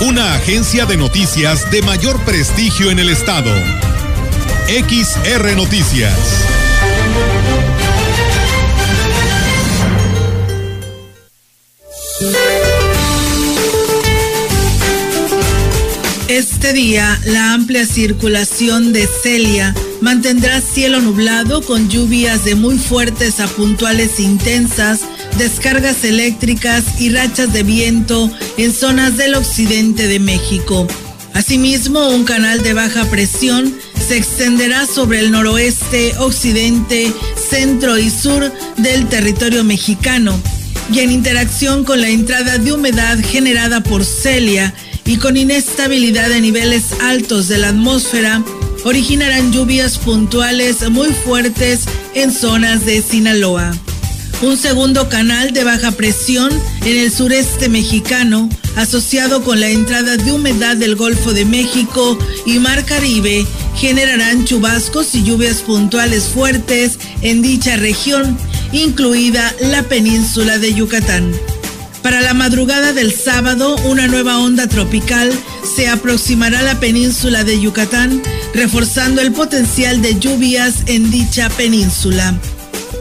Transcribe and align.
Una 0.00 0.34
agencia 0.34 0.86
de 0.86 0.96
noticias 0.96 1.70
de 1.70 1.80
mayor 1.82 2.20
prestigio 2.24 2.90
en 2.90 2.98
el 2.98 3.08
estado. 3.08 3.50
XR 4.66 5.54
Noticias. 5.56 6.44
Este 16.28 16.72
día, 16.72 17.20
la 17.26 17.52
amplia 17.52 17.86
circulación 17.86 18.92
de 18.92 19.06
Celia 19.06 19.74
mantendrá 20.00 20.60
cielo 20.60 21.00
nublado 21.00 21.62
con 21.62 21.88
lluvias 21.88 22.44
de 22.44 22.56
muy 22.56 22.78
fuertes 22.78 23.40
a 23.40 23.46
puntuales 23.46 24.18
intensas, 24.18 25.02
descargas 25.38 26.04
eléctricas 26.04 27.00
y 27.00 27.10
rachas 27.10 27.52
de 27.52 27.62
viento 27.62 28.30
en 28.56 28.72
zonas 28.72 29.16
del 29.16 29.34
occidente 29.34 30.08
de 30.08 30.18
México. 30.20 30.86
Asimismo, 31.32 32.08
un 32.10 32.24
canal 32.24 32.62
de 32.62 32.74
baja 32.74 33.04
presión 33.06 33.74
se 34.06 34.16
extenderá 34.16 34.86
sobre 34.86 35.20
el 35.20 35.30
noroeste, 35.30 36.14
occidente, 36.18 37.12
centro 37.50 37.98
y 37.98 38.10
sur 38.10 38.52
del 38.76 39.08
territorio 39.08 39.64
mexicano 39.64 40.38
y 40.92 41.00
en 41.00 41.10
interacción 41.10 41.84
con 41.84 42.00
la 42.00 42.08
entrada 42.08 42.58
de 42.58 42.72
humedad 42.72 43.18
generada 43.24 43.82
por 43.82 44.04
Celia 44.04 44.74
y 45.04 45.16
con 45.16 45.36
inestabilidad 45.36 46.28
de 46.28 46.40
niveles 46.40 46.92
altos 47.00 47.48
de 47.48 47.58
la 47.58 47.68
atmósfera, 47.68 48.42
originarán 48.84 49.52
lluvias 49.52 49.98
puntuales 49.98 50.88
muy 50.90 51.08
fuertes 51.08 51.80
en 52.14 52.32
zonas 52.32 52.86
de 52.86 53.02
Sinaloa. 53.02 53.72
Un 54.44 54.58
segundo 54.58 55.08
canal 55.08 55.54
de 55.54 55.64
baja 55.64 55.90
presión 55.92 56.50
en 56.84 56.98
el 56.98 57.10
sureste 57.10 57.70
mexicano, 57.70 58.50
asociado 58.76 59.42
con 59.42 59.58
la 59.58 59.70
entrada 59.70 60.18
de 60.18 60.32
humedad 60.32 60.76
del 60.76 60.96
Golfo 60.96 61.32
de 61.32 61.46
México 61.46 62.18
y 62.44 62.58
Mar 62.58 62.84
Caribe, 62.84 63.46
generarán 63.74 64.44
chubascos 64.44 65.14
y 65.14 65.22
lluvias 65.22 65.62
puntuales 65.62 66.24
fuertes 66.24 66.98
en 67.22 67.40
dicha 67.40 67.78
región, 67.78 68.36
incluida 68.70 69.50
la 69.60 69.82
península 69.84 70.58
de 70.58 70.74
Yucatán. 70.74 71.32
Para 72.02 72.20
la 72.20 72.34
madrugada 72.34 72.92
del 72.92 73.14
sábado, 73.14 73.76
una 73.86 74.08
nueva 74.08 74.38
onda 74.40 74.68
tropical 74.68 75.32
se 75.74 75.88
aproximará 75.88 76.58
a 76.58 76.64
la 76.64 76.80
península 76.80 77.44
de 77.44 77.58
Yucatán, 77.58 78.22
reforzando 78.52 79.22
el 79.22 79.32
potencial 79.32 80.02
de 80.02 80.20
lluvias 80.20 80.82
en 80.84 81.10
dicha 81.10 81.48
península. 81.48 82.38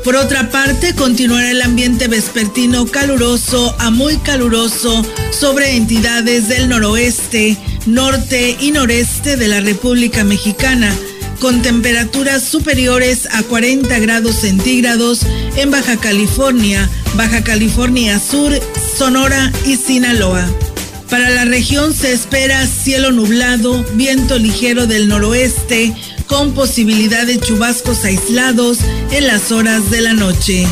Por 0.04 0.18
otra 0.18 0.50
parte, 0.50 0.94
continuará 0.96 1.50
el 1.50 1.62
ambiente 1.62 2.10
vespertino 2.10 2.86
caluroso 2.86 3.74
a 3.80 3.90
muy 3.90 4.18
caluroso 4.18 5.06
sobre 5.32 5.78
entidades 5.78 6.50
del 6.50 6.68
noroeste, 6.68 7.58
norte 7.86 8.58
y 8.60 8.72
noreste 8.72 9.38
de 9.38 9.48
la 9.48 9.62
República 9.62 10.26
Mexicana, 10.26 10.94
con 11.40 11.62
temperaturas 11.62 12.44
superiores 12.44 13.30
a 13.32 13.44
40 13.44 13.98
grados 14.00 14.36
centígrados 14.36 15.22
en 15.56 15.72
Baja 15.72 15.96
California, 15.96 16.90
Baja 17.16 17.42
California 17.42 18.20
Sur, 18.20 18.52
Sonora 18.98 19.54
y 19.66 19.78
Sinaloa. 19.78 20.46
Para 21.10 21.30
la 21.30 21.46
región 21.46 21.94
se 21.94 22.12
espera 22.12 22.66
cielo 22.68 23.12
nublado, 23.12 23.86
viento 23.94 24.38
ligero 24.38 24.86
del 24.86 25.08
noroeste, 25.08 25.94
con 26.34 26.54
posibilidad 26.54 27.28
de 27.28 27.40
chubascos 27.40 28.06
aislados 28.06 28.80
en 29.12 29.28
las 29.28 29.52
horas 29.52 29.92
de 29.92 30.02
la 30.02 30.14
noche. 30.14 30.66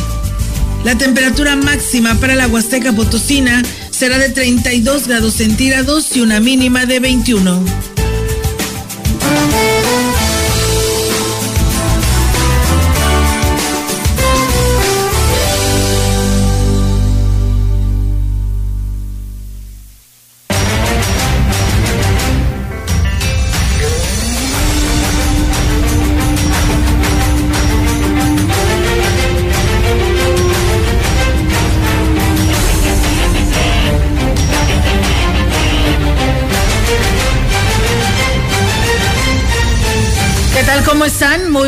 La 0.84 0.98
temperatura 0.98 1.54
máxima 1.54 2.16
para 2.16 2.34
la 2.34 2.48
Huasteca 2.48 2.92
Potosina 2.92 3.62
será 3.92 4.18
de 4.18 4.30
32 4.30 5.06
grados 5.06 5.34
centígrados 5.34 6.16
y 6.16 6.20
una 6.20 6.40
mínima 6.40 6.84
de 6.84 6.98
21. 6.98 7.91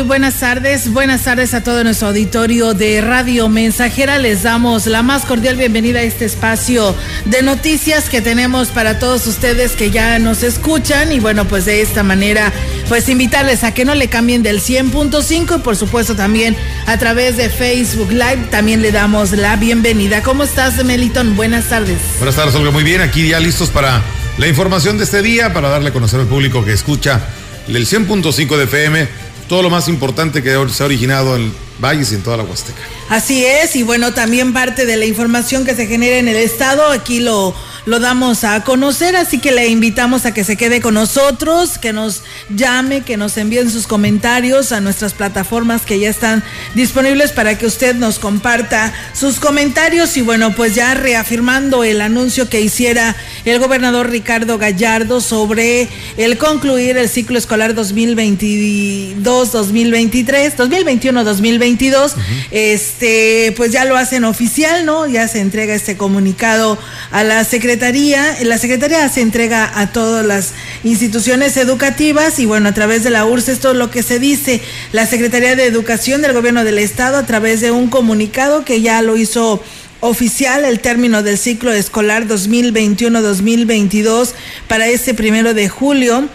Buenas 0.05 0.39
tardes. 0.39 0.91
Buenas 0.91 1.23
tardes 1.23 1.53
a 1.53 1.63
todo 1.63 1.83
nuestro 1.83 2.09
auditorio 2.09 2.73
de 2.73 3.01
Radio 3.01 3.49
Mensajera. 3.49 4.19
Les 4.19 4.43
damos 4.43 4.85
la 4.85 5.01
más 5.01 5.25
cordial 5.25 5.57
bienvenida 5.57 5.99
a 5.99 6.03
este 6.03 6.25
espacio 6.25 6.95
de 7.25 7.41
noticias 7.41 8.09
que 8.09 8.21
tenemos 8.21 8.69
para 8.69 8.99
todos 8.99 9.25
ustedes 9.27 9.73
que 9.73 9.91
ya 9.91 10.19
nos 10.19 10.43
escuchan. 10.43 11.11
Y 11.11 11.19
bueno, 11.19 11.45
pues 11.45 11.65
de 11.65 11.81
esta 11.81 12.03
manera, 12.03 12.53
pues 12.87 13.09
invitarles 13.09 13.63
a 13.63 13.73
que 13.73 13.85
no 13.85 13.95
le 13.95 14.07
cambien 14.07 14.43
del 14.43 14.61
100.5 14.61 15.57
y 15.57 15.61
por 15.61 15.75
supuesto 15.75 16.15
también 16.15 16.55
a 16.85 16.97
través 16.97 17.37
de 17.37 17.49
Facebook 17.49 18.11
Live 18.11 18.47
también 18.51 18.81
le 18.81 18.91
damos 18.91 19.31
la 19.31 19.55
bienvenida. 19.55 20.21
¿Cómo 20.21 20.43
estás, 20.43 20.83
Meliton? 20.83 21.35
Buenas 21.35 21.69
tardes. 21.69 21.97
Buenas 22.19 22.35
tardes, 22.35 22.53
Olga. 22.55 22.71
Muy 22.71 22.83
bien. 22.83 23.01
Aquí 23.01 23.27
ya 23.27 23.39
listos 23.39 23.69
para 23.69 24.01
la 24.37 24.47
información 24.47 24.97
de 24.97 25.05
este 25.05 25.21
día, 25.21 25.53
para 25.53 25.69
darle 25.69 25.89
a 25.89 25.93
conocer 25.93 26.19
al 26.19 26.27
público 26.27 26.63
que 26.63 26.73
escucha 26.73 27.21
el 27.67 27.87
100.5 27.87 28.57
de 28.57 28.63
FM, 28.65 29.07
todo 29.47 29.61
lo 29.61 29.69
más 29.69 29.87
importante 29.87 30.41
que 30.41 30.55
se 30.69 30.83
ha 30.83 30.85
originado 30.85 31.35
en 31.35 31.53
Valles 31.79 32.11
y 32.11 32.15
en 32.15 32.23
toda 32.23 32.37
la 32.37 32.43
Huasteca. 32.43 32.81
Así 33.09 33.45
es, 33.45 33.75
y 33.75 33.83
bueno, 33.83 34.13
también 34.13 34.53
parte 34.53 34.85
de 34.85 34.97
la 34.97 35.05
información 35.05 35.65
que 35.65 35.75
se 35.75 35.87
genera 35.87 36.17
en 36.17 36.27
el 36.27 36.37
Estado, 36.37 36.91
aquí 36.91 37.19
lo 37.19 37.53
lo 37.85 37.99
damos 37.99 38.43
a 38.43 38.63
conocer, 38.63 39.15
así 39.15 39.37
que 39.37 39.51
le 39.51 39.67
invitamos 39.67 40.25
a 40.25 40.33
que 40.33 40.43
se 40.43 40.57
quede 40.57 40.81
con 40.81 40.95
nosotros, 40.95 41.77
que 41.77 41.93
nos 41.93 42.23
llame, 42.49 43.01
que 43.01 43.15
nos 43.15 43.37
envíen 43.37 43.69
sus 43.69 43.85
comentarios 43.85 44.71
a 44.71 44.81
nuestras 44.81 45.13
plataformas 45.13 45.83
que 45.83 45.99
ya 45.99 46.09
están 46.09 46.43
disponibles 46.73 47.31
para 47.31 47.59
que 47.59 47.67
usted 47.67 47.95
nos 47.95 48.17
comparta 48.17 48.91
sus 49.13 49.39
comentarios 49.39 50.17
y 50.17 50.21
bueno, 50.21 50.55
pues 50.55 50.73
ya 50.73 50.95
reafirmando 50.95 51.83
el 51.83 52.01
anuncio 52.01 52.49
que 52.49 52.61
hiciera 52.61 53.15
el 53.45 53.59
gobernador 53.59 54.09
Ricardo 54.09 54.57
Gallardo 54.57 55.21
sobre 55.21 55.87
el 56.17 56.39
concluir 56.39 56.97
el 56.97 57.07
ciclo 57.07 57.37
escolar 57.37 57.75
2022-2023, 57.75 60.55
2021-2022, 60.55 62.13
este, 62.49 63.53
pues 63.55 63.71
ya 63.71 63.85
lo 63.85 63.95
hacen 63.95 64.23
oficial, 64.23 64.87
¿no? 64.87 65.05
Ya 65.05 65.27
se 65.27 65.39
entrega 65.39 65.75
este 65.75 65.97
comunicado 65.97 66.79
a 67.11 67.23
la 67.23 67.43
Secretaría 67.43 67.74
La 67.75 68.57
Secretaría 68.57 69.09
se 69.09 69.19
entrega 69.19 69.69
a 69.79 69.91
todas 69.91 70.25
las 70.25 70.53
instituciones 70.85 71.57
educativas 71.57 72.39
y 72.39 72.45
bueno, 72.45 72.69
a 72.69 72.73
través 72.73 73.03
de 73.03 73.09
la 73.09 73.25
URSS 73.25 73.49
esto 73.49 73.71
es 73.71 73.77
lo 73.77 73.91
que 73.91 74.01
se 74.01 74.17
dice. 74.17 74.61
La 74.93 75.05
Secretaría 75.05 75.57
de 75.57 75.65
Educación 75.65 76.21
del 76.21 76.31
Gobierno 76.31 76.63
del 76.63 76.79
Estado 76.79 77.17
a 77.17 77.25
través 77.25 77.59
de 77.59 77.71
un 77.71 77.89
comunicado 77.89 78.63
que 78.63 78.81
ya 78.81 79.01
lo 79.01 79.17
hizo 79.17 79.61
oficial 79.99 80.63
el 80.63 80.79
término 80.79 81.21
del 81.21 81.37
ciclo 81.37 81.73
escolar 81.73 82.27
2021-2022 82.27 84.31
para 84.69 84.87
este 84.87 85.13
primero 85.13 85.53
de 85.53 85.67
julio 85.67 86.29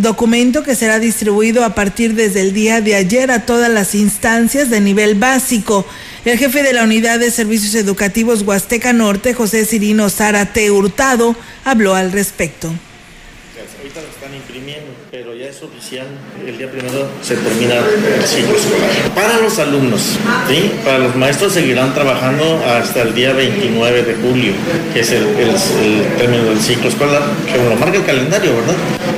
documento 0.00 0.62
que 0.62 0.74
será 0.74 0.98
distribuido 0.98 1.64
a 1.64 1.74
partir 1.74 2.14
desde 2.14 2.40
el 2.40 2.52
día 2.52 2.80
de 2.80 2.96
ayer 2.96 3.30
a 3.30 3.46
todas 3.46 3.70
las 3.70 3.94
instancias 3.94 4.70
de 4.70 4.80
nivel 4.80 5.14
básico. 5.14 5.86
El 6.24 6.38
jefe 6.38 6.62
de 6.62 6.72
la 6.72 6.84
Unidad 6.84 7.18
de 7.18 7.30
Servicios 7.30 7.74
Educativos 7.74 8.40
Huasteca 8.40 8.94
Norte, 8.94 9.34
José 9.34 9.66
Cirino 9.66 10.08
Zárate 10.08 10.70
Hurtado, 10.70 11.36
habló 11.66 11.94
al 11.94 12.12
respecto. 12.12 12.68
ahorita 13.76 14.00
lo 14.00 14.08
están 14.08 14.34
imprimiendo, 14.34 14.90
pero 15.10 15.34
ya 15.34 15.48
es 15.48 15.62
oficial. 15.62 16.06
El 16.46 16.56
día 16.56 16.70
primero 16.70 17.10
se 17.20 17.36
termina 17.36 17.74
el 17.74 18.26
ciclo 18.26 18.56
escolar. 18.56 19.14
Para 19.14 19.36
los 19.36 19.58
alumnos, 19.58 20.00
¿sí? 20.48 20.72
para 20.82 21.00
los 21.00 21.14
maestros 21.14 21.52
seguirán 21.52 21.92
trabajando 21.92 22.58
hasta 22.64 23.02
el 23.02 23.14
día 23.14 23.34
29 23.34 24.02
de 24.04 24.14
julio, 24.14 24.54
que 24.94 25.00
es 25.00 25.10
el, 25.10 25.26
término 26.16 26.44
del 26.44 26.58
ciclo 26.58 26.88
escolar, 26.88 27.22
que 27.52 27.58
lo 27.58 27.76
marca 27.76 27.98
el 27.98 28.06
calendario, 28.06 28.56
¿verdad? 28.56 28.76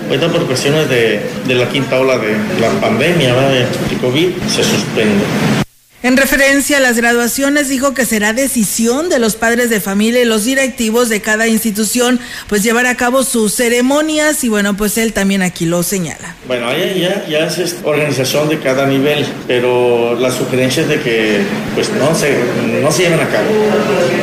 Ahorita 0.08 0.32
por 0.32 0.44
cuestiones 0.48 0.88
de, 0.88 1.20
de 1.46 1.54
la 1.54 1.68
quinta 1.68 2.00
ola 2.00 2.18
de 2.18 2.32
la 2.60 2.70
pandemia, 2.80 3.32
de 3.32 3.96
COVID, 4.00 4.30
se 4.48 4.64
suspende. 4.64 5.65
En 6.06 6.16
referencia 6.16 6.76
a 6.76 6.80
las 6.80 6.96
graduaciones, 6.96 7.68
dijo 7.68 7.92
que 7.92 8.06
será 8.06 8.32
decisión 8.32 9.08
de 9.08 9.18
los 9.18 9.34
padres 9.34 9.70
de 9.70 9.80
familia 9.80 10.22
y 10.22 10.24
los 10.24 10.44
directivos 10.44 11.08
de 11.08 11.20
cada 11.20 11.48
institución, 11.48 12.20
pues 12.48 12.62
llevar 12.62 12.86
a 12.86 12.94
cabo 12.96 13.24
sus 13.24 13.56
ceremonias 13.56 14.44
y 14.44 14.48
bueno, 14.48 14.76
pues 14.76 14.98
él 14.98 15.12
también 15.12 15.42
aquí 15.42 15.66
lo 15.66 15.82
señala. 15.82 16.36
Bueno, 16.46 16.68
ya, 16.72 17.26
ya, 17.26 17.46
es 17.48 17.78
organización 17.82 18.48
de 18.48 18.60
cada 18.60 18.86
nivel, 18.86 19.26
pero 19.48 20.14
la 20.14 20.30
sugerencia 20.30 20.84
es 20.84 20.88
de 20.90 21.00
que 21.00 21.40
pues 21.74 21.90
no 21.90 22.14
se, 22.14 22.38
no 22.80 22.92
se 22.92 23.02
lleven 23.02 23.18
a 23.18 23.28
cabo, 23.28 23.48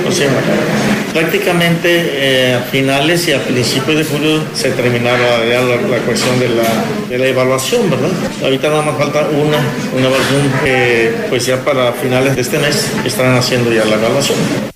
no 0.05 0.09
se 0.09 0.19
lleven 0.19 0.37
a 0.37 0.41
cabo. 0.41 1.02
Prácticamente 1.13 1.89
eh, 1.91 2.55
a 2.55 2.61
finales 2.61 3.27
y 3.27 3.33
a 3.33 3.39
principios 3.43 3.97
de 3.97 4.03
julio 4.03 4.43
se 4.53 4.71
terminará 4.71 5.45
ya 5.45 5.61
la, 5.61 5.97
cuestión 5.99 6.39
de 6.39 6.49
la, 6.49 6.63
de 7.07 7.17
la, 7.19 7.27
evaluación, 7.27 7.89
¿verdad? 7.89 8.09
Ahorita 8.41 8.69
nada 8.69 8.81
más 8.81 8.97
falta 8.97 9.27
una, 9.29 9.59
una 9.95 10.07
evaluación 10.07 11.29
pues 11.29 11.45
ya 11.45 11.63
para 11.63 11.93
finales 11.93 12.35
de 12.35 12.41
este 12.41 12.57
mes 12.57 12.91
estarán 13.05 13.35
haciendo 13.35 13.71
ya 13.71 13.85
la 13.85 13.95
evaluación. 13.95 14.72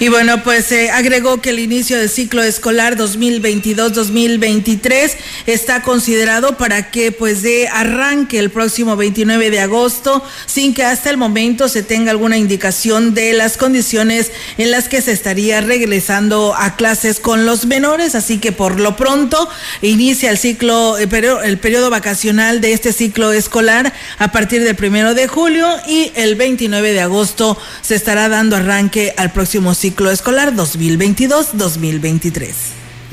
Y 0.00 0.08
bueno, 0.08 0.42
pues 0.42 0.64
se 0.64 0.90
agregó 0.90 1.40
que 1.40 1.50
el 1.50 1.60
inicio 1.60 1.96
del 1.96 2.10
ciclo 2.10 2.42
escolar 2.42 2.96
2022-2023 2.96 5.12
está 5.46 5.82
considerado 5.82 6.56
para 6.56 6.90
que 6.90 7.12
pues 7.12 7.42
de 7.42 7.68
arranque 7.68 8.40
el 8.40 8.50
próximo 8.50 8.96
29 8.96 9.50
de 9.50 9.60
agosto 9.60 10.24
sin 10.46 10.74
que 10.74 10.82
hasta 10.82 11.10
el 11.10 11.16
momento 11.16 11.68
se 11.68 11.84
tenga 11.84 12.10
alguna 12.10 12.36
indicación 12.36 13.14
de 13.14 13.34
las 13.34 13.56
condiciones 13.56 14.32
en 14.58 14.72
las 14.72 14.88
que 14.88 15.00
se 15.00 15.12
estaría 15.12 15.60
regresando 15.60 16.56
a 16.58 16.74
clases 16.74 17.20
con 17.20 17.46
los 17.46 17.66
menores. 17.66 18.16
Así 18.16 18.38
que 18.38 18.50
por 18.50 18.80
lo 18.80 18.96
pronto 18.96 19.48
inicia 19.80 20.30
el 20.30 20.38
ciclo, 20.38 20.96
periodo, 21.08 21.42
el 21.42 21.58
periodo 21.58 21.90
vacacional 21.90 22.60
de 22.60 22.72
este 22.72 22.92
ciclo 22.92 23.30
escolar 23.30 23.92
a 24.18 24.32
partir 24.32 24.64
del 24.64 24.74
primero 24.74 25.14
de 25.14 25.28
julio 25.28 25.68
y 25.86 26.10
el 26.16 26.34
29 26.34 26.92
de 26.92 27.00
agosto 27.00 27.56
se 27.80 27.94
estará 27.94 28.28
dando 28.28 28.56
arranque 28.56 29.14
al 29.16 29.30
próximo 29.30 29.72
ciclo 29.72 29.84
ciclo 29.94 30.10
escolar 30.10 30.52
2022-2023. 30.54 32.52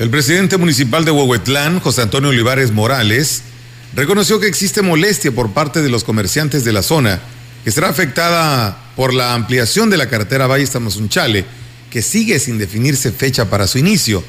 El 0.00 0.10
presidente 0.10 0.56
municipal 0.56 1.04
de 1.04 1.12
Huehuetlán, 1.12 1.78
José 1.78 2.02
Antonio 2.02 2.30
Olivares 2.30 2.72
Morales, 2.72 3.42
reconoció 3.94 4.40
que 4.40 4.48
existe 4.48 4.82
molestia 4.82 5.30
por 5.30 5.52
parte 5.52 5.80
de 5.80 5.88
los 5.90 6.02
comerciantes 6.02 6.64
de 6.64 6.72
la 6.72 6.82
zona, 6.82 7.20
que 7.62 7.70
será 7.70 7.88
afectada 7.88 8.76
por 8.96 9.14
la 9.14 9.34
ampliación 9.34 9.90
de 9.90 9.96
la 9.96 10.08
carretera 10.08 10.48
Valle 10.48 10.66
Tamazunchale, 10.66 11.44
que 11.88 12.02
sigue 12.02 12.40
sin 12.40 12.58
definirse 12.58 13.12
fecha 13.12 13.48
para 13.48 13.68
su 13.68 13.78
inicio. 13.78 14.24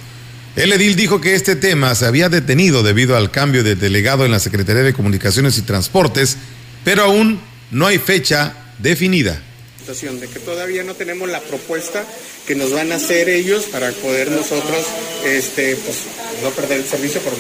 El 0.56 0.74
edil 0.74 0.96
dijo 0.96 1.20
que 1.20 1.34
este 1.34 1.56
tema 1.56 1.96
se 1.96 2.06
había 2.06 2.30
detenido 2.30 2.84
debido 2.84 3.18
al 3.18 3.32
cambio 3.32 3.64
de 3.64 3.74
delegado 3.74 4.26
en 4.26 4.32
la 4.32 4.40
Secretaría 4.40 4.84
de 4.84 4.94
Comunicaciones 4.94 5.58
y 5.58 5.64
Transportes, 5.64 6.38
pero 6.84 7.06
aún 7.06 7.40
no 7.72 7.88
hay 7.88 7.98
fecha 7.98 8.54
definida 8.78 9.42
de 9.86 10.28
que 10.30 10.40
todavía 10.40 10.82
no 10.84 10.96
tenemos 10.96 11.30
la 11.30 11.42
propuesta 11.42 12.06
que 12.48 12.56
nos 12.56 12.72
van 12.72 12.94
a 12.94 12.96
hacer 12.96 13.28
ellos 13.28 13.66
para 13.66 13.92
poder 13.92 14.32
nosotros 14.32 14.86
este, 15.26 15.76
pues, 15.76 15.98
no 16.42 16.50
perder 16.52 16.80
el 16.80 16.86
servicio 16.86 17.20
por, 17.22 17.34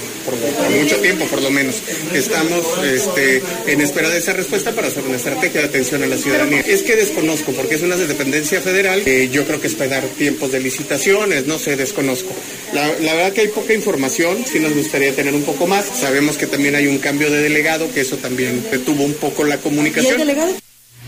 mucho 0.69 0.97
tiempo, 0.97 1.25
por 1.25 1.41
lo 1.41 1.49
menos. 1.49 1.75
Estamos 2.13 2.65
este, 2.83 3.41
en 3.67 3.79
espera 3.79 4.09
de 4.09 4.19
esa 4.19 4.33
respuesta 4.33 4.71
para 4.71 4.87
hacer 4.87 5.03
una 5.03 5.15
estrategia 5.15 5.61
de 5.61 5.67
atención 5.67 6.03
a 6.03 6.07
la 6.07 6.17
ciudadanía. 6.17 6.59
Es 6.67 6.83
que 6.83 6.97
desconozco, 6.97 7.53
porque 7.53 7.75
es 7.75 7.81
una 7.81 7.95
dependencia 7.95 8.59
federal, 8.59 9.03
yo 9.31 9.45
creo 9.45 9.61
que 9.61 9.67
esperar 9.67 10.03
tiempos 10.17 10.51
de 10.51 10.59
licitaciones, 10.59 11.47
no 11.47 11.57
sé, 11.57 11.77
desconozco. 11.77 12.33
La, 12.73 12.87
la, 12.99 13.13
verdad 13.13 13.31
que 13.31 13.41
hay 13.41 13.47
poca 13.47 13.73
información, 13.73 14.45
sí 14.45 14.59
nos 14.59 14.73
gustaría 14.73 15.13
tener 15.15 15.33
un 15.33 15.43
poco 15.43 15.65
más. 15.65 15.85
Sabemos 15.85 16.37
que 16.37 16.47
también 16.47 16.75
hay 16.75 16.87
un 16.87 16.97
cambio 16.97 17.31
de 17.31 17.41
delegado, 17.41 17.91
que 17.93 18.01
eso 18.01 18.17
también 18.17 18.65
detuvo 18.69 19.03
un 19.03 19.13
poco 19.13 19.45
la 19.45 19.57
comunicación. 19.59 20.19
¿Y 20.19 20.21
el 20.21 20.27
delegado? 20.27 20.62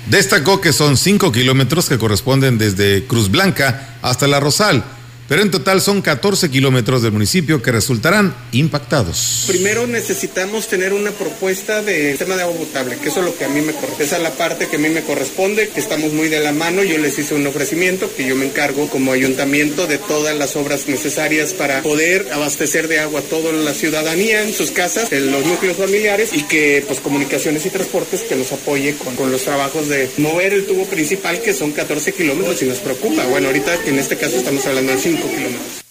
Destacó 0.07 0.61
que 0.61 0.71
son 0.71 0.97
cinco 0.97 1.31
kilómetros 1.31 1.89
que 1.89 1.97
corresponden 1.97 2.57
desde 2.57 3.05
Cruz 3.05 3.29
Blanca 3.31 3.97
hasta 4.01 4.27
La 4.27 4.39
Rosal 4.39 4.83
pero 5.27 5.41
en 5.41 5.51
total 5.51 5.81
son 5.81 6.01
14 6.01 6.49
kilómetros 6.49 7.01
del 7.01 7.11
municipio 7.11 7.61
que 7.61 7.71
resultarán 7.71 8.35
impactados. 8.51 9.45
Primero 9.47 9.87
necesitamos 9.87 10.67
tener 10.67 10.93
una 10.93 11.11
propuesta 11.11 11.81
de 11.81 12.15
tema 12.15 12.35
de 12.35 12.43
agua 12.43 12.57
potable, 12.57 12.97
que 12.97 13.09
eso 13.09 13.19
es 13.19 13.25
lo 13.25 13.37
que 13.37 13.45
a 13.45 13.49
mí 13.49 13.61
me 13.61 13.73
corresponde. 13.73 14.03
Esa 14.03 14.17
es 14.17 14.23
la 14.23 14.31
parte 14.31 14.67
que 14.67 14.75
a 14.75 14.79
mí 14.79 14.89
me 14.89 15.01
corresponde, 15.01 15.69
que 15.69 15.79
estamos 15.79 16.13
muy 16.13 16.29
de 16.29 16.39
la 16.39 16.51
mano. 16.51 16.83
Yo 16.83 16.97
les 16.97 17.17
hice 17.17 17.33
un 17.33 17.47
ofrecimiento 17.47 18.09
que 18.15 18.25
yo 18.25 18.35
me 18.35 18.45
encargo 18.45 18.87
como 18.89 19.11
ayuntamiento 19.11 19.87
de 19.87 19.97
todas 19.97 20.37
las 20.37 20.55
obras 20.55 20.87
necesarias 20.87 21.53
para 21.53 21.81
poder 21.81 22.31
abastecer 22.33 22.87
de 22.87 22.99
agua 22.99 23.21
a 23.21 23.23
toda 23.23 23.51
la 23.51 23.73
ciudadanía 23.73 24.43
en 24.43 24.53
sus 24.53 24.71
casas, 24.71 25.11
en 25.11 25.31
los 25.31 25.45
núcleos 25.45 25.77
familiares 25.77 26.31
y 26.33 26.43
que 26.43 26.83
pues 26.87 26.99
comunicaciones 26.99 27.65
y 27.65 27.69
transportes 27.69 28.21
que 28.21 28.35
nos 28.35 28.51
apoye 28.51 28.95
con, 28.95 29.15
con 29.15 29.31
los 29.31 29.43
trabajos 29.43 29.87
de 29.87 30.09
mover 30.17 30.53
el 30.53 30.65
tubo 30.65 30.85
principal 30.85 31.41
que 31.41 31.53
son 31.53 31.71
14 31.71 32.13
kilómetros 32.13 32.61
y 32.61 32.65
nos 32.65 32.79
preocupa. 32.79 33.25
Bueno, 33.25 33.47
ahorita 33.47 33.75
en 33.85 33.99
este 33.99 34.17
caso 34.17 34.37
estamos 34.37 34.65
hablando 34.65 34.91
de 34.91 34.99
5 35.15 35.29
kilómetros. 35.29 35.84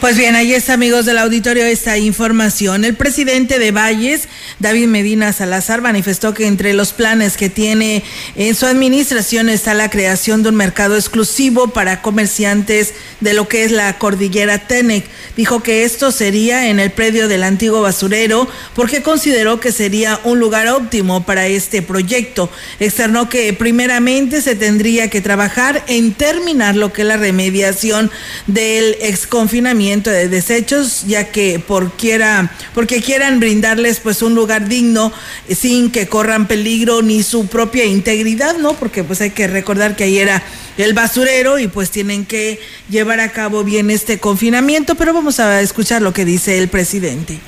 Pues 0.00 0.18
bien, 0.18 0.36
ahí 0.36 0.52
está, 0.52 0.74
amigos 0.74 1.06
del 1.06 1.16
auditorio, 1.16 1.64
esta 1.64 1.96
información. 1.96 2.84
El 2.84 2.94
presidente 2.94 3.58
de 3.58 3.70
Valles, 3.70 4.28
David 4.58 4.88
Medina 4.88 5.32
Salazar, 5.32 5.80
manifestó 5.80 6.34
que 6.34 6.46
entre 6.46 6.74
los 6.74 6.92
planes 6.92 7.38
que 7.38 7.48
tiene 7.48 8.04
en 8.34 8.54
su 8.54 8.66
administración 8.66 9.48
está 9.48 9.72
la 9.72 9.88
creación 9.88 10.42
de 10.42 10.50
un 10.50 10.56
mercado 10.56 10.96
exclusivo 10.96 11.68
para 11.68 12.02
comerciantes 12.02 12.92
de 13.20 13.32
lo 13.32 13.48
que 13.48 13.64
es 13.64 13.72
la 13.72 13.96
cordillera 13.96 14.66
Tenec. 14.66 15.06
Dijo 15.34 15.62
que 15.62 15.84
esto 15.84 16.12
sería 16.12 16.68
en 16.68 16.78
el 16.78 16.90
predio 16.90 17.26
del 17.26 17.42
antiguo 17.42 17.80
basurero 17.80 18.46
porque 18.74 19.02
consideró 19.02 19.60
que 19.60 19.72
sería 19.72 20.20
un 20.24 20.38
lugar 20.38 20.68
óptimo 20.68 21.24
para 21.24 21.46
este 21.46 21.80
proyecto. 21.80 22.50
Externó 22.80 23.30
que 23.30 23.54
primeramente 23.54 24.42
se 24.42 24.56
tendría 24.56 25.08
que 25.08 25.22
trabajar 25.22 25.84
en 25.88 26.12
terminar 26.12 26.76
lo 26.76 26.92
que 26.92 27.00
es 27.00 27.08
la 27.08 27.16
remediación 27.16 28.10
del 28.46 28.96
exconfinamiento 29.00 29.85
de 29.86 30.28
desechos, 30.28 31.04
ya 31.06 31.30
que 31.30 31.58
por 31.60 31.92
quiera, 31.92 32.52
porque 32.74 33.00
quieran 33.00 33.38
brindarles 33.38 34.00
pues 34.00 34.20
un 34.20 34.34
lugar 34.34 34.68
digno 34.68 35.12
eh, 35.48 35.54
sin 35.54 35.90
que 35.90 36.08
corran 36.08 36.48
peligro 36.48 37.02
ni 37.02 37.22
su 37.22 37.46
propia 37.46 37.84
integridad, 37.84 38.56
¿no? 38.58 38.74
Porque 38.74 39.04
pues 39.04 39.20
hay 39.20 39.30
que 39.30 39.46
recordar 39.46 39.94
que 39.94 40.04
ahí 40.04 40.18
era 40.18 40.42
el 40.76 40.92
basurero 40.92 41.58
y 41.58 41.68
pues 41.68 41.90
tienen 41.90 42.26
que 42.26 42.60
llevar 42.90 43.20
a 43.20 43.30
cabo 43.30 43.62
bien 43.64 43.90
este 43.90 44.18
confinamiento, 44.18 44.96
pero 44.96 45.14
vamos 45.14 45.38
a 45.40 45.60
escuchar 45.60 46.02
lo 46.02 46.12
que 46.12 46.24
dice 46.24 46.58
el 46.58 46.68
presidente. 46.68 47.38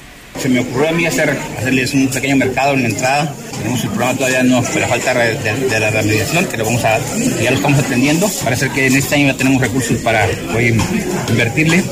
Se 0.40 0.48
me 0.48 0.60
ocurrió 0.60 0.88
a 0.88 0.92
mí 0.92 1.06
hacer, 1.06 1.36
hacerles 1.58 1.92
un 1.94 2.08
pequeño 2.08 2.36
mercado 2.36 2.74
en 2.74 2.82
la 2.82 2.88
entrada. 2.88 3.34
Tenemos 3.58 3.82
el 3.82 3.90
programa 3.90 4.16
todavía 4.16 4.42
no, 4.44 4.62
pero 4.72 4.86
falta 4.86 5.14
de, 5.14 5.80
la 5.80 5.90
remediación, 5.90 6.46
que 6.46 6.56
lo 6.56 6.64
vamos 6.64 6.84
a, 6.84 6.98
ya 7.42 7.50
lo 7.50 7.56
estamos 7.56 7.78
atendiendo. 7.80 8.30
Parece 8.44 8.70
que 8.70 8.86
en 8.86 8.96
este 8.96 9.16
año 9.16 9.26
ya 9.26 9.36
tenemos 9.36 9.60
recursos 9.60 9.96
para 9.98 10.28
hoy 10.54 10.80
invertirle 11.28 11.82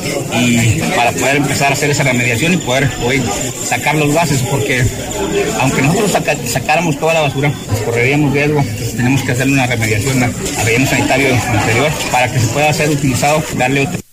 y 0.40 0.80
para 0.94 1.10
poder 1.10 1.36
empezar 1.36 1.70
a 1.70 1.72
hacer 1.72 1.90
esa 1.90 2.04
remediación 2.04 2.54
y 2.54 2.56
poder 2.58 2.88
hoy 3.04 3.20
sacar 3.64 3.96
los 3.96 4.14
gases, 4.14 4.42
porque 4.42 4.84
aunque 5.60 5.82
nosotros 5.82 6.12
sacáramos 6.46 6.98
toda 7.00 7.14
la 7.14 7.22
basura, 7.22 7.52
pues 7.68 7.80
correríamos 7.80 8.32
riesgo. 8.32 8.64
tenemos 8.96 9.22
que 9.22 9.32
hacerle 9.32 9.54
una 9.54 9.66
remediación 9.66 10.22
al 10.22 10.32
relleno 10.64 10.86
sanitario 10.86 11.28
interior 11.30 11.90
para 12.12 12.30
que 12.30 12.38
se 12.38 12.46
pueda 12.48 12.72
ser 12.72 12.90
utilizado, 12.90 13.42
darle 13.58 13.80
otro 13.80 14.05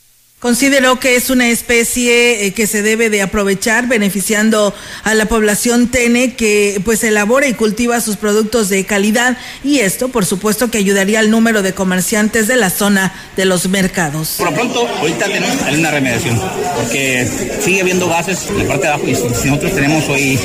Consideró 0.44 1.00
que 1.00 1.16
es 1.16 1.30
una 1.30 1.48
especie 1.48 2.46
eh, 2.46 2.52
que 2.52 2.68
se 2.68 2.82
debe 2.82 3.10
de 3.10 3.22
aprovechar 3.22 3.88
beneficiando 3.88 4.74
a 5.06 5.14
la 5.14 5.26
población 5.26 5.88
Tene 5.88 6.34
que 6.34 6.82
pues 6.84 7.02
elabora 7.06 7.48
y 7.48 7.54
cultiva 7.54 8.02
sus 8.02 8.18
productos 8.18 8.68
de 8.68 8.84
calidad 8.84 9.38
y 9.64 9.80
esto 9.80 10.10
por 10.10 10.26
supuesto 10.26 10.70
que 10.70 10.80
ayudaría 10.80 11.22
al 11.22 11.32
número 11.32 11.62
de 11.62 11.72
comerciantes 11.74 12.48
de 12.48 12.58
la 12.58 12.70
zona 12.70 13.14
de 13.38 13.46
los 13.46 13.70
mercados. 13.70 14.36
Por 14.38 14.50
lo 14.50 14.54
pronto 14.54 14.86
ahorita 14.86 15.28
tenemos 15.28 15.56
una 15.78 15.92
remediación 15.92 16.38
porque 16.76 17.26
sigue 17.64 17.80
habiendo 17.80 18.10
gases 18.10 18.46
en 18.50 18.58
la 18.58 18.66
parte 18.66 18.88
de 18.88 18.94
abajo 18.94 19.08
y 19.08 19.16
si 19.16 19.48
nosotros 19.48 19.74
tenemos 19.74 20.10
hoy 20.10 20.38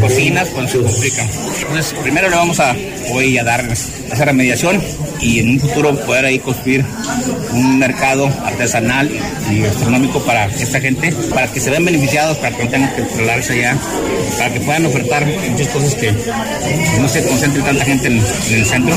cocinas 0.00 0.48
pues 0.48 0.70
se 0.70 0.78
complican. 0.78 1.28
Entonces 1.60 1.94
primero 2.02 2.30
le 2.30 2.36
vamos 2.36 2.58
a 2.58 2.74
hoy 3.10 3.36
a 3.36 3.44
dar 3.44 3.70
esa 3.70 4.24
remediación 4.24 4.82
y 5.20 5.40
en 5.40 5.50
un 5.50 5.60
futuro 5.60 5.94
poder 6.06 6.24
ahí 6.24 6.38
construir 6.38 6.86
un 7.52 7.78
mercado 7.78 8.26
artesanal 8.46 9.10
y 9.50 9.60
gastronómico 9.60 10.22
para 10.24 10.46
esta 10.46 10.80
gente, 10.80 11.12
para 11.30 11.50
que 11.50 11.60
se 11.60 11.70
vean 11.70 11.84
beneficiados, 11.84 12.36
para 12.38 12.56
que 12.56 12.64
no 12.64 12.70
tengan 12.70 12.94
que 12.94 13.02
trasladarse 13.02 13.52
allá, 13.52 13.78
para 14.38 14.52
que 14.52 14.60
puedan 14.60 14.86
ofertar 14.86 15.26
muchas 15.26 15.68
cosas 15.68 15.94
que 15.94 16.12
no 17.00 17.08
se 17.08 17.26
concentre 17.26 17.62
tanta 17.62 17.84
gente 17.84 18.06
en, 18.08 18.18
en 18.18 18.54
el 18.54 18.66
centro. 18.66 18.94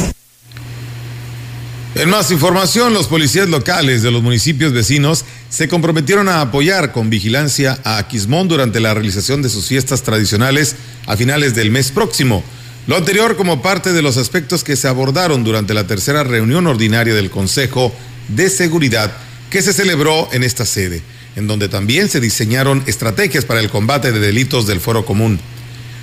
En 1.95 2.09
más 2.09 2.29
información, 2.29 2.93
los 2.93 3.07
policías 3.07 3.47
locales 3.47 4.01
de 4.01 4.11
los 4.11 4.21
municipios 4.21 4.73
vecinos 4.73 5.23
se 5.49 5.69
comprometieron 5.69 6.27
a 6.27 6.41
apoyar 6.41 6.91
con 6.91 7.09
vigilancia 7.09 7.79
a 7.85 7.97
Aquismón 7.97 8.49
durante 8.49 8.81
la 8.81 8.93
realización 8.93 9.41
de 9.41 9.47
sus 9.47 9.67
fiestas 9.67 10.03
tradicionales 10.03 10.75
a 11.07 11.15
finales 11.15 11.55
del 11.55 11.71
mes 11.71 11.91
próximo. 11.91 12.43
Lo 12.87 12.97
anterior 12.97 13.37
como 13.37 13.61
parte 13.61 13.93
de 13.93 14.01
los 14.01 14.17
aspectos 14.17 14.65
que 14.65 14.75
se 14.75 14.89
abordaron 14.89 15.45
durante 15.45 15.73
la 15.73 15.87
tercera 15.87 16.25
reunión 16.25 16.67
ordinaria 16.67 17.15
del 17.15 17.31
Consejo 17.31 17.93
de 18.27 18.49
Seguridad 18.49 19.11
que 19.49 19.61
se 19.61 19.73
celebró 19.73 20.29
en 20.31 20.43
esta 20.43 20.65
sede, 20.65 21.01
en 21.35 21.47
donde 21.47 21.69
también 21.69 22.09
se 22.09 22.19
diseñaron 22.19 22.83
estrategias 22.87 23.45
para 23.45 23.59
el 23.59 23.69
combate 23.69 24.11
de 24.11 24.19
delitos 24.19 24.67
del 24.67 24.79
foro 24.79 25.05
común. 25.05 25.39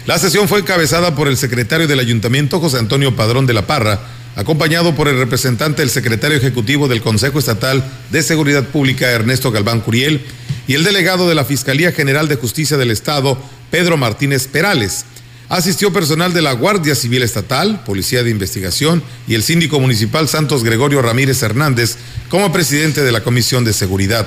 La 0.07 0.19
sesión 0.19 0.49
fue 0.49 0.61
encabezada 0.61 1.15
por 1.15 1.29
el 1.29 1.37
secretario 1.37 1.87
del 1.87 2.01
Ayuntamiento, 2.01 2.61
José 2.61 2.79
Antonio 2.79 3.15
Padrón 3.15 3.47
de 3.47 3.55
la 3.55 3.67
Parra, 3.67 4.01
acompañado 4.35 4.95
por 4.95 5.09
el 5.09 5.19
representante 5.19 5.83
del 5.83 5.91
secretario 5.91 6.37
ejecutivo 6.37 6.89
del 6.89 7.03
Consejo 7.03 7.39
Estatal 7.39 7.85
de 8.11 8.23
Seguridad 8.23 8.65
Pública, 8.65 9.11
Ernesto 9.11 9.51
Galván 9.51 9.81
Curiel, 9.81 10.23
y 10.67 10.75
el 10.75 10.85
delegado 10.85 11.29
de 11.29 11.35
la 11.35 11.45
Fiscalía 11.45 11.93
General 11.93 12.29
de 12.29 12.37
Justicia 12.37 12.77
del 12.77 12.91
Estado, 12.91 13.39
Pedro 13.71 13.97
Martínez 13.97 14.47
Perales. 14.47 15.05
Asistió 15.53 15.93
personal 15.93 16.33
de 16.33 16.41
la 16.41 16.55
Guardia 16.55 16.95
Civil 16.95 17.23
Estatal, 17.23 17.85
Policía 17.85 18.23
de 18.23 18.31
Investigación 18.31 19.03
y 19.29 19.35
el 19.35 19.43
síndico 19.43 19.79
municipal 19.81 20.27
Santos 20.27 20.65
Gregorio 20.65 21.03
Ramírez 21.03 21.43
Hernández 21.43 21.97
como 22.31 22.51
presidente 22.51 23.03
de 23.03 23.13
la 23.13 23.23
Comisión 23.23 23.63
de 23.63 23.75
Seguridad. 23.75 24.27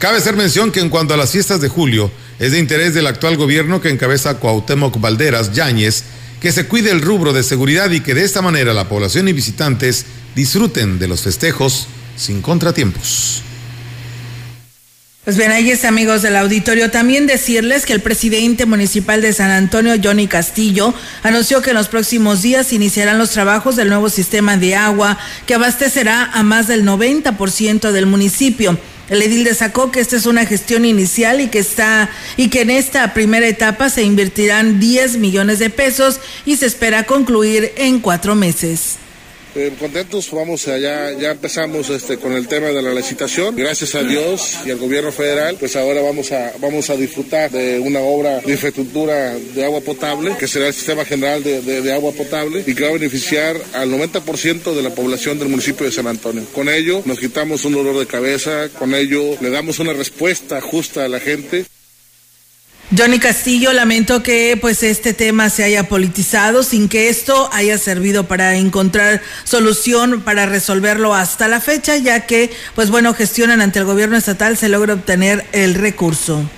Cabe 0.00 0.18
hacer 0.18 0.34
mención 0.34 0.72
que 0.72 0.80
en 0.80 0.88
cuanto 0.88 1.14
a 1.14 1.16
las 1.16 1.30
fiestas 1.30 1.60
de 1.60 1.68
julio, 1.68 2.10
es 2.40 2.50
de 2.50 2.58
interés 2.58 2.94
del 2.94 3.06
actual 3.06 3.36
gobierno 3.36 3.80
que 3.80 3.90
encabeza 3.90 4.40
Cuauhtémoc 4.40 5.00
Valderas 5.00 5.52
Yáñez 5.52 6.02
que 6.40 6.50
se 6.50 6.66
cuide 6.66 6.90
el 6.90 7.00
rubro 7.00 7.32
de 7.32 7.44
seguridad 7.44 7.88
y 7.92 8.00
que 8.00 8.14
de 8.14 8.24
esta 8.24 8.42
manera 8.42 8.74
la 8.74 8.88
población 8.88 9.28
y 9.28 9.32
visitantes 9.32 10.04
disfruten 10.34 10.98
de 10.98 11.06
los 11.06 11.20
festejos 11.20 11.86
sin 12.16 12.42
contratiempos. 12.42 13.44
Pues 15.30 15.38
bien, 15.38 15.52
ahí 15.52 15.70
es 15.70 15.84
amigos 15.84 16.22
del 16.22 16.34
auditorio. 16.34 16.90
También 16.90 17.28
decirles 17.28 17.86
que 17.86 17.92
el 17.92 18.00
presidente 18.00 18.66
municipal 18.66 19.22
de 19.22 19.32
San 19.32 19.52
Antonio, 19.52 19.94
Johnny 20.02 20.26
Castillo, 20.26 20.92
anunció 21.22 21.62
que 21.62 21.70
en 21.70 21.76
los 21.76 21.86
próximos 21.86 22.42
días 22.42 22.72
iniciarán 22.72 23.16
los 23.16 23.30
trabajos 23.30 23.76
del 23.76 23.90
nuevo 23.90 24.10
sistema 24.10 24.56
de 24.56 24.74
agua 24.74 25.18
que 25.46 25.54
abastecerá 25.54 26.24
a 26.32 26.42
más 26.42 26.66
del 26.66 26.84
90% 26.84 27.92
del 27.92 28.06
municipio. 28.06 28.76
El 29.08 29.22
edil 29.22 29.44
destacó 29.44 29.92
que 29.92 30.00
esta 30.00 30.16
es 30.16 30.26
una 30.26 30.46
gestión 30.46 30.84
inicial 30.84 31.40
y 31.40 31.46
que 31.46 31.60
está 31.60 32.10
y 32.36 32.48
que 32.48 32.62
en 32.62 32.70
esta 32.70 33.14
primera 33.14 33.46
etapa 33.46 33.88
se 33.88 34.02
invertirán 34.02 34.80
10 34.80 35.18
millones 35.18 35.60
de 35.60 35.70
pesos 35.70 36.18
y 36.44 36.56
se 36.56 36.66
espera 36.66 37.04
concluir 37.04 37.70
en 37.76 38.00
cuatro 38.00 38.34
meses. 38.34 38.96
Eh, 39.54 39.72
contentos, 39.80 40.30
vamos 40.30 40.68
allá, 40.68 41.12
ya 41.18 41.32
empezamos 41.32 41.90
este, 41.90 42.18
con 42.18 42.32
el 42.34 42.46
tema 42.46 42.68
de 42.68 42.82
la 42.82 42.94
licitación. 42.94 43.56
Gracias 43.56 43.96
a 43.96 44.02
Dios 44.04 44.58
y 44.64 44.70
al 44.70 44.78
gobierno 44.78 45.10
federal, 45.10 45.56
pues 45.58 45.74
ahora 45.74 46.00
vamos 46.02 46.30
a, 46.30 46.52
vamos 46.60 46.88
a 46.88 46.96
disfrutar 46.96 47.50
de 47.50 47.80
una 47.80 47.98
obra 47.98 48.40
de 48.40 48.52
infraestructura 48.52 49.34
de 49.34 49.64
agua 49.64 49.80
potable, 49.80 50.36
que 50.38 50.46
será 50.46 50.68
el 50.68 50.74
sistema 50.74 51.04
general 51.04 51.42
de, 51.42 51.62
de 51.62 51.92
agua 51.92 52.12
potable 52.12 52.62
y 52.64 52.74
que 52.74 52.84
va 52.84 52.90
a 52.90 52.92
beneficiar 52.92 53.56
al 53.74 53.90
90% 53.90 54.72
de 54.72 54.82
la 54.82 54.90
población 54.90 55.38
del 55.40 55.48
municipio 55.48 55.84
de 55.84 55.92
San 55.92 56.06
Antonio. 56.06 56.44
Con 56.54 56.68
ello 56.68 57.02
nos 57.04 57.18
quitamos 57.18 57.64
un 57.64 57.72
dolor 57.72 57.98
de 57.98 58.06
cabeza, 58.06 58.68
con 58.78 58.94
ello 58.94 59.36
le 59.40 59.50
damos 59.50 59.80
una 59.80 59.92
respuesta 59.92 60.60
justa 60.60 61.04
a 61.04 61.08
la 61.08 61.18
gente. 61.18 61.64
Johnny 62.96 63.20
Castillo, 63.20 63.72
lamento 63.72 64.20
que 64.20 64.58
pues 64.60 64.82
este 64.82 65.14
tema 65.14 65.48
se 65.48 65.62
haya 65.62 65.88
politizado 65.88 66.64
sin 66.64 66.88
que 66.88 67.08
esto 67.08 67.48
haya 67.52 67.78
servido 67.78 68.26
para 68.26 68.56
encontrar 68.56 69.22
solución 69.44 70.22
para 70.22 70.46
resolverlo 70.46 71.14
hasta 71.14 71.46
la 71.46 71.60
fecha, 71.60 71.96
ya 71.96 72.26
que 72.26 72.50
pues 72.74 72.90
bueno, 72.90 73.14
gestionan 73.14 73.60
ante 73.60 73.78
el 73.78 73.84
gobierno 73.84 74.16
estatal 74.16 74.56
se 74.56 74.68
logra 74.68 74.94
obtener 74.94 75.46
el 75.52 75.74
recurso. 75.74 76.50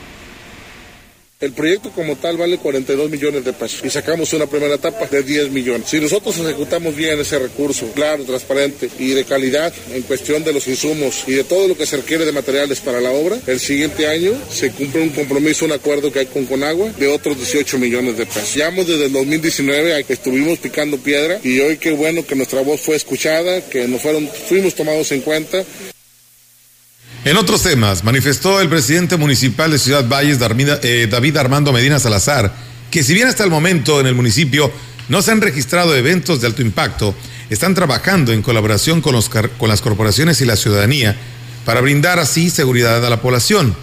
El 1.43 1.51
proyecto 1.51 1.91
como 1.91 2.15
tal 2.15 2.37
vale 2.37 2.59
42 2.59 3.11
millones 3.11 3.45
de 3.45 3.53
pesos 3.53 3.81
y 3.85 3.91
sacamos 3.91 4.33
una 4.33 4.47
primera 4.47 4.77
etapa 4.77 5.07
de 5.07 5.25
10 5.25 5.51
millones. 5.51 5.89
Si 5.89 5.99
nosotros 5.99 6.39
ejecutamos 6.39 6.95
bien 6.95 7.19
ese 7.19 7.37
recurso, 7.37 7.89
claro, 7.97 8.23
transparente 8.23 8.89
y 9.01 9.09
de 9.09 9.25
calidad 9.25 9.75
en 9.93 10.03
cuestión 10.03 10.45
de 10.45 10.53
los 10.53 10.69
insumos 10.69 11.25
y 11.27 11.33
de 11.33 11.43
todo 11.43 11.67
lo 11.67 11.77
que 11.77 11.85
se 11.85 11.97
requiere 11.97 12.25
de 12.25 12.31
materiales 12.31 12.79
para 12.79 13.01
la 13.01 13.11
obra, 13.11 13.41
el 13.49 13.59
siguiente 13.59 14.07
año 14.07 14.33
se 14.53 14.71
cumple 14.71 15.03
un 15.03 15.09
compromiso, 15.09 15.65
un 15.65 15.73
acuerdo 15.73 16.13
que 16.13 16.21
hay 16.21 16.27
con 16.27 16.47
Conagua 16.47 16.93
de 16.97 17.09
otros 17.09 17.37
18 17.37 17.77
millones 17.77 18.17
de 18.17 18.25
pesos. 18.25 18.55
Llevamos 18.55 18.87
desde 18.87 19.07
el 19.07 19.13
2019 19.13 20.05
que 20.05 20.13
estuvimos 20.13 20.61
picando 20.61 20.97
piedra 20.99 21.41
y 21.43 21.59
hoy 21.59 21.77
qué 21.77 21.91
bueno 21.91 22.25
que 22.25 22.37
nuestra 22.37 22.61
voz 22.61 22.81
fue 22.81 22.95
escuchada, 22.95 23.63
que 23.63 23.89
nos 23.89 24.01
fueron, 24.01 24.29
fuimos 24.49 24.77
tomados 24.77 25.11
en 25.11 25.23
cuenta 25.23 25.65
en 27.25 27.37
otros 27.37 27.63
temas, 27.63 28.03
manifestó 28.03 28.61
el 28.61 28.69
presidente 28.69 29.17
municipal 29.17 29.71
de 29.71 29.79
Ciudad 29.79 30.09
Valles, 30.09 30.39
eh, 30.83 31.07
David 31.09 31.37
Armando 31.37 31.73
Medina 31.73 32.01
Salazar, 32.01 32.53
que 32.91 33.05
si 33.05 33.15
bien 33.15 33.29
hasta 33.29 33.45
el 33.45 33.51
momento 33.51 34.01
en 34.01 34.09
el 34.09 34.15
municipio 34.17 34.73
no 35.09 35.23
se 35.23 35.31
han 35.31 35.41
registrado 35.41 35.95
eventos 35.95 36.41
de 36.41 36.49
alto 36.49 36.63
impacto, 36.63 37.15
están 37.49 37.75
trabajando 37.75 38.33
en 38.33 38.43
colaboración 38.43 39.01
con, 39.01 39.15
las 39.15 39.81
corporaciones 39.81 40.41
y 40.41 40.47
la 40.47 40.57
ciudadanía 40.57 41.17
para 41.65 41.81
brindar 41.81 42.19
así 42.19 42.51
seguridad 42.51 43.05
a 43.05 43.11
la 43.11 43.21
población. 43.21 43.77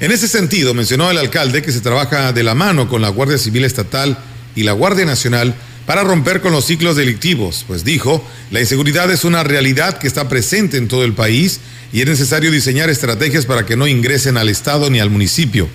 En 0.00 0.10
ese 0.10 0.26
sentido, 0.26 0.74
mencionó 0.74 1.12
el 1.12 1.18
alcalde 1.18 1.62
que 1.62 1.70
se 1.70 1.80
trabaja 1.80 2.32
de 2.32 2.42
la 2.42 2.56
mano 2.56 2.88
con 2.88 3.02
la 3.02 3.08
Guardia 3.10 3.38
Civil 3.38 3.64
Estatal 3.64 4.18
y 4.56 4.64
la 4.64 4.72
Guardia 4.72 5.04
Nacional 5.04 5.54
para 5.90 6.04
romper 6.04 6.40
con 6.40 6.52
los 6.52 6.66
ciclos 6.66 6.94
delictivos, 6.94 7.64
pues 7.66 7.82
dijo, 7.82 8.24
la 8.52 8.60
inseguridad 8.60 9.10
es 9.10 9.24
una 9.24 9.42
realidad 9.42 9.98
que 9.98 10.06
está 10.06 10.28
presente 10.28 10.76
en 10.76 10.86
todo 10.86 11.02
el 11.02 11.14
país 11.14 11.58
y 11.92 12.00
es 12.00 12.06
necesario 12.06 12.52
diseñar 12.52 12.88
estrategias 12.88 13.44
para 13.44 13.66
que 13.66 13.74
no 13.74 13.88
ingresen 13.88 14.36
al 14.36 14.48
Estado 14.48 14.88
ni 14.88 15.00
al 15.00 15.10
municipio. 15.10 15.68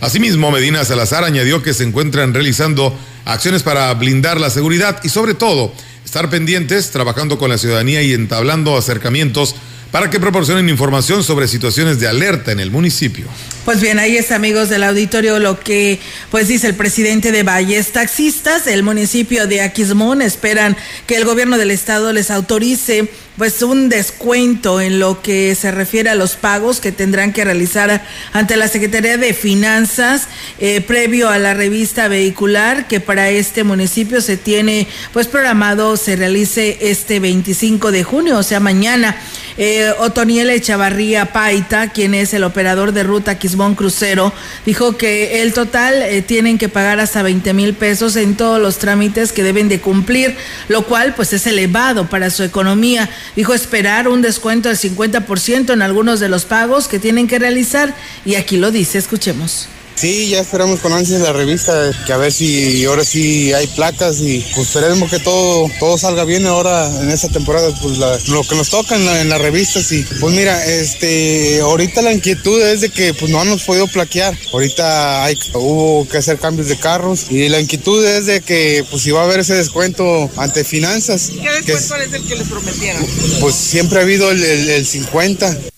Asimismo, 0.00 0.52
Medina 0.52 0.84
Salazar 0.84 1.24
añadió 1.24 1.60
que 1.60 1.74
se 1.74 1.82
encuentran 1.82 2.32
realizando 2.32 2.96
acciones 3.24 3.64
para 3.64 3.92
blindar 3.94 4.40
la 4.40 4.48
seguridad 4.48 5.00
y 5.02 5.08
sobre 5.08 5.34
todo 5.34 5.74
estar 6.04 6.30
pendientes, 6.30 6.92
trabajando 6.92 7.36
con 7.36 7.50
la 7.50 7.58
ciudadanía 7.58 8.00
y 8.00 8.12
entablando 8.12 8.76
acercamientos 8.76 9.56
para 9.90 10.08
que 10.08 10.20
proporcionen 10.20 10.68
información 10.68 11.24
sobre 11.24 11.48
situaciones 11.48 11.98
de 11.98 12.06
alerta 12.06 12.52
en 12.52 12.60
el 12.60 12.70
municipio. 12.70 13.26
Pues 13.64 13.80
bien, 13.80 14.00
ahí 14.00 14.16
es 14.16 14.32
amigos 14.32 14.70
del 14.70 14.82
auditorio 14.82 15.38
lo 15.38 15.60
que 15.60 16.00
pues 16.32 16.48
dice 16.48 16.66
el 16.66 16.74
presidente 16.74 17.30
de 17.30 17.44
Valles. 17.44 17.92
Taxistas 17.92 18.64
del 18.64 18.82
municipio 18.82 19.46
de 19.46 19.60
Aquismón 19.60 20.20
esperan 20.20 20.76
que 21.06 21.14
el 21.14 21.24
gobierno 21.24 21.56
del 21.56 21.70
estado 21.70 22.12
les 22.12 22.32
autorice 22.32 23.08
pues 23.36 23.62
un 23.62 23.88
descuento 23.88 24.80
en 24.80 24.98
lo 24.98 25.22
que 25.22 25.54
se 25.54 25.70
refiere 25.70 26.10
a 26.10 26.14
los 26.14 26.36
pagos 26.36 26.80
que 26.80 26.92
tendrán 26.92 27.32
que 27.32 27.44
realizar 27.44 28.04
ante 28.32 28.56
la 28.56 28.68
Secretaría 28.68 29.16
de 29.16 29.32
Finanzas 29.32 30.28
eh, 30.58 30.80
previo 30.82 31.30
a 31.30 31.38
la 31.38 31.54
revista 31.54 32.08
vehicular 32.08 32.88
que 32.88 33.00
para 33.00 33.30
este 33.30 33.64
municipio 33.64 34.20
se 34.20 34.36
tiene 34.36 34.86
pues 35.12 35.28
programado 35.28 35.96
se 35.96 36.16
realice 36.16 36.78
este 36.82 37.20
25 37.20 37.90
de 37.90 38.04
junio, 38.04 38.38
o 38.38 38.42
sea 38.42 38.60
mañana. 38.60 39.16
Eh, 39.58 39.92
Otoniel 39.98 40.48
Echavarría 40.48 41.32
Paita, 41.32 41.90
quien 41.90 42.14
es 42.14 42.32
el 42.32 42.44
operador 42.44 42.92
de 42.92 43.02
ruta 43.02 43.38
Quismón 43.52 43.74
Crucero, 43.74 44.32
dijo 44.64 44.96
que 44.96 45.42
el 45.42 45.52
total 45.52 46.00
eh, 46.00 46.22
tienen 46.22 46.56
que 46.56 46.70
pagar 46.70 47.00
hasta 47.00 47.22
20 47.22 47.52
mil 47.52 47.74
pesos 47.74 48.16
en 48.16 48.34
todos 48.34 48.58
los 48.58 48.78
trámites 48.78 49.30
que 49.30 49.42
deben 49.42 49.68
de 49.68 49.78
cumplir, 49.78 50.34
lo 50.68 50.86
cual 50.86 51.14
pues 51.14 51.34
es 51.34 51.46
elevado 51.46 52.08
para 52.08 52.30
su 52.30 52.44
economía. 52.44 53.10
Dijo 53.36 53.52
esperar 53.52 54.08
un 54.08 54.22
descuento 54.22 54.70
del 54.70 54.78
50% 54.78 55.74
en 55.74 55.82
algunos 55.82 56.18
de 56.18 56.30
los 56.30 56.46
pagos 56.46 56.88
que 56.88 56.98
tienen 56.98 57.28
que 57.28 57.38
realizar 57.38 57.94
y 58.24 58.36
aquí 58.36 58.56
lo 58.56 58.70
dice, 58.70 58.96
escuchemos. 58.96 59.68
Sí, 59.94 60.28
ya 60.28 60.40
esperamos 60.40 60.80
con 60.80 60.92
ansias 60.92 61.20
la 61.20 61.32
revista, 61.32 61.90
que 62.06 62.12
a 62.12 62.16
ver 62.16 62.32
si 62.32 62.84
ahora 62.84 63.04
sí 63.04 63.52
hay 63.52 63.66
placas 63.68 64.20
y 64.20 64.44
pues 64.54 64.68
esperemos 64.68 65.10
que 65.10 65.20
todo, 65.20 65.70
todo 65.78 65.96
salga 65.96 66.24
bien 66.24 66.46
ahora 66.46 66.88
en 67.00 67.10
esta 67.10 67.28
temporada, 67.28 67.72
pues 67.80 67.98
lo 67.98 68.42
que 68.42 68.56
nos 68.56 68.70
toca 68.70 68.96
en 68.96 69.28
la, 69.28 69.38
revista, 69.38 69.82
sí. 69.82 70.04
Pues 70.20 70.34
mira, 70.34 70.64
este, 70.66 71.60
ahorita 71.60 72.02
la 72.02 72.12
inquietud 72.12 72.60
es 72.62 72.80
de 72.80 72.90
que 72.90 73.14
pues 73.14 73.30
no 73.30 73.42
hemos 73.42 73.62
podido 73.62 73.86
plaquear, 73.86 74.36
ahorita 74.52 75.24
hay, 75.24 75.38
hubo 75.54 76.08
que 76.08 76.18
hacer 76.18 76.38
cambios 76.38 76.68
de 76.68 76.78
carros 76.78 77.26
y 77.30 77.48
la 77.48 77.60
inquietud 77.60 78.04
es 78.04 78.26
de 78.26 78.40
que 78.40 78.84
pues 78.90 79.02
si 79.02 79.10
va 79.10 79.20
a 79.20 79.24
haber 79.24 79.40
ese 79.40 79.54
descuento 79.54 80.30
ante 80.36 80.64
finanzas. 80.64 81.30
¿Qué 81.30 81.50
descuento 81.50 81.96
es, 81.96 82.12
el 82.12 82.26
que 82.26 82.36
les 82.36 82.48
prometieron? 82.48 83.06
Pues 83.40 83.54
siempre 83.54 83.98
ha 83.98 84.02
habido 84.02 84.30
el, 84.30 84.42
el, 84.42 84.70
el 84.70 84.86
50. 84.86 85.71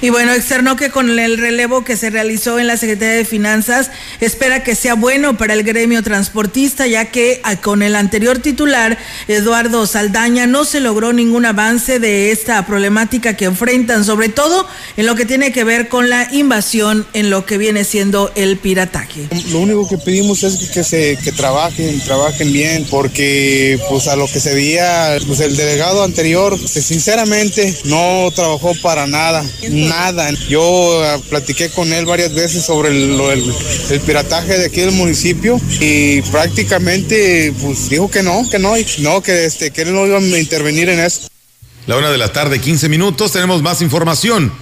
Y 0.00 0.10
bueno, 0.10 0.32
externó 0.32 0.76
que 0.76 0.90
con 0.90 1.18
el 1.18 1.38
relevo 1.38 1.82
que 1.82 1.96
se 1.96 2.10
realizó 2.10 2.60
en 2.60 2.68
la 2.68 2.76
Secretaría 2.76 3.14
de 3.14 3.24
Finanzas, 3.24 3.90
espera 4.20 4.62
que 4.62 4.76
sea 4.76 4.94
bueno 4.94 5.36
para 5.36 5.54
el 5.54 5.64
gremio 5.64 6.04
transportista, 6.04 6.86
ya 6.86 7.06
que 7.06 7.40
ah, 7.42 7.56
con 7.56 7.82
el 7.82 7.96
anterior 7.96 8.38
titular, 8.38 8.96
Eduardo 9.26 9.86
Saldaña, 9.88 10.46
no 10.46 10.64
se 10.64 10.78
logró 10.78 11.12
ningún 11.12 11.46
avance 11.46 11.98
de 11.98 12.30
esta 12.30 12.64
problemática 12.64 13.36
que 13.36 13.46
enfrentan, 13.46 14.04
sobre 14.04 14.28
todo 14.28 14.68
en 14.96 15.06
lo 15.06 15.16
que 15.16 15.24
tiene 15.24 15.50
que 15.50 15.64
ver 15.64 15.88
con 15.88 16.08
la 16.08 16.28
invasión 16.32 17.04
en 17.12 17.30
lo 17.30 17.44
que 17.44 17.58
viene 17.58 17.82
siendo 17.82 18.30
el 18.36 18.56
pirataje. 18.56 19.26
Lo 19.50 19.58
único 19.58 19.88
que 19.88 19.98
pedimos 19.98 20.44
es 20.44 20.70
que, 20.70 20.84
se 20.84 21.18
que 21.24 21.32
trabajen, 21.32 21.98
trabajen 22.02 22.52
bien, 22.52 22.86
porque 22.88 23.80
pues 23.88 24.06
a 24.06 24.14
lo 24.14 24.28
que 24.28 24.38
se 24.38 24.54
veía, 24.54 25.18
pues 25.26 25.40
el 25.40 25.56
delegado 25.56 26.04
anterior, 26.04 26.56
pues, 26.56 26.84
sinceramente 26.84 27.76
no 27.84 28.30
trabajó 28.32 28.74
para 28.80 29.08
nada 29.08 29.44
nada. 29.88 30.30
Yo 30.48 31.02
ah, 31.04 31.18
platiqué 31.28 31.70
con 31.70 31.92
él 31.92 32.06
varias 32.06 32.34
veces 32.34 32.64
sobre 32.64 32.90
el, 32.90 33.20
el, 33.90 34.00
pirataje 34.00 34.58
de 34.58 34.66
aquí 34.66 34.80
del 34.80 34.92
municipio 34.92 35.60
y 35.80 36.22
prácticamente 36.22 37.52
pues 37.60 37.88
dijo 37.88 38.10
que 38.10 38.22
no, 38.22 38.48
que 38.50 38.58
no, 38.58 38.74
no, 39.00 39.22
que, 39.22 39.44
este, 39.44 39.70
que 39.70 39.82
él 39.82 39.92
no 39.92 40.06
iba 40.06 40.18
a 40.18 40.38
intervenir 40.38 40.88
en 40.88 41.00
eso. 41.00 41.22
La 41.86 41.96
una 41.96 42.10
de 42.10 42.18
la 42.18 42.32
tarde, 42.32 42.60
15 42.60 42.88
minutos, 42.88 43.32
tenemos 43.32 43.62
más 43.62 43.80
información. 43.82 44.52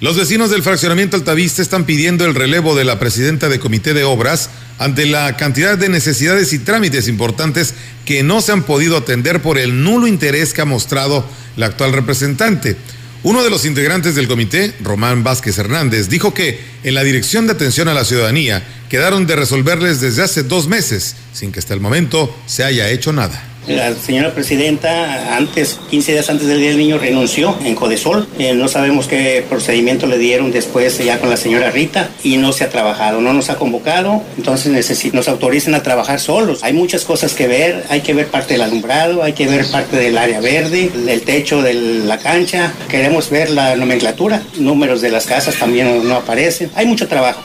Los 0.00 0.16
vecinos 0.16 0.50
del 0.50 0.62
fraccionamiento 0.62 1.16
Altavista 1.16 1.60
están 1.60 1.84
pidiendo 1.84 2.24
el 2.24 2.36
relevo 2.36 2.76
de 2.76 2.84
la 2.84 3.00
presidenta 3.00 3.48
de 3.48 3.58
comité 3.58 3.94
de 3.94 4.04
obras 4.04 4.48
ante 4.78 5.06
la 5.06 5.36
cantidad 5.36 5.76
de 5.76 5.88
necesidades 5.88 6.52
y 6.52 6.60
trámites 6.60 7.08
importantes 7.08 7.74
que 8.04 8.22
no 8.22 8.40
se 8.40 8.52
han 8.52 8.62
podido 8.62 8.96
atender 8.96 9.42
por 9.42 9.58
el 9.58 9.82
nulo 9.82 10.06
interés 10.06 10.52
que 10.52 10.60
ha 10.60 10.66
mostrado 10.66 11.26
la 11.56 11.66
actual 11.66 11.92
representante. 11.92 12.76
Uno 13.24 13.42
de 13.42 13.50
los 13.50 13.64
integrantes 13.64 14.14
del 14.14 14.28
comité, 14.28 14.72
Román 14.80 15.24
Vázquez 15.24 15.58
Hernández, 15.58 16.08
dijo 16.08 16.32
que 16.32 16.60
en 16.84 16.94
la 16.94 17.02
Dirección 17.02 17.46
de 17.46 17.52
Atención 17.52 17.88
a 17.88 17.94
la 17.94 18.04
Ciudadanía 18.04 18.62
quedaron 18.88 19.26
de 19.26 19.34
resolverles 19.34 20.00
desde 20.00 20.22
hace 20.22 20.44
dos 20.44 20.68
meses, 20.68 21.16
sin 21.32 21.50
que 21.50 21.58
hasta 21.58 21.74
el 21.74 21.80
momento 21.80 22.34
se 22.46 22.62
haya 22.62 22.88
hecho 22.90 23.12
nada. 23.12 23.42
La 23.68 23.94
señora 23.94 24.32
presidenta, 24.32 25.36
antes, 25.36 25.78
15 25.90 26.12
días 26.12 26.30
antes 26.30 26.48
del 26.48 26.58
Día 26.58 26.70
del 26.70 26.78
Niño, 26.78 26.98
renunció 26.98 27.56
en 27.62 27.74
Codesol. 27.74 28.26
Eh, 28.38 28.54
no 28.54 28.66
sabemos 28.66 29.06
qué 29.06 29.44
procedimiento 29.46 30.06
le 30.06 30.16
dieron 30.16 30.50
después 30.50 30.96
ya 31.04 31.20
con 31.20 31.28
la 31.28 31.36
señora 31.36 31.70
Rita 31.70 32.08
y 32.22 32.38
no 32.38 32.52
se 32.52 32.64
ha 32.64 32.70
trabajado, 32.70 33.20
no 33.20 33.34
nos 33.34 33.50
ha 33.50 33.56
convocado, 33.56 34.22
entonces 34.38 35.12
nos 35.12 35.28
autoricen 35.28 35.74
a 35.74 35.82
trabajar 35.82 36.18
solos. 36.18 36.64
Hay 36.64 36.72
muchas 36.72 37.04
cosas 37.04 37.34
que 37.34 37.46
ver, 37.46 37.84
hay 37.90 38.00
que 38.00 38.14
ver 38.14 38.28
parte 38.28 38.54
del 38.54 38.62
alumbrado, 38.62 39.22
hay 39.22 39.34
que 39.34 39.46
ver 39.46 39.66
parte 39.66 39.96
del 39.96 40.16
área 40.16 40.40
verde, 40.40 40.90
el 41.06 41.22
techo 41.22 41.60
de 41.60 41.74
la 41.74 42.18
cancha, 42.18 42.72
queremos 42.88 43.28
ver 43.28 43.50
la 43.50 43.76
nomenclatura, 43.76 44.42
números 44.58 45.00
de 45.00 45.10
las 45.10 45.26
casas 45.26 45.56
también 45.56 46.08
no 46.08 46.14
aparecen, 46.16 46.70
hay 46.74 46.86
mucho 46.86 47.06
trabajo. 47.06 47.42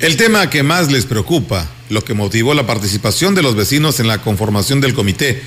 El 0.00 0.16
tema 0.18 0.50
que 0.50 0.62
más 0.62 0.92
les 0.92 1.06
preocupa, 1.06 1.70
lo 1.88 2.04
que 2.04 2.14
motivó 2.14 2.54
la 2.54 2.66
participación 2.66 3.34
de 3.34 3.42
los 3.42 3.54
vecinos 3.54 4.00
en 4.00 4.08
la 4.08 4.18
conformación 4.18 4.80
del 4.80 4.94
comité, 4.94 5.42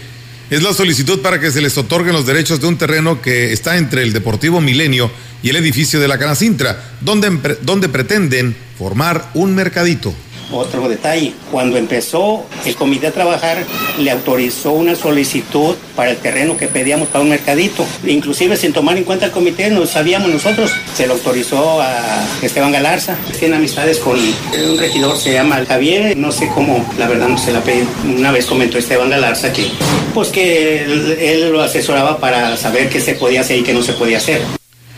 es 0.49 0.63
la 0.63 0.73
solicitud 0.73 1.21
para 1.21 1.39
que 1.39 1.51
se 1.51 1.61
les 1.61 1.77
otorguen 1.77 2.13
los 2.13 2.25
derechos 2.25 2.59
de 2.59 2.67
un 2.67 2.77
terreno 2.77 3.21
que 3.21 3.53
está 3.53 3.77
entre 3.77 4.01
el 4.01 4.13
Deportivo 4.13 4.61
Milenio 4.61 5.11
y 5.43 5.49
el 5.49 5.57
edificio 5.57 5.99
de 5.99 6.07
la 6.07 6.17
Canacintra, 6.17 6.95
donde, 7.01 7.57
donde 7.61 7.87
pretenden 7.87 8.55
formar 8.77 9.29
un 9.35 9.53
mercadito. 9.53 10.13
Otro 10.51 10.89
detalle, 10.89 11.33
cuando 11.51 11.77
empezó 11.77 12.43
el 12.65 12.75
comité 12.75 13.07
a 13.07 13.11
trabajar, 13.11 13.63
le 13.99 14.09
autorizó 14.09 14.71
una 14.71 14.95
solicitud 14.95 15.75
para 15.95 16.11
el 16.11 16.17
terreno 16.17 16.57
que 16.57 16.67
pedíamos 16.67 17.07
para 17.09 17.23
un 17.23 17.29
mercadito. 17.29 17.85
Inclusive 18.07 18.57
sin 18.57 18.73
tomar 18.73 18.97
en 18.97 19.03
cuenta 19.03 19.27
el 19.27 19.31
comité, 19.31 19.69
no 19.69 19.85
sabíamos 19.85 20.29
nosotros, 20.29 20.71
se 20.95 21.05
lo 21.05 21.13
autorizó 21.13 21.81
a 21.81 22.25
Esteban 22.41 22.71
Galarza. 22.71 23.15
Tiene 23.37 23.57
amistades 23.57 23.99
con 23.99 24.17
un 24.17 24.77
regidor, 24.79 25.17
se 25.17 25.33
llama 25.33 25.63
Javier, 25.67 26.17
no 26.17 26.31
sé 26.31 26.49
cómo, 26.55 26.83
la 26.97 27.07
verdad 27.07 27.27
no 27.27 27.37
se 27.37 27.51
la 27.51 27.61
pedí. 27.61 27.83
Una 28.17 28.31
vez 28.31 28.47
comentó 28.47 28.79
Esteban 28.79 29.11
Galarza 29.11 29.53
que, 29.53 29.67
pues 30.15 30.29
que 30.29 30.83
él, 30.83 31.17
él 31.19 31.51
lo 31.51 31.61
asesoraba 31.61 32.19
para 32.19 32.57
saber 32.57 32.89
qué 32.89 32.99
se 32.99 33.13
podía 33.13 33.41
hacer 33.41 33.59
y 33.59 33.63
qué 33.63 33.73
no 33.73 33.83
se 33.83 33.93
podía 33.93 34.17
hacer. 34.17 34.41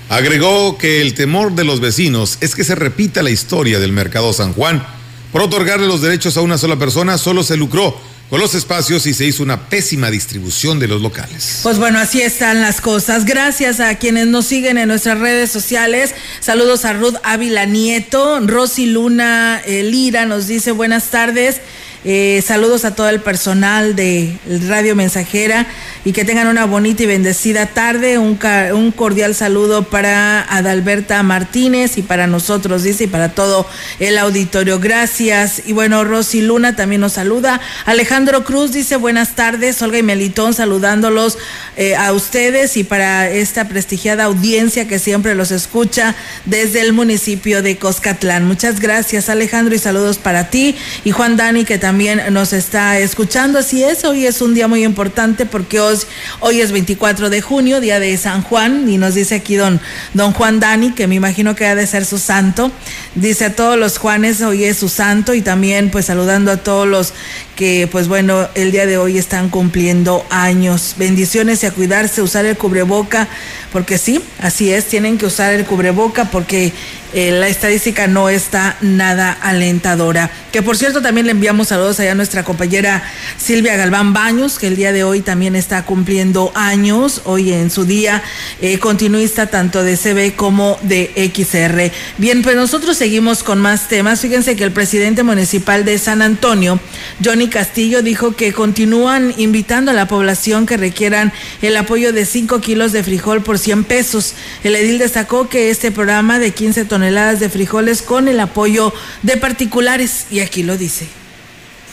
Agregó 0.08 0.77
que 0.77 1.01
el 1.01 1.13
temor 1.13 1.55
de 1.55 1.63
los 1.65 1.81
vecinos 1.81 2.38
es 2.41 2.55
que 2.55 2.63
se 2.63 2.75
repita 2.75 3.22
la 3.22 3.29
historia 3.29 3.79
del 3.79 3.91
mercado 3.91 4.31
San 4.34 4.53
Juan 4.53 4.86
por 5.31 5.41
otorgarle 5.41 5.88
los 5.88 6.01
derechos 6.01 6.38
a 6.38 6.41
una 6.41 6.57
sola 6.57 6.77
persona, 6.77 7.17
solo 7.17 7.43
se 7.43 7.57
lucró 7.57 8.00
con 8.31 8.39
los 8.39 8.55
espacios 8.55 9.05
y 9.07 9.13
se 9.13 9.25
hizo 9.25 9.43
una 9.43 9.67
pésima 9.67 10.09
distribución 10.09 10.79
de 10.79 10.88
los 10.88 11.01
locales. 11.01 11.59
Pues 11.63 11.77
bueno, 11.77 12.00
así 12.00 12.21
están 12.21 12.61
las 12.61 12.79
cosas. 12.79 13.25
Gracias 13.25 13.81
a 13.81 13.95
quienes 13.95 14.27
nos 14.27 14.45
siguen 14.45 14.77
en 14.77 14.88
nuestras 14.88 15.19
redes 15.19 15.51
sociales. 15.51 16.15
Saludos 16.39 16.85
a 16.85 16.93
Ruth 16.93 17.15
Ávila 17.23 17.65
Nieto, 17.65 18.39
Rosy 18.39 18.85
Luna 18.85 19.61
eh, 19.65 19.83
Lira 19.83 20.25
nos 20.25 20.47
dice 20.47 20.71
buenas 20.71 21.09
tardes. 21.09 21.59
Eh, 22.03 22.41
saludos 22.43 22.84
a 22.84 22.96
todo 22.96 23.10
el 23.10 23.20
personal 23.20 23.96
de 23.96 24.36
Radio 24.67 24.96
Mensajera 24.96 25.67
y 26.03 26.13
que 26.13 26.25
tengan 26.25 26.48
una 26.48 26.65
bonita 26.65 27.03
y 27.03 27.05
bendecida 27.05 27.67
tarde. 27.67 28.17
Un, 28.17 28.39
un 28.74 28.91
cordial 28.91 29.36
saludo 29.36 29.84
para 29.84 30.41
Adalberta 30.41 31.22
Martínez 31.22 32.00
y 32.00 32.01
para 32.01 32.25
nosotros, 32.25 32.81
dice, 32.81 33.03
y 33.03 33.08
para 33.08 33.29
todo 33.29 33.67
el 34.00 34.17
auditorio. 34.17 34.79
Gracias. 34.79 35.61
Y 35.68 35.74
bueno, 35.74 36.03
Rosy 36.03 36.42
Luna 36.42 36.75
también 36.75 37.01
nos 37.01 37.14
saluda. 37.14 37.61
Alejandro 37.85 38.46
Cruz 38.46 38.72
dice 38.72 38.96
buenas 38.96 39.35
tardes. 39.35 39.79
Olga 39.83 40.00
y 40.00 40.03
Melitón 40.03 40.55
saludándolos 40.55 41.37
eh, 41.77 41.96
a 41.96 42.14
ustedes 42.14 42.77
y 42.77 42.83
para 42.83 43.29
esta 43.29 43.68
prestigiada 43.68 44.24
audiencia 44.24 44.87
que 44.87 44.98
siempre 44.98 45.35
los 45.35 45.51
escucha 45.51 46.16
desde 46.46 46.81
el 46.81 46.94
municipio 46.94 47.61
de 47.61 47.77
Coscatlán. 47.77 48.48
Muchas 48.48 48.79
gracias, 48.79 49.29
Alejandro, 49.29 49.75
y 49.75 49.79
saludos 49.79 50.18
para 50.18 50.50
ti. 50.50 50.75
Y 51.03 51.11
Juan 51.11 51.37
Dani, 51.37 51.64
que 51.64 51.77
también 51.77 51.90
también 51.91 52.21
nos 52.31 52.53
está 52.53 52.99
escuchando. 52.99 53.59
Así 53.59 53.83
es, 53.83 54.05
hoy 54.05 54.25
es 54.25 54.41
un 54.41 54.53
día 54.53 54.69
muy 54.69 54.85
importante 54.85 55.45
porque 55.45 55.81
hoy, 55.81 55.97
hoy 56.39 56.61
es 56.61 56.71
24 56.71 57.29
de 57.29 57.41
junio, 57.41 57.81
día 57.81 57.99
de 57.99 58.15
San 58.15 58.43
Juan, 58.43 58.89
y 58.89 58.97
nos 58.97 59.13
dice 59.13 59.35
aquí 59.35 59.57
don, 59.57 59.81
don 60.13 60.31
Juan 60.31 60.61
Dani, 60.61 60.93
que 60.93 61.07
me 61.07 61.15
imagino 61.15 61.53
que 61.53 61.65
ha 61.65 61.75
de 61.75 61.85
ser 61.85 62.05
su 62.05 62.17
santo. 62.17 62.71
Dice 63.13 63.43
a 63.43 63.55
todos 63.57 63.77
los 63.77 63.97
Juanes, 63.97 64.41
hoy 64.41 64.63
es 64.63 64.77
su 64.77 64.87
santo, 64.87 65.33
y 65.33 65.41
también 65.41 65.91
pues 65.91 66.05
saludando 66.05 66.49
a 66.53 66.57
todos 66.63 66.87
los 66.87 67.13
que 67.57 67.89
pues 67.91 68.07
bueno, 68.07 68.47
el 68.55 68.71
día 68.71 68.85
de 68.85 68.97
hoy 68.97 69.17
están 69.17 69.49
cumpliendo 69.49 70.25
años. 70.29 70.95
Bendiciones 70.97 71.61
y 71.63 71.65
a 71.65 71.71
cuidarse, 71.71 72.21
usar 72.21 72.45
el 72.45 72.57
cubreboca, 72.57 73.27
porque 73.73 73.97
sí, 73.97 74.21
así 74.39 74.71
es, 74.71 74.85
tienen 74.85 75.17
que 75.17 75.25
usar 75.25 75.53
el 75.53 75.65
cubreboca 75.65 76.31
porque 76.31 76.71
eh, 77.13 77.31
la 77.31 77.47
estadística 77.50 78.07
no 78.07 78.29
está 78.29 78.77
nada 78.81 79.31
alentadora. 79.41 80.31
Que 80.51 80.61
por 80.61 80.77
cierto 80.77 81.01
también 81.01 81.25
le 81.25 81.31
enviamos 81.31 81.69
saludos 81.69 82.00
allá 82.00 82.13
a 82.13 82.15
nuestra 82.15 82.43
compañera 82.43 83.03
Silvia 83.37 83.75
Galván 83.75 84.13
Baños, 84.13 84.59
que 84.59 84.67
el 84.67 84.75
día 84.75 84.93
de 84.93 85.03
hoy 85.03 85.21
también 85.21 85.55
está 85.55 85.83
cumpliendo 85.83 86.51
años, 86.55 87.21
hoy 87.25 87.51
en 87.51 87.69
su 87.69 87.85
día 87.85 88.24
eh, 88.61 88.79
continuista 88.79 89.47
tanto 89.47 89.83
de 89.83 89.97
CB 89.97 90.35
como 90.35 90.79
de 90.83 91.31
XR. 91.33 91.91
Bien, 92.17 92.43
pues 92.43 92.55
nosotros 92.55 92.97
seguimos 92.97 93.43
con 93.43 93.59
más 93.59 93.87
temas. 93.87 94.21
Fíjense 94.21 94.55
que 94.55 94.63
el 94.63 94.71
presidente 94.71 95.24
municipal 95.24 95.83
de 95.83 95.97
San 95.97 96.21
Antonio, 96.21 96.79
Johnny 97.24 97.50
Castillo, 97.50 98.01
dijo 98.01 98.35
que 98.35 98.53
continúan 98.53 99.33
invitando 99.37 99.91
a 99.91 99.93
la 99.93 100.07
población 100.07 100.65
que 100.65 100.77
requieran 100.77 101.33
el 101.61 101.75
apoyo 101.75 102.13
de 102.13 102.25
5 102.25 102.61
kilos 102.61 102.93
de 102.93 103.03
frijol 103.03 103.43
por 103.43 103.59
100 103.59 103.83
pesos. 103.83 104.33
El 104.63 104.75
edil 104.75 104.97
destacó 104.97 105.50
que 105.50 105.69
este 105.69 105.91
programa 105.91 106.39
de 106.39 106.51
15 106.51 106.85
toneladas 106.85 107.00
toneladas 107.01 107.40
de 107.40 107.50
frijoles 107.50 108.03
con 108.03 108.27
el 108.27 108.40
apoyo 108.40 108.94
de 109.24 109.35
particulares 109.35 110.27
y 110.29 110.42
aquí 110.42 110.61
lo 110.61 110.77
dice. 110.77 111.07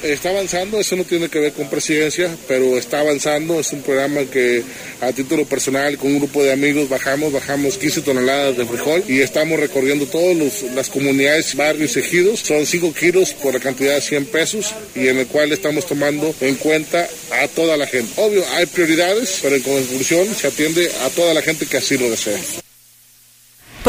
Está 0.02 0.28
avanzando, 0.28 0.78
eso 0.78 0.96
no 0.96 1.04
tiene 1.04 1.30
que 1.30 1.40
ver 1.40 1.52
con 1.54 1.70
presidencia, 1.70 2.30
pero 2.46 2.76
está 2.76 3.00
avanzando. 3.00 3.58
Es 3.58 3.72
un 3.72 3.80
programa 3.80 4.20
que 4.30 4.62
a 5.00 5.10
título 5.12 5.46
personal, 5.46 5.96
con 5.96 6.12
un 6.12 6.18
grupo 6.18 6.42
de 6.42 6.52
amigos, 6.52 6.90
bajamos, 6.90 7.32
bajamos 7.32 7.78
15 7.78 8.02
toneladas 8.02 8.58
de 8.58 8.66
frijol 8.66 9.02
y 9.08 9.20
estamos 9.20 9.58
recorriendo 9.58 10.04
todas 10.04 10.62
las 10.74 10.90
comunidades, 10.90 11.56
barrios, 11.56 11.96
ejidos. 11.96 12.40
Son 12.40 12.66
5 12.66 12.92
kilos 12.92 13.32
por 13.32 13.54
la 13.54 13.60
cantidad 13.60 13.94
de 13.94 14.02
100 14.02 14.26
pesos 14.26 14.74
y 14.94 15.08
en 15.08 15.16
el 15.16 15.26
cual 15.26 15.50
estamos 15.52 15.86
tomando 15.86 16.34
en 16.42 16.54
cuenta 16.56 17.08
a 17.42 17.48
toda 17.48 17.78
la 17.78 17.86
gente. 17.86 18.12
Obvio, 18.20 18.44
hay 18.56 18.66
prioridades, 18.66 19.38
pero 19.40 19.56
en 19.56 19.62
conclusión 19.62 20.26
se 20.34 20.48
atiende 20.48 20.92
a 21.06 21.08
toda 21.08 21.32
la 21.32 21.40
gente 21.40 21.64
que 21.64 21.78
así 21.78 21.96
lo 21.96 22.10
desea. 22.10 22.38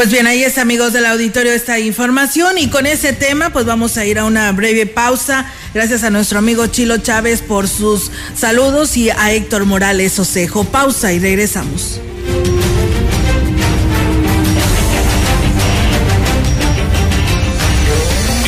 Pues 0.00 0.10
bien, 0.10 0.26
ahí 0.26 0.42
es 0.42 0.56
amigos 0.56 0.94
del 0.94 1.04
auditorio 1.04 1.52
esta 1.52 1.78
información 1.78 2.56
y 2.56 2.70
con 2.70 2.86
ese 2.86 3.12
tema 3.12 3.50
pues 3.50 3.66
vamos 3.66 3.98
a 3.98 4.06
ir 4.06 4.18
a 4.18 4.24
una 4.24 4.50
breve 4.50 4.86
pausa. 4.86 5.52
Gracias 5.74 6.04
a 6.04 6.08
nuestro 6.08 6.38
amigo 6.38 6.66
Chilo 6.68 6.96
Chávez 6.96 7.42
por 7.42 7.68
sus 7.68 8.10
saludos 8.34 8.96
y 8.96 9.10
a 9.10 9.30
Héctor 9.30 9.66
Morales 9.66 10.18
Osejo. 10.18 10.64
Pausa 10.64 11.12
y 11.12 11.18
regresamos. 11.18 12.00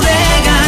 bodega. 0.00 0.67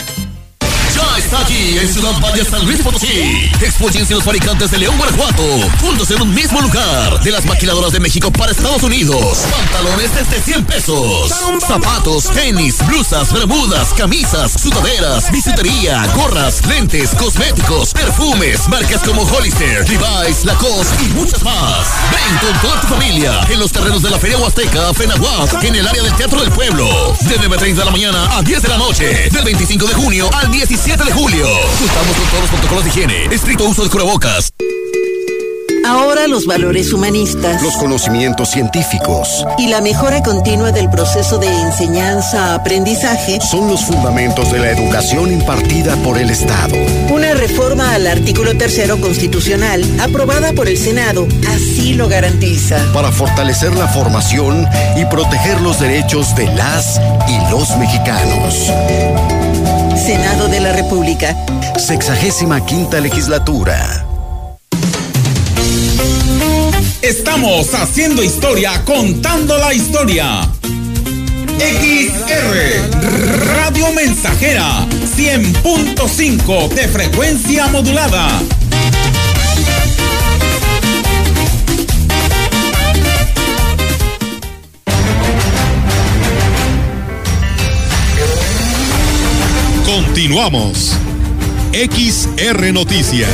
aquí 1.39 1.77
en 1.77 1.87
Ciudad 1.87 2.19
Valle 2.19 2.43
San 2.43 2.65
Luis 2.65 2.81
Potosí. 2.81 3.49
Expóyense 3.61 4.13
los 4.13 4.23
fabricantes 4.23 4.71
de 4.71 4.77
León, 4.77 4.97
Guanajuato, 4.97 5.43
juntos 5.79 6.09
en 6.11 6.21
un 6.21 6.33
mismo 6.33 6.59
lugar. 6.61 7.21
De 7.21 7.31
las 7.31 7.45
maquiladoras 7.45 7.91
de 7.91 7.99
México 7.99 8.31
para 8.31 8.51
Estados 8.51 8.83
Unidos. 8.83 9.39
Pantalones 9.51 10.13
desde 10.13 10.41
100 10.41 10.65
pesos. 10.65 11.31
Zapatos, 11.65 12.25
tenis, 12.31 12.85
blusas, 12.85 13.31
bermudas, 13.31 13.93
camisas, 13.95 14.51
sudaderas, 14.53 15.31
bisutería, 15.31 16.05
gorras, 16.15 16.65
lentes, 16.65 17.11
cosméticos, 17.11 17.93
perfumes, 17.93 18.67
marcas 18.67 19.01
como 19.01 19.23
Hollister, 19.23 19.87
Levi's, 19.89 20.43
Lacoste 20.43 21.03
y 21.03 21.09
muchas 21.09 21.43
más. 21.43 21.87
Ven 22.11 22.37
con 22.39 22.61
toda 22.61 22.81
tu 22.81 22.87
familia 22.87 23.41
en 23.49 23.59
los 23.59 23.71
terrenos 23.71 24.01
de 24.01 24.09
la 24.09 24.19
Feria 24.19 24.37
Huasteca, 24.37 24.93
Fenahuac, 24.93 25.63
en 25.63 25.75
el 25.75 25.87
área 25.87 26.03
del 26.03 26.15
Teatro 26.15 26.41
del 26.41 26.51
Pueblo. 26.51 26.85
De 27.21 27.39
9.30 27.39 27.75
de 27.75 27.85
la 27.85 27.91
mañana 27.91 28.37
a 28.37 28.41
10 28.41 28.61
de 28.61 28.67
la 28.67 28.77
noche. 28.77 29.29
Del 29.29 29.43
25 29.43 29.85
de 29.85 29.93
junio 29.93 30.29
al 30.33 30.51
17 30.51 31.03
de 31.03 31.11
julio. 31.21 31.45
Contamos 31.77 32.17
con 32.17 32.27
todos 32.29 32.41
los 32.41 32.49
protocolos 32.49 32.83
de 32.83 32.89
higiene, 32.89 33.25
estricto 33.25 33.65
uso 33.65 33.83
de 33.83 33.89
cubrebocas. 33.89 34.51
Ahora 35.85 36.27
los 36.27 36.45
valores 36.45 36.93
humanistas, 36.93 37.61
los 37.61 37.75
conocimientos 37.77 38.49
científicos 38.49 39.45
y 39.57 39.67
la 39.67 39.81
mejora 39.81 40.23
continua 40.23 40.71
del 40.71 40.89
proceso 40.89 41.37
de 41.37 41.47
enseñanza-aprendizaje 41.47 43.39
son 43.41 43.67
los 43.67 43.85
fundamentos 43.85 44.51
de 44.51 44.59
la 44.59 44.71
educación 44.71 45.31
impartida 45.31 45.95
por 45.97 46.17
el 46.17 46.29
Estado. 46.29 46.75
Una 47.11 47.33
reforma 47.33 47.93
al 47.93 48.07
artículo 48.07 48.55
tercero 48.55 48.99
constitucional 48.99 49.83
aprobada 49.99 50.53
por 50.53 50.67
el 50.67 50.77
Senado 50.77 51.27
así 51.49 51.93
lo 51.93 52.07
garantiza. 52.07 52.77
Para 52.93 53.11
fortalecer 53.11 53.75
la 53.75 53.87
formación 53.87 54.67
y 54.95 55.05
proteger 55.05 55.61
los 55.61 55.79
derechos 55.79 56.35
de 56.35 56.45
las 56.55 56.99
y 57.27 57.51
los 57.51 57.75
mexicanos. 57.77 58.71
Senado 60.01 60.47
de 60.47 60.59
la 60.59 60.73
República. 60.73 61.37
Sexagésima 61.77 62.65
quinta 62.65 62.99
legislatura. 62.99 64.07
Estamos 67.03 67.71
haciendo 67.75 68.23
historia, 68.23 68.81
contando 68.83 69.55
la 69.59 69.75
historia. 69.75 70.41
XR 71.59 72.89
Radio 73.55 73.91
Mensajera 73.93 74.87
100.5 75.15 76.69
de 76.69 76.87
frecuencia 76.87 77.67
modulada. 77.67 78.41
Continuamos. 90.21 90.95
XR 91.73 92.71
Noticias. 92.71 93.27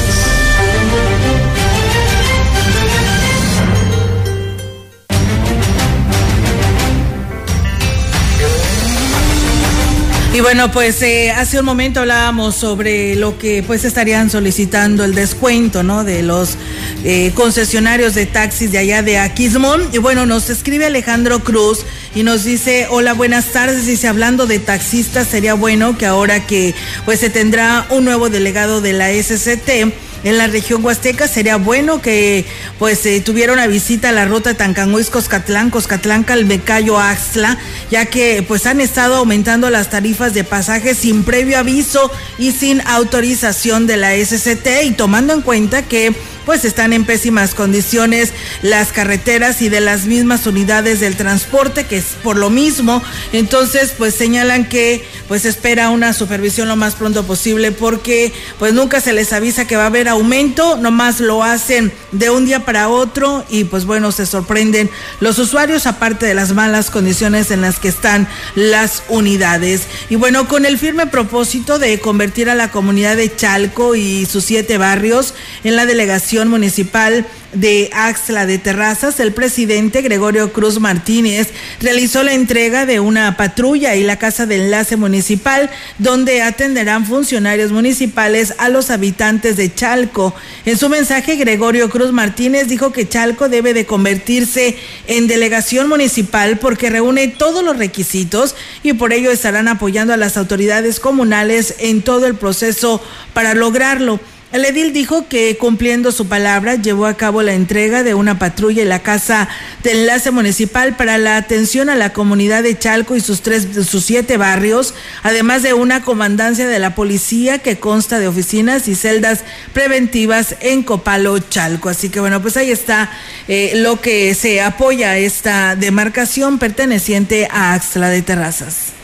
Y 10.34 10.40
bueno, 10.40 10.72
pues 10.72 11.02
eh, 11.02 11.32
hace 11.32 11.60
un 11.60 11.66
momento 11.66 12.00
hablábamos 12.00 12.56
sobre 12.56 13.16
lo 13.16 13.38
que 13.38 13.64
pues 13.64 13.84
estarían 13.84 14.30
solicitando 14.30 15.04
el 15.04 15.14
descuento, 15.14 15.84
¿no? 15.84 16.06
De 16.06 16.24
los 16.24 16.56
eh, 17.04 17.34
concesionarios 17.36 18.16
de 18.16 18.28
taxis 18.28 18.72
de 18.72 18.78
allá 18.78 19.02
de 19.02 19.18
Aquismón. 19.18 19.90
Y 19.92 19.98
bueno, 19.98 20.26
nos 20.26 20.50
escribe 20.50 20.86
Alejandro 20.86 21.44
Cruz 21.44 21.84
y 22.18 22.24
nos 22.24 22.44
dice, 22.44 22.88
hola, 22.90 23.14
buenas 23.14 23.52
tardes. 23.52 23.86
Dice, 23.86 24.08
hablando 24.08 24.48
de 24.48 24.58
taxistas, 24.58 25.28
sería 25.28 25.54
bueno 25.54 26.00
que 26.00 26.08
ahora 26.08 26.48
que 26.48 26.74
pues 27.06 27.20
se 27.20 27.30
tendrá 27.30 27.86
un 27.92 28.06
nuevo 28.06 28.32
delegado 28.32 28.82
de 28.82 28.94
la 28.94 29.12
SCT, 29.12 29.94
en 30.24 30.38
la 30.40 30.48
región 30.48 30.84
huasteca. 30.84 31.28
Sería 31.28 31.58
bueno 31.58 32.02
que 32.02 32.44
pues 32.80 33.06
eh, 33.06 33.22
tuviera 33.22 33.54
una 33.54 33.68
visita 33.68 34.10
a 34.10 34.14
la 34.14 34.26
ruta 34.26 34.56
Tancanguis, 34.56 35.12
Coscatlán, 35.12 35.70
Coscatlán, 35.70 36.24
Calmecayo, 36.24 37.00
Axla, 37.00 37.56
ya 37.92 38.06
que 38.06 38.44
pues 38.48 38.66
han 38.66 38.82
estado 38.82 39.18
aumentando 39.18 39.70
las 39.70 39.92
tarifas 39.92 40.34
de 40.34 40.44
pasajes 40.44 40.98
sin 40.98 41.24
previo 41.24 41.60
aviso 41.60 42.12
y 42.40 42.52
sin 42.52 42.82
autorización 42.88 43.86
de 43.86 43.98
la 43.98 44.16
SCT 44.16 44.86
y 44.86 44.92
tomando 44.92 45.34
en 45.34 45.44
cuenta 45.44 45.84
que 45.84 46.16
pues 46.48 46.64
están 46.64 46.94
en 46.94 47.04
pésimas 47.04 47.54
condiciones 47.54 48.32
las 48.62 48.94
carreteras 48.94 49.62
y 49.62 49.68
de 49.68 49.82
las 49.82 50.06
mismas 50.06 50.48
unidades 50.48 51.02
del 51.02 51.18
transporte, 51.18 51.84
que 51.84 51.98
es 51.98 52.16
por 52.24 52.38
lo 52.38 52.50
mismo. 52.50 53.04
Entonces, 53.34 53.94
pues 53.98 54.16
señalan 54.16 54.64
que 54.70 55.06
pues 55.28 55.46
espera 55.46 55.90
una 55.90 56.14
supervisión 56.14 56.68
lo 56.68 56.76
más 56.76 56.96
pronto 56.96 57.26
posible 57.26 57.72
porque 57.72 58.34
pues 58.60 58.74
nunca 58.74 59.02
se 59.02 59.14
les 59.14 59.34
avisa 59.34 59.68
que 59.68 59.76
va 59.76 59.84
a 59.84 59.88
haber 59.88 60.08
aumento, 60.08 60.78
nomás 60.78 61.20
lo 61.20 61.44
hacen 61.44 61.92
de 62.12 62.30
un 62.30 62.46
día 62.46 62.66
para 62.66 62.90
otro 62.90 63.46
y 63.50 63.66
pues 63.66 63.86
bueno, 63.86 64.12
se 64.12 64.26
sorprenden 64.26 64.90
los 65.20 65.40
usuarios 65.40 65.88
aparte 65.88 66.26
de 66.26 66.34
las 66.34 66.54
malas 66.54 66.90
condiciones 66.90 67.52
en 67.52 67.62
las 67.62 67.80
que 67.80 67.90
están 67.90 68.28
las 68.56 69.04
unidades. 69.10 69.88
Y 70.10 70.16
bueno, 70.16 70.48
con 70.48 70.66
el 70.66 70.78
firme 70.78 71.08
propósito 71.08 71.80
de 71.80 72.00
convertir 72.00 72.50
a 72.50 72.56
la 72.56 72.72
comunidad 72.72 73.18
de 73.18 73.36
Chalco 73.36 73.96
y 73.96 74.26
sus 74.26 74.46
siete 74.46 74.78
barrios 74.78 75.34
en 75.64 75.76
la 75.76 75.86
delegación 75.86 76.48
municipal 76.48 77.26
de 77.60 77.90
Axla 77.94 78.46
de 78.46 78.60
Terrazas, 78.60 79.20
el 79.20 79.34
presidente 79.34 80.02
Gregorio 80.02 80.54
Cruz 80.54 80.80
Martínez 80.80 81.50
realizó 81.80 82.24
la 82.24 82.34
entrega 82.34 82.86
de 82.86 83.00
una 83.00 83.36
patrulla 83.36 83.96
y 83.96 84.04
la 84.04 84.20
casa 84.20 84.46
de 84.46 84.56
enlace 84.56 84.96
municipal, 84.96 85.70
donde 85.98 86.42
atenderán 86.42 87.06
funcionarios 87.06 87.72
municipales 87.72 88.54
a 88.60 88.70
los 88.70 88.92
habitantes 88.92 89.58
de 89.58 89.74
Chalco. 89.74 90.36
En 90.66 90.78
su 90.78 90.90
mensaje, 90.90 91.36
Gregorio 91.36 91.90
Cruz 91.90 92.12
Martínez 92.12 92.68
dijo 92.68 92.92
que 92.92 93.10
Chalco 93.10 93.50
debe 93.50 93.74
de 93.74 93.86
convertirse 93.86 94.78
en 95.08 95.28
delegación 95.28 95.90
municipal 95.90 96.60
porque 96.60 96.90
reúne 96.90 97.28
todos 97.28 97.64
los 97.64 97.78
requisitos 97.78 98.56
y 98.84 98.94
por 98.94 99.14
ello 99.14 99.32
estarán 99.32 99.68
apoyando 99.68 100.14
a 100.14 100.18
las 100.18 100.38
autoridades 100.38 101.00
comunales 101.00 101.76
en 101.80 102.04
todo 102.04 102.28
el 102.28 102.36
proceso 102.36 103.02
para 103.34 103.56
lograrlo. 103.56 104.20
El 104.54 104.64
edil 104.64 104.94
dijo 104.94 105.28
que 105.28 105.58
cumpliendo 105.58 106.14
su 106.14 106.30
palabra 106.30 106.76
llevó 106.76 107.06
a 107.06 107.16
cabo 107.16 107.44
la 107.44 107.54
entrega 107.54 108.04
de 108.04 108.14
una 108.14 108.40
patrulla 108.40 108.82
en 108.82 108.88
la 108.88 109.04
casa 109.04 109.50
de 109.84 109.92
enlace 109.92 110.32
municipal 110.32 110.96
para 110.96 111.18
la 111.18 111.36
atención 111.36 111.90
a 111.90 111.98
la 111.98 112.14
comunidad 112.14 112.64
de 112.64 112.78
Chalco 112.78 113.18
y 113.18 113.20
sus 113.20 113.42
tres, 113.42 113.68
sus 113.86 114.06
siete 114.06 114.38
barrios, 114.38 114.94
además 115.22 115.64
de 115.64 115.74
una 115.74 116.02
comandancia 116.02 116.66
de 116.66 116.80
la 116.80 116.96
policía 116.96 117.60
que 117.60 117.78
consta 117.78 118.20
de 118.20 118.30
oficinas 118.30 118.88
y 118.88 118.96
celdas 118.96 119.42
preventivas 119.74 120.56
en 120.62 120.82
Copalo, 120.82 121.40
Chalco. 121.40 121.90
Así 121.90 122.08
que 122.08 122.22
bueno, 122.22 122.42
pues 122.42 122.56
ahí 122.56 122.72
está 122.72 123.12
eh, 123.50 123.74
lo 123.76 124.00
que 124.00 124.34
se 124.34 124.62
apoya 124.62 125.18
esta 125.18 125.76
demarcación 125.76 126.58
perteneciente 126.58 127.50
a 127.52 127.74
Axla 127.74 128.08
de 128.08 128.22
Terrazas. 128.22 128.97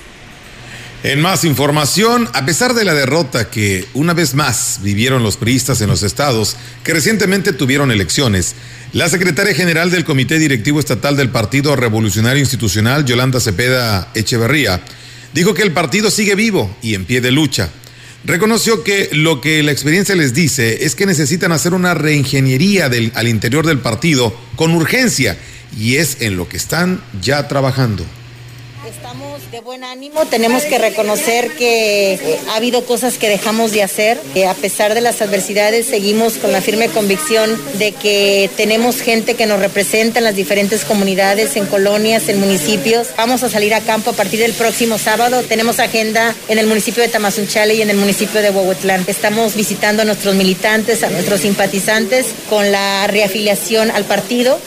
En 1.04 1.20
más 1.20 1.44
información, 1.44 2.30
a 2.32 2.46
pesar 2.46 2.74
de 2.74 2.86
la 2.86 2.94
derrota 2.94 3.50
que 3.50 3.86
una 3.94 4.14
vez 4.14 4.36
más 4.36 4.80
vivieron 4.82 5.22
los 5.22 5.36
priistas 5.36 5.82
en 5.82 5.90
los 5.90 6.02
estados 6.02 6.56
que 6.86 6.94
recientemente 6.94 7.52
tuvieron 7.52 7.92
elecciones, 7.92 8.56
la 8.94 9.10
secretaria 9.10 9.54
general 9.54 9.92
del 9.92 10.06
Comité 10.06 10.40
Directivo 10.40 10.80
Estatal 10.80 11.18
del 11.18 11.28
Partido 11.28 11.76
Revolucionario 11.76 12.40
Institucional, 12.40 13.04
Yolanda 13.04 13.42
Cepeda 13.42 14.12
Echeverría, 14.16 14.82
dijo 15.34 15.54
que 15.54 15.64
el 15.64 15.74
partido 15.74 16.10
sigue 16.10 16.36
vivo 16.36 16.74
y 16.82 16.94
en 16.94 17.04
pie 17.04 17.20
de 17.20 17.32
lucha. 17.32 17.70
Reconoció 18.24 18.86
que 18.86 19.10
lo 19.12 19.42
que 19.42 19.62
la 19.62 19.74
experiencia 19.74 20.16
les 20.16 20.34
dice 20.34 20.86
es 20.86 20.96
que 20.96 21.06
necesitan 21.06 21.52
hacer 21.52 21.74
una 21.74 21.96
reingeniería 21.96 22.88
del, 22.88 23.12
al 23.16 23.28
interior 23.28 23.66
del 23.66 23.80
partido 23.80 24.34
con 24.56 24.72
urgencia 24.72 25.38
y 25.78 25.98
es 25.98 26.22
en 26.22 26.38
lo 26.38 26.48
que 26.48 26.56
están 26.56 27.04
ya 27.22 27.50
trabajando 27.50 28.06
de 29.52 29.60
buen 29.62 29.84
ánimo. 29.84 30.26
Tenemos 30.26 30.64
que 30.64 30.80
reconocer 30.80 31.52
que 31.56 32.14
eh, 32.14 32.40
ha 32.50 32.56
habido 32.56 32.86
cosas 32.86 33.20
que 33.20 33.30
dejamos 33.30 33.72
de 33.72 33.84
hacer. 33.84 34.20
que 34.34 34.48
a 34.48 34.54
pesar 34.56 34.96
de 34.96 35.02
las 35.02 35.22
adversidades, 35.22 35.86
seguimos 35.86 36.34
con 36.38 36.52
la 36.52 36.62
firme 36.62 36.90
convicción 36.90 37.52
de 37.78 37.92
que 37.92 38.50
tenemos 38.58 39.02
gente 39.02 39.36
que 39.36 39.46
nos 39.46 39.60
representa 39.60 40.20
en 40.20 40.26
las 40.26 40.36
diferentes 40.36 40.86
comunidades, 40.86 41.56
en 41.56 41.68
colonias, 41.68 42.30
en 42.30 42.40
municipios. 42.40 43.10
Vamos 43.16 43.44
a 43.44 43.50
salir 43.50 43.74
a 43.76 43.82
campo 43.82 44.10
a 44.10 44.14
partir 44.14 44.40
del 44.40 44.54
próximo 44.54 44.98
sábado. 44.98 45.44
Tenemos 45.44 45.80
agenda 45.80 46.36
en 46.48 46.58
el 46.58 46.66
municipio 46.66 47.04
de 47.04 47.10
Tamazunchale 47.10 47.76
y 47.76 47.82
en 47.82 47.92
el 47.92 47.98
municipio 47.98 48.42
de 48.42 48.50
Huehuetlán. 48.50 49.06
Estamos 49.08 49.56
visitando 49.56 50.02
a 50.02 50.06
nuestros 50.06 50.34
militantes, 50.34 51.04
a 51.04 51.10
nuestros 51.10 51.42
simpatizantes 51.42 52.28
con 52.50 52.72
la 52.72 53.06
reafiliación 53.08 53.92
al 53.92 54.06
partido. 54.06 54.60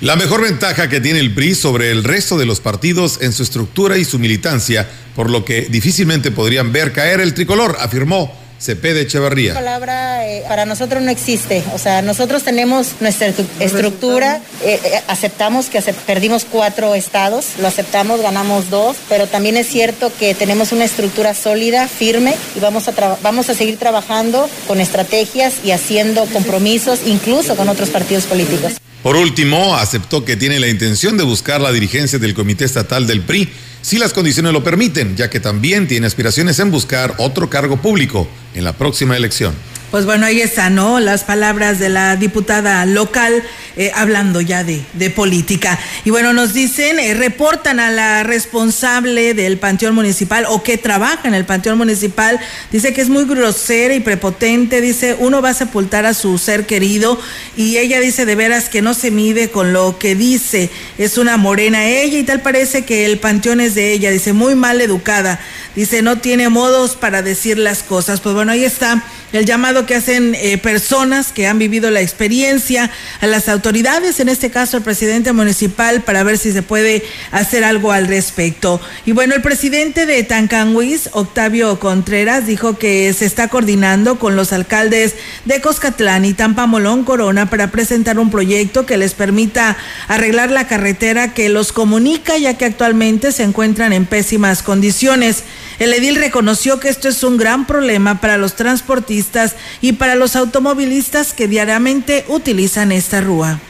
La 0.00 0.14
mejor 0.14 0.42
ventaja 0.42 0.88
que 0.88 1.00
tiene 1.00 1.18
el 1.18 1.34
PRI 1.34 1.56
sobre 1.56 1.90
el 1.90 2.04
resto 2.04 2.38
de 2.38 2.46
los 2.46 2.60
partidos 2.60 3.18
en 3.20 3.32
su 3.32 3.42
estructura 3.42 3.98
y 3.98 4.04
su 4.04 4.20
militancia, 4.20 4.88
por 5.16 5.28
lo 5.28 5.44
que 5.44 5.62
difícilmente 5.62 6.30
podrían 6.30 6.70
ver 6.70 6.92
caer 6.92 7.20
el 7.20 7.34
tricolor, 7.34 7.76
afirmó 7.80 8.32
Cepede 8.60 9.00
Echeverría. 9.00 9.54
La 9.54 9.58
palabra 9.58 10.28
eh, 10.28 10.44
para 10.48 10.66
nosotros 10.66 11.02
no 11.02 11.10
existe. 11.10 11.64
O 11.74 11.78
sea, 11.78 12.00
nosotros 12.02 12.44
tenemos 12.44 12.94
nuestra 13.00 13.32
estructura, 13.58 14.40
eh, 14.64 14.80
eh, 14.84 15.00
aceptamos 15.08 15.66
que 15.66 15.82
perdimos 16.06 16.44
cuatro 16.44 16.94
estados, 16.94 17.54
lo 17.60 17.66
aceptamos, 17.66 18.20
ganamos 18.20 18.70
dos, 18.70 18.96
pero 19.08 19.26
también 19.26 19.56
es 19.56 19.66
cierto 19.66 20.12
que 20.16 20.32
tenemos 20.32 20.70
una 20.70 20.84
estructura 20.84 21.34
sólida, 21.34 21.88
firme, 21.88 22.36
y 22.54 22.60
vamos 22.60 22.86
a, 22.86 23.18
vamos 23.20 23.50
a 23.50 23.54
seguir 23.54 23.78
trabajando 23.78 24.48
con 24.68 24.80
estrategias 24.80 25.54
y 25.64 25.72
haciendo 25.72 26.24
compromisos, 26.26 27.00
incluso 27.04 27.56
con 27.56 27.68
otros 27.68 27.90
partidos 27.90 28.26
políticos. 28.26 28.74
Por 29.02 29.16
último, 29.16 29.76
aceptó 29.76 30.24
que 30.24 30.36
tiene 30.36 30.58
la 30.58 30.68
intención 30.68 31.16
de 31.16 31.24
buscar 31.24 31.60
la 31.60 31.72
dirigencia 31.72 32.18
del 32.18 32.34
Comité 32.34 32.64
Estatal 32.64 33.06
del 33.06 33.22
PRI 33.22 33.48
si 33.80 33.96
las 33.96 34.12
condiciones 34.12 34.52
lo 34.52 34.64
permiten, 34.64 35.16
ya 35.16 35.30
que 35.30 35.40
también 35.40 35.86
tiene 35.86 36.06
aspiraciones 36.06 36.58
en 36.58 36.70
buscar 36.70 37.14
otro 37.18 37.48
cargo 37.48 37.76
público 37.76 38.28
en 38.54 38.64
la 38.64 38.72
próxima 38.72 39.16
elección. 39.16 39.54
Pues 39.90 40.04
bueno, 40.04 40.26
ahí 40.26 40.42
están, 40.42 40.74
¿no? 40.74 41.00
Las 41.00 41.24
palabras 41.24 41.78
de 41.78 41.88
la 41.88 42.16
diputada 42.16 42.84
local 42.84 43.42
eh, 43.80 43.92
hablando 43.94 44.40
ya 44.40 44.64
de, 44.64 44.82
de, 44.94 45.08
política. 45.08 45.78
Y 46.04 46.10
bueno, 46.10 46.32
nos 46.32 46.52
dicen, 46.52 46.98
eh, 46.98 47.14
reportan 47.14 47.78
a 47.78 47.92
la 47.92 48.24
responsable 48.24 49.34
del 49.34 49.56
Panteón 49.56 49.94
Municipal 49.94 50.44
o 50.48 50.64
que 50.64 50.78
trabaja 50.78 51.28
en 51.28 51.32
el 51.32 51.44
Panteón 51.44 51.78
Municipal, 51.78 52.40
dice 52.72 52.92
que 52.92 53.00
es 53.00 53.08
muy 53.08 53.24
grosera 53.24 53.94
y 53.94 54.00
prepotente, 54.00 54.80
dice, 54.80 55.14
uno 55.18 55.40
va 55.40 55.50
a 55.50 55.54
sepultar 55.54 56.06
a 56.06 56.12
su 56.12 56.38
ser 56.38 56.66
querido 56.66 57.20
y 57.56 57.78
ella 57.78 58.00
dice 58.00 58.26
de 58.26 58.34
veras 58.34 58.68
que 58.68 58.82
no 58.82 58.94
se 58.94 59.12
mide 59.12 59.48
con 59.48 59.72
lo 59.72 59.96
que 59.96 60.16
dice, 60.16 60.70
es 60.98 61.16
una 61.16 61.36
morena 61.36 61.86
ella 61.86 62.18
y 62.18 62.24
tal 62.24 62.42
parece 62.42 62.84
que 62.84 63.06
el 63.06 63.20
Panteón 63.20 63.60
es 63.60 63.76
de 63.76 63.92
ella, 63.92 64.10
dice, 64.10 64.32
muy 64.32 64.56
mal 64.56 64.80
educada, 64.80 65.38
dice, 65.78 66.02
no 66.02 66.18
tiene 66.18 66.48
modos 66.48 66.96
para 66.96 67.22
decir 67.22 67.56
las 67.56 67.84
cosas. 67.84 68.20
Pues 68.20 68.34
bueno, 68.34 68.50
ahí 68.50 68.64
está 68.64 69.04
el 69.32 69.44
llamado 69.44 69.86
que 69.86 69.94
hacen 69.94 70.34
eh, 70.34 70.58
personas 70.58 71.32
que 71.32 71.46
han 71.46 71.58
vivido 71.58 71.90
la 71.90 72.00
experiencia 72.00 72.90
a 73.20 73.26
las 73.26 73.48
autoridades, 73.48 74.18
en 74.18 74.28
este 74.28 74.50
caso 74.50 74.78
el 74.78 74.82
presidente 74.82 75.32
municipal, 75.32 76.02
para 76.02 76.24
ver 76.24 76.38
si 76.38 76.50
se 76.50 76.62
puede 76.62 77.04
hacer 77.30 77.62
algo 77.62 77.92
al 77.92 78.08
respecto. 78.08 78.80
Y 79.06 79.12
bueno, 79.12 79.36
el 79.36 79.42
presidente 79.42 80.04
de 80.04 80.24
Tancanhuis, 80.24 81.10
Octavio 81.12 81.78
Contreras, 81.78 82.46
dijo 82.46 82.76
que 82.76 83.12
se 83.12 83.26
está 83.26 83.46
coordinando 83.46 84.18
con 84.18 84.34
los 84.34 84.52
alcaldes 84.52 85.14
de 85.44 85.60
Coscatlán 85.60 86.24
y 86.24 86.32
Tampamolón 86.32 87.04
Corona 87.04 87.50
para 87.50 87.70
presentar 87.70 88.18
un 88.18 88.30
proyecto 88.30 88.84
que 88.84 88.96
les 88.96 89.14
permita 89.14 89.76
arreglar 90.08 90.50
la 90.50 90.66
carretera 90.66 91.34
que 91.34 91.48
los 91.50 91.70
comunica, 91.70 92.36
ya 92.36 92.58
que 92.58 92.64
actualmente 92.64 93.30
se 93.30 93.44
encuentran 93.44 93.92
en 93.92 94.06
pésimas 94.06 94.62
condiciones. 94.64 95.44
El 95.78 95.92
edil 95.94 96.16
reconoció 96.16 96.80
que 96.80 96.88
esto 96.88 97.08
es 97.08 97.22
un 97.22 97.36
gran 97.36 97.66
problema 97.66 98.20
para 98.20 98.36
los 98.36 98.56
transportistas 98.56 99.54
y 99.80 99.92
para 99.92 100.16
los 100.16 100.34
automovilistas 100.34 101.32
que 101.32 101.46
diariamente 101.46 102.24
utilizan 102.28 102.90
esta 102.90 103.20
rúa. 103.20 103.60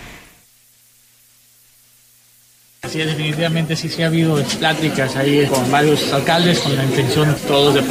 Sí, 2.87 2.99
definitivamente 2.99 3.75
sí, 3.75 3.89
sí 3.89 4.03
ha 4.03 4.07
habido 4.07 4.37
pláticas 4.59 5.17
ahí 5.17 5.45
con 5.47 5.69
varios 5.71 6.13
alcaldes 6.13 6.61
con 6.61 6.77
la 6.77 6.85
intención 6.85 7.35
todos 7.49 7.75
de, 7.75 7.83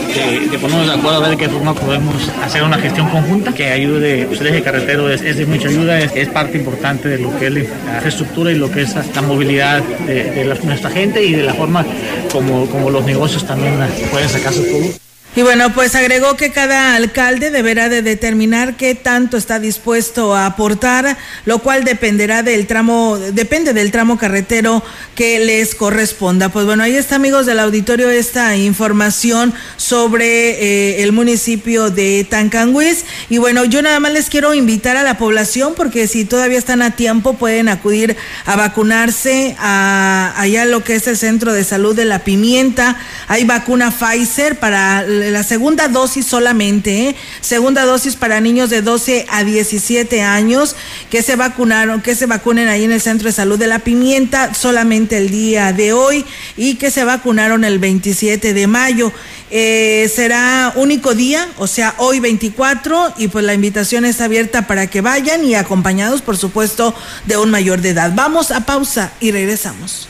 ponernos 0.58 0.88
de 0.88 0.94
acuerdo 0.94 1.24
a 1.24 1.28
ver 1.28 1.38
qué 1.38 1.50
forma 1.50 1.76
podemos 1.76 2.16
hacer 2.42 2.64
una 2.64 2.78
gestión 2.78 3.10
conjunta 3.10 3.54
que 3.54 3.70
ayude, 3.70 4.26
pues 4.28 4.40
el 4.40 4.48
eje 4.48 4.64
carretero 4.64 5.10
es, 5.10 5.22
de 5.22 5.46
mucha 5.46 5.68
ayuda, 5.68 6.00
es, 6.00 6.30
parte 6.30 6.58
importante 6.58 7.10
de 7.10 7.20
lo 7.20 7.38
que 7.38 7.48
es 7.48 7.54
la 7.54 7.60
infraestructura 7.60 8.52
y 8.52 8.56
lo 8.56 8.72
que 8.72 8.84
es 8.84 8.96
la 9.14 9.22
movilidad 9.22 9.84
de, 9.84 10.58
nuestra 10.64 10.90
gente 10.90 11.24
y 11.24 11.34
de 11.34 11.44
la 11.44 11.54
forma 11.54 11.86
como, 12.32 12.66
como 12.68 12.90
los 12.90 13.06
negocios 13.06 13.46
también 13.46 13.76
pueden 14.10 14.30
sacar 14.30 14.54
su 14.54 14.64
producto. 14.64 15.07
Y 15.38 15.44
bueno, 15.44 15.72
pues 15.72 15.94
agregó 15.94 16.36
que 16.36 16.52
cada 16.52 16.96
alcalde 16.96 17.52
deberá 17.52 17.90
de 17.90 18.02
determinar 18.02 18.76
qué 18.76 18.96
tanto 18.96 19.38
está 19.38 19.60
dispuesto 19.60 20.36
a 20.36 20.48
aportar, 20.48 21.16
lo 21.46 21.60
cual 21.60 21.84
dependerá 21.84 22.42
del 22.42 22.66
tramo, 22.66 23.20
depende 23.20 23.74
del 23.74 23.92
tramo 23.92 24.18
carretero 24.18 24.84
que 25.14 25.38
les 25.38 25.76
corresponda. 25.76 26.50
Pues 26.50 26.66
bueno, 26.66 26.82
ahí 26.82 26.96
está, 26.96 27.18
amigos 27.18 27.46
del 27.46 27.60
auditorio, 27.60 28.10
esta 28.10 28.56
información 28.56 29.54
sobre 29.76 30.96
eh, 30.98 31.04
el 31.04 31.12
municipio 31.12 31.92
de 31.92 32.26
Tancanguis. 32.28 33.06
Y 33.30 33.38
bueno, 33.38 33.64
yo 33.64 33.84
nada 33.84 34.00
más 34.00 34.14
les 34.14 34.32
quiero 34.32 34.56
invitar 34.56 34.98
a 34.98 35.04
la 35.04 35.20
población, 35.20 35.76
porque 35.78 36.08
si 36.08 36.26
todavía 36.26 36.58
están 36.58 36.82
a 36.82 36.96
tiempo, 36.96 37.36
pueden 37.36 37.70
acudir 37.70 38.18
a 38.48 38.56
vacunarse 38.56 39.56
a, 39.60 40.34
allá 40.36 40.66
lo 40.66 40.84
que 40.84 40.96
es 40.96 41.06
el 41.06 41.16
centro 41.16 41.54
de 41.54 41.64
salud 41.64 41.96
de 41.96 42.06
la 42.06 42.24
pimienta. 42.24 42.98
Hay 43.28 43.44
vacuna 43.44 43.92
Pfizer 43.92 44.58
para 44.58 45.06
la 45.32 45.44
segunda 45.44 45.88
dosis 45.88 46.26
solamente, 46.26 47.10
¿eh? 47.10 47.16
segunda 47.42 47.86
dosis 47.86 48.16
para 48.16 48.40
niños 48.40 48.70
de 48.70 48.82
12 48.82 49.26
a 49.30 49.44
17 49.44 50.22
años 50.22 50.76
que 51.10 51.22
se 51.22 51.36
vacunaron, 51.36 52.02
que 52.02 52.16
se 52.16 52.26
vacunen 52.26 52.68
ahí 52.68 52.84
en 52.84 52.92
el 52.92 53.02
Centro 53.02 53.28
de 53.28 53.34
Salud 53.34 53.58
de 53.58 53.68
la 53.68 53.80
Pimienta 53.80 54.54
solamente 54.54 55.18
el 55.18 55.30
día 55.30 55.74
de 55.74 55.94
hoy 55.94 56.26
y 56.56 56.76
que 56.76 56.92
se 56.92 57.04
vacunaron 57.04 57.64
el 57.64 57.80
27 57.80 58.54
de 58.54 58.68
mayo. 58.68 59.12
Eh, 59.50 60.12
será 60.14 60.74
único 60.76 61.16
día, 61.16 61.48
o 61.58 61.68
sea, 61.68 61.96
hoy 61.98 62.20
24, 62.20 63.14
y 63.18 63.30
pues 63.30 63.46
la 63.46 63.54
invitación 63.54 64.04
está 64.04 64.26
abierta 64.26 64.68
para 64.68 64.88
que 64.88 65.00
vayan 65.02 65.46
y 65.46 65.56
acompañados, 65.56 66.22
por 66.22 66.38
supuesto, 66.38 66.94
de 67.26 67.38
un 67.38 67.50
mayor 67.50 67.82
de 67.82 67.90
edad. 67.90 68.12
Vamos 68.14 68.52
a 68.52 68.66
pausa 68.66 69.14
y 69.22 69.32
regresamos. 69.32 70.10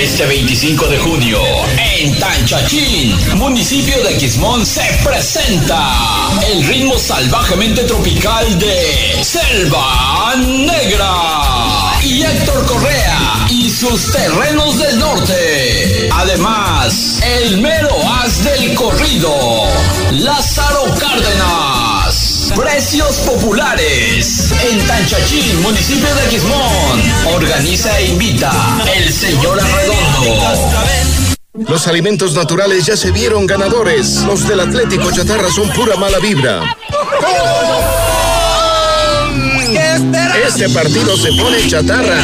Este 0.00 0.24
25 0.24 0.86
de 0.86 0.98
junio, 0.98 1.38
en 1.76 2.18
Tanchachín, 2.18 3.14
municipio 3.36 4.02
de 4.02 4.16
Quismón, 4.16 4.64
se 4.64 4.80
presenta 5.04 5.92
el 6.48 6.64
ritmo 6.64 6.98
salvajemente 6.98 7.84
tropical 7.84 8.58
de 8.58 9.22
Selva 9.22 10.34
Negra 10.38 11.92
y 12.02 12.22
Héctor 12.22 12.64
Correa 12.64 13.46
y 13.50 13.68
sus 13.68 14.10
terrenos 14.10 14.78
del 14.78 14.98
norte. 14.98 16.08
Además, 16.14 17.20
el 17.22 17.60
mero 17.60 17.94
as 18.22 18.42
del 18.42 18.74
corrido, 18.74 19.68
Lázaro 20.12 20.94
Cárdenas. 20.98 21.89
Precios 22.56 23.16
populares 23.18 24.52
en 24.62 24.86
Tanchachín, 24.86 25.62
municipio 25.62 26.14
de 26.14 26.28
Quismón. 26.28 27.02
Organiza 27.34 27.98
e 27.98 28.06
invita 28.06 28.52
el 28.96 29.12
señor 29.12 29.60
Arredondo. 29.60 30.34
Los 31.68 31.86
alimentos 31.86 32.34
naturales 32.34 32.86
ya 32.86 32.96
se 32.96 33.12
vieron 33.12 33.46
ganadores. 33.46 34.22
Los 34.22 34.46
del 34.48 34.60
Atlético 34.60 35.10
Chatarra 35.12 35.50
son 35.50 35.70
pura 35.70 35.96
mala 35.96 36.18
vibra. 36.18 36.76
Este 40.46 40.68
partido 40.70 41.16
se 41.16 41.32
pone 41.32 41.68
chatarra. 41.68 42.18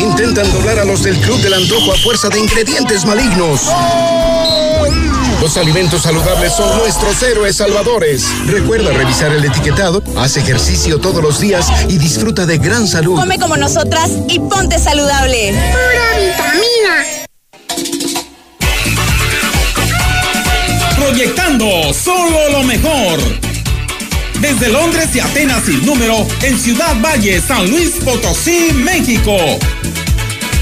Intentan 0.00 0.50
doblar 0.52 0.78
a 0.78 0.84
los 0.84 1.02
del 1.02 1.18
Club 1.20 1.40
del 1.40 1.54
Antojo 1.54 1.92
a 1.92 1.96
fuerza 1.96 2.28
de 2.28 2.38
ingredientes 2.38 3.04
malignos. 3.04 3.62
Los 5.40 5.56
alimentos 5.56 6.02
saludables 6.02 6.52
son 6.52 6.76
nuestros 6.78 7.22
héroes 7.22 7.56
salvadores. 7.56 8.26
Recuerda 8.46 8.92
revisar 8.92 9.32
el 9.32 9.42
etiquetado, 9.42 10.02
haz 10.18 10.36
ejercicio 10.36 10.98
todos 10.98 11.22
los 11.22 11.40
días 11.40 11.66
y 11.88 11.96
disfruta 11.96 12.44
de 12.44 12.58
gran 12.58 12.86
salud. 12.86 13.18
Come 13.18 13.38
como 13.38 13.56
nosotras 13.56 14.10
y 14.28 14.38
ponte 14.38 14.78
saludable. 14.78 15.54
Pura 15.72 16.18
vitamina. 16.18 17.06
Proyectando 20.96 21.94
solo 21.94 22.50
lo 22.50 22.62
mejor. 22.62 23.18
desde 24.40 24.68
Londres 24.70 25.14
y 25.14 25.20
Atenas 25.20 25.64
sin 25.64 25.84
número 25.84 26.26
en 26.42 26.58
Ciudad 26.58 26.96
Valle, 27.02 27.40
San 27.40 27.70
Luis 27.70 27.92
Potosí, 28.04 28.72
México. 28.74 29.36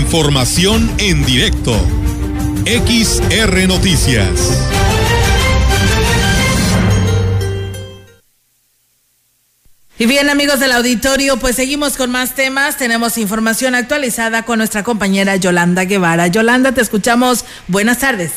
Información 0.00 0.90
en 0.98 1.24
directo. 1.24 1.72
XR 2.64 3.68
Noticias. 3.68 4.58
Y 9.98 10.06
bien, 10.06 10.30
amigos 10.30 10.58
del 10.58 10.72
auditorio, 10.72 11.36
pues 11.36 11.56
seguimos 11.56 11.98
con 11.98 12.10
más 12.10 12.34
temas. 12.34 12.78
Tenemos 12.78 13.18
información 13.18 13.74
actualizada 13.74 14.44
con 14.44 14.58
nuestra 14.58 14.82
compañera 14.82 15.36
Yolanda 15.36 15.84
Guevara. 15.84 16.28
Yolanda, 16.28 16.72
te 16.72 16.80
escuchamos. 16.80 17.44
Buenas 17.68 17.98
tardes. 17.98 18.32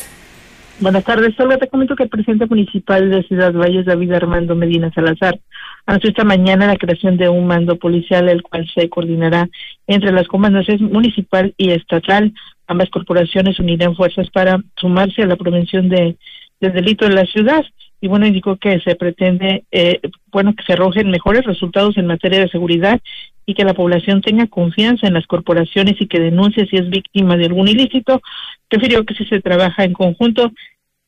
Buenas 0.84 1.06
tardes, 1.06 1.40
Olga. 1.40 1.58
Te 1.58 1.70
comento 1.70 1.96
que 1.96 2.04
el 2.04 2.10
presidente 2.10 2.46
municipal 2.46 3.10
de 3.10 3.24
Ciudad 3.24 3.54
Valles, 3.54 3.86
David 3.86 4.12
Armando 4.12 4.54
Medina 4.54 4.92
Salazar, 4.94 5.40
anunció 5.86 6.10
esta 6.10 6.26
mañana 6.26 6.68
la 6.68 6.76
creación 6.76 7.16
de 7.16 7.30
un 7.30 7.48
mando 7.48 7.78
policial, 7.78 8.28
el 8.28 8.44
cual 8.44 8.70
se 8.76 8.90
coordinará 8.90 9.48
entre 9.88 10.12
las 10.12 10.28
comandancias 10.28 10.82
municipal 10.82 11.54
y 11.56 11.72
estatal. 11.72 12.34
Ambas 12.68 12.90
corporaciones 12.90 13.60
unirán 13.60 13.96
fuerzas 13.96 14.30
para 14.32 14.62
sumarse 14.76 15.22
a 15.22 15.26
la 15.26 15.38
prevención 15.38 15.88
de, 15.88 16.18
del 16.60 16.74
delito 16.74 17.06
en 17.06 17.16
la 17.16 17.26
ciudad. 17.28 17.64
Y 18.02 18.10
bueno, 18.10 18.28
indicó 18.28 18.58
que 18.58 18.82
se 18.82 18.96
pretende, 18.96 19.64
eh, 19.72 20.02
bueno, 20.34 20.54
que 20.54 20.66
se 20.66 20.74
arrojen 20.74 21.10
mejores 21.10 21.46
resultados 21.46 21.96
en 21.96 22.08
materia 22.08 22.42
de 22.42 22.50
seguridad 22.50 23.00
y 23.46 23.54
que 23.54 23.64
la 23.64 23.74
población 23.74 24.22
tenga 24.22 24.48
confianza 24.48 25.08
en 25.08 25.14
las 25.14 25.28
corporaciones 25.28 25.96
y 26.02 26.08
que 26.08 26.20
denuncie 26.20 26.68
si 26.68 26.76
es 26.76 26.90
víctima 26.90 27.38
de 27.38 27.46
algún 27.46 27.70
ilícito. 27.70 28.22
Refirió 28.70 29.06
que 29.06 29.14
si 29.14 29.26
se 29.26 29.40
trabaja 29.40 29.84
en 29.86 29.94
conjunto, 29.94 30.52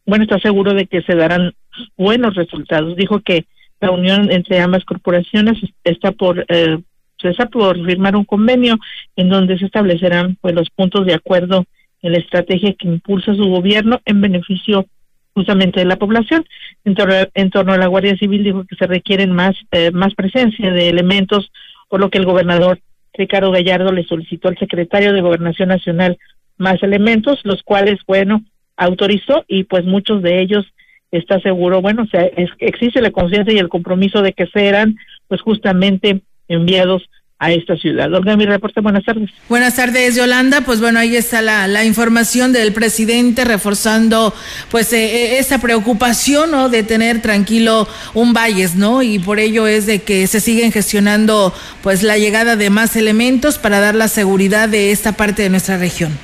bueno, 0.05 0.23
está 0.23 0.39
seguro 0.39 0.73
de 0.73 0.85
que 0.85 1.01
se 1.01 1.15
darán 1.15 1.53
buenos 1.97 2.35
resultados. 2.35 2.95
Dijo 2.95 3.19
que 3.21 3.45
la 3.81 3.91
unión 3.91 4.31
entre 4.31 4.59
ambas 4.59 4.85
corporaciones 4.85 5.57
está 5.83 6.11
por 6.11 6.45
eh, 6.47 6.79
se 7.19 7.29
está 7.29 7.47
por 7.47 7.83
firmar 7.85 8.15
un 8.15 8.25
convenio 8.25 8.77
en 9.15 9.29
donde 9.29 9.57
se 9.57 9.65
establecerán 9.65 10.37
pues 10.41 10.53
los 10.53 10.69
puntos 10.69 11.05
de 11.05 11.13
acuerdo 11.13 11.65
en 12.01 12.11
la 12.11 12.19
estrategia 12.19 12.73
que 12.73 12.87
impulsa 12.87 13.33
su 13.33 13.45
gobierno 13.45 14.01
en 14.05 14.21
beneficio 14.21 14.85
justamente 15.33 15.79
de 15.79 15.85
la 15.85 15.97
población. 15.97 16.45
En 16.83 16.95
torno, 16.95 17.15
en 17.33 17.49
torno 17.49 17.73
a 17.73 17.77
la 17.77 17.87
Guardia 17.87 18.17
Civil 18.17 18.43
dijo 18.43 18.65
que 18.65 18.75
se 18.75 18.87
requieren 18.87 19.31
más 19.31 19.55
eh, 19.71 19.91
más 19.91 20.13
presencia 20.13 20.71
de 20.71 20.89
elementos, 20.89 21.51
por 21.89 21.99
lo 21.99 22.09
que 22.09 22.17
el 22.17 22.25
gobernador 22.25 22.79
Ricardo 23.13 23.51
Gallardo 23.51 23.91
le 23.91 24.03
solicitó 24.03 24.49
al 24.49 24.57
secretario 24.57 25.13
de 25.13 25.21
Gobernación 25.21 25.69
Nacional 25.69 26.17
más 26.57 26.81
elementos, 26.83 27.39
los 27.43 27.63
cuales, 27.63 27.99
bueno, 28.07 28.43
autorizó 28.77 29.45
y 29.47 29.63
pues 29.63 29.85
muchos 29.85 30.21
de 30.21 30.41
ellos 30.41 30.65
está 31.11 31.39
seguro, 31.39 31.81
bueno, 31.81 32.03
o 32.03 32.07
sea, 32.07 32.29
existe 32.59 33.01
la 33.01 33.11
confianza 33.11 33.51
y 33.51 33.57
el 33.57 33.69
compromiso 33.69 34.21
de 34.21 34.33
que 34.33 34.47
serán 34.47 34.97
pues 35.27 35.41
justamente 35.41 36.21
enviados 36.47 37.09
a 37.37 37.51
esta 37.51 37.75
ciudad. 37.75 38.11
Olga, 38.13 38.37
mi 38.37 38.45
reporte, 38.45 38.79
buenas 38.79 39.03
tardes. 39.03 39.29
Buenas 39.49 39.75
tardes, 39.75 40.15
Yolanda. 40.15 40.61
Pues 40.61 40.79
bueno, 40.79 40.99
ahí 40.99 41.17
está 41.17 41.41
la, 41.41 41.67
la 41.67 41.83
información 41.83 42.53
del 42.53 42.71
presidente 42.71 43.43
reforzando 43.43 44.33
pues 44.71 44.93
eh, 44.93 45.37
esa 45.37 45.59
preocupación, 45.59 46.51
¿no? 46.51 46.69
De 46.69 46.83
tener 46.83 47.21
tranquilo 47.21 47.87
un 48.13 48.33
Valles, 48.33 48.75
¿no? 48.75 49.03
Y 49.03 49.19
por 49.19 49.39
ello 49.39 49.67
es 49.67 49.85
de 49.85 50.01
que 50.01 50.27
se 50.27 50.39
siguen 50.39 50.71
gestionando 50.71 51.53
pues 51.83 52.03
la 52.03 52.17
llegada 52.17 52.55
de 52.55 52.69
más 52.69 52.95
elementos 52.95 53.57
para 53.57 53.81
dar 53.81 53.95
la 53.95 54.07
seguridad 54.07 54.69
de 54.69 54.91
esta 54.91 55.11
parte 55.11 55.43
de 55.43 55.49
nuestra 55.49 55.77
región. 55.77 56.17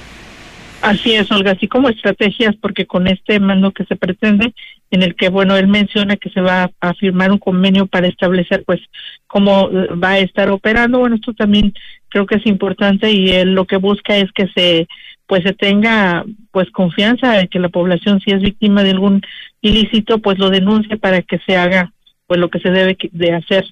Así 0.82 1.14
es, 1.14 1.32
Olga, 1.32 1.52
así 1.52 1.68
como 1.68 1.90
estrategias, 1.90 2.56
porque 2.56 2.88
con 2.88 3.08
este 3.08 3.40
mando 3.40 3.72
que 3.72 3.86
se 3.86 3.96
pretende, 3.96 4.54
en 4.90 5.04
el 5.04 5.16
que, 5.16 5.30
bueno, 5.30 5.56
él 5.56 5.68
menciona 5.68 6.16
que 6.16 6.32
se 6.32 6.42
va 6.42 6.72
a 6.80 6.94
firmar 6.96 7.32
un 7.32 7.38
convenio 7.38 7.86
para 7.86 8.08
establecer, 8.08 8.64
pues, 8.66 8.82
cómo 9.28 9.70
eh, 9.70 9.88
va 9.94 10.12
a 10.12 10.20
estar 10.20 10.50
operando. 10.50 10.98
Bueno, 11.00 11.16
esto 11.16 11.34
también 11.34 11.74
creo 12.10 12.26
que 12.26 12.38
es 12.38 12.46
importante 12.48 13.12
y 13.12 13.30
él 13.30 13.54
lo 13.54 13.66
que 13.66 13.78
busca 13.78 14.18
es 14.18 14.32
que 14.32 14.48
se, 14.56 14.88
pues, 15.28 15.44
se 15.44 15.54
tenga, 15.54 16.26
pues, 16.52 16.72
confianza 16.72 17.34
de 17.34 17.48
que 17.48 17.60
la 17.60 17.70
población, 17.70 18.20
si 18.20 18.32
es 18.32 18.42
víctima 18.42 18.84
de 18.84 18.92
algún 18.92 19.22
ilícito, 19.62 20.18
pues, 20.18 20.40
lo 20.40 20.50
denuncie 20.50 20.98
para 20.98 21.22
que 21.22 21.40
se 21.46 21.58
haga, 21.58 21.94
pues, 22.26 22.40
lo 22.40 22.50
que 22.50 22.60
se 22.60 22.72
debe 22.72 22.98
de 23.12 23.34
hacer 23.34 23.66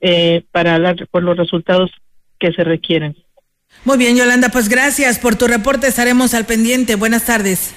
eh, 0.00 0.42
para 0.50 0.80
dar, 0.80 0.96
pues, 1.12 1.22
los 1.22 1.36
resultados 1.36 1.92
que 2.40 2.52
se 2.52 2.64
requieren. 2.64 3.16
Muy 3.84 3.98
bien, 3.98 4.16
Yolanda, 4.16 4.48
pues 4.48 4.68
gracias 4.68 5.18
por 5.18 5.36
tu 5.36 5.46
reporte. 5.46 5.86
Estaremos 5.86 6.34
al 6.34 6.44
pendiente. 6.44 6.96
Buenas 6.96 7.24
tardes. 7.24 7.70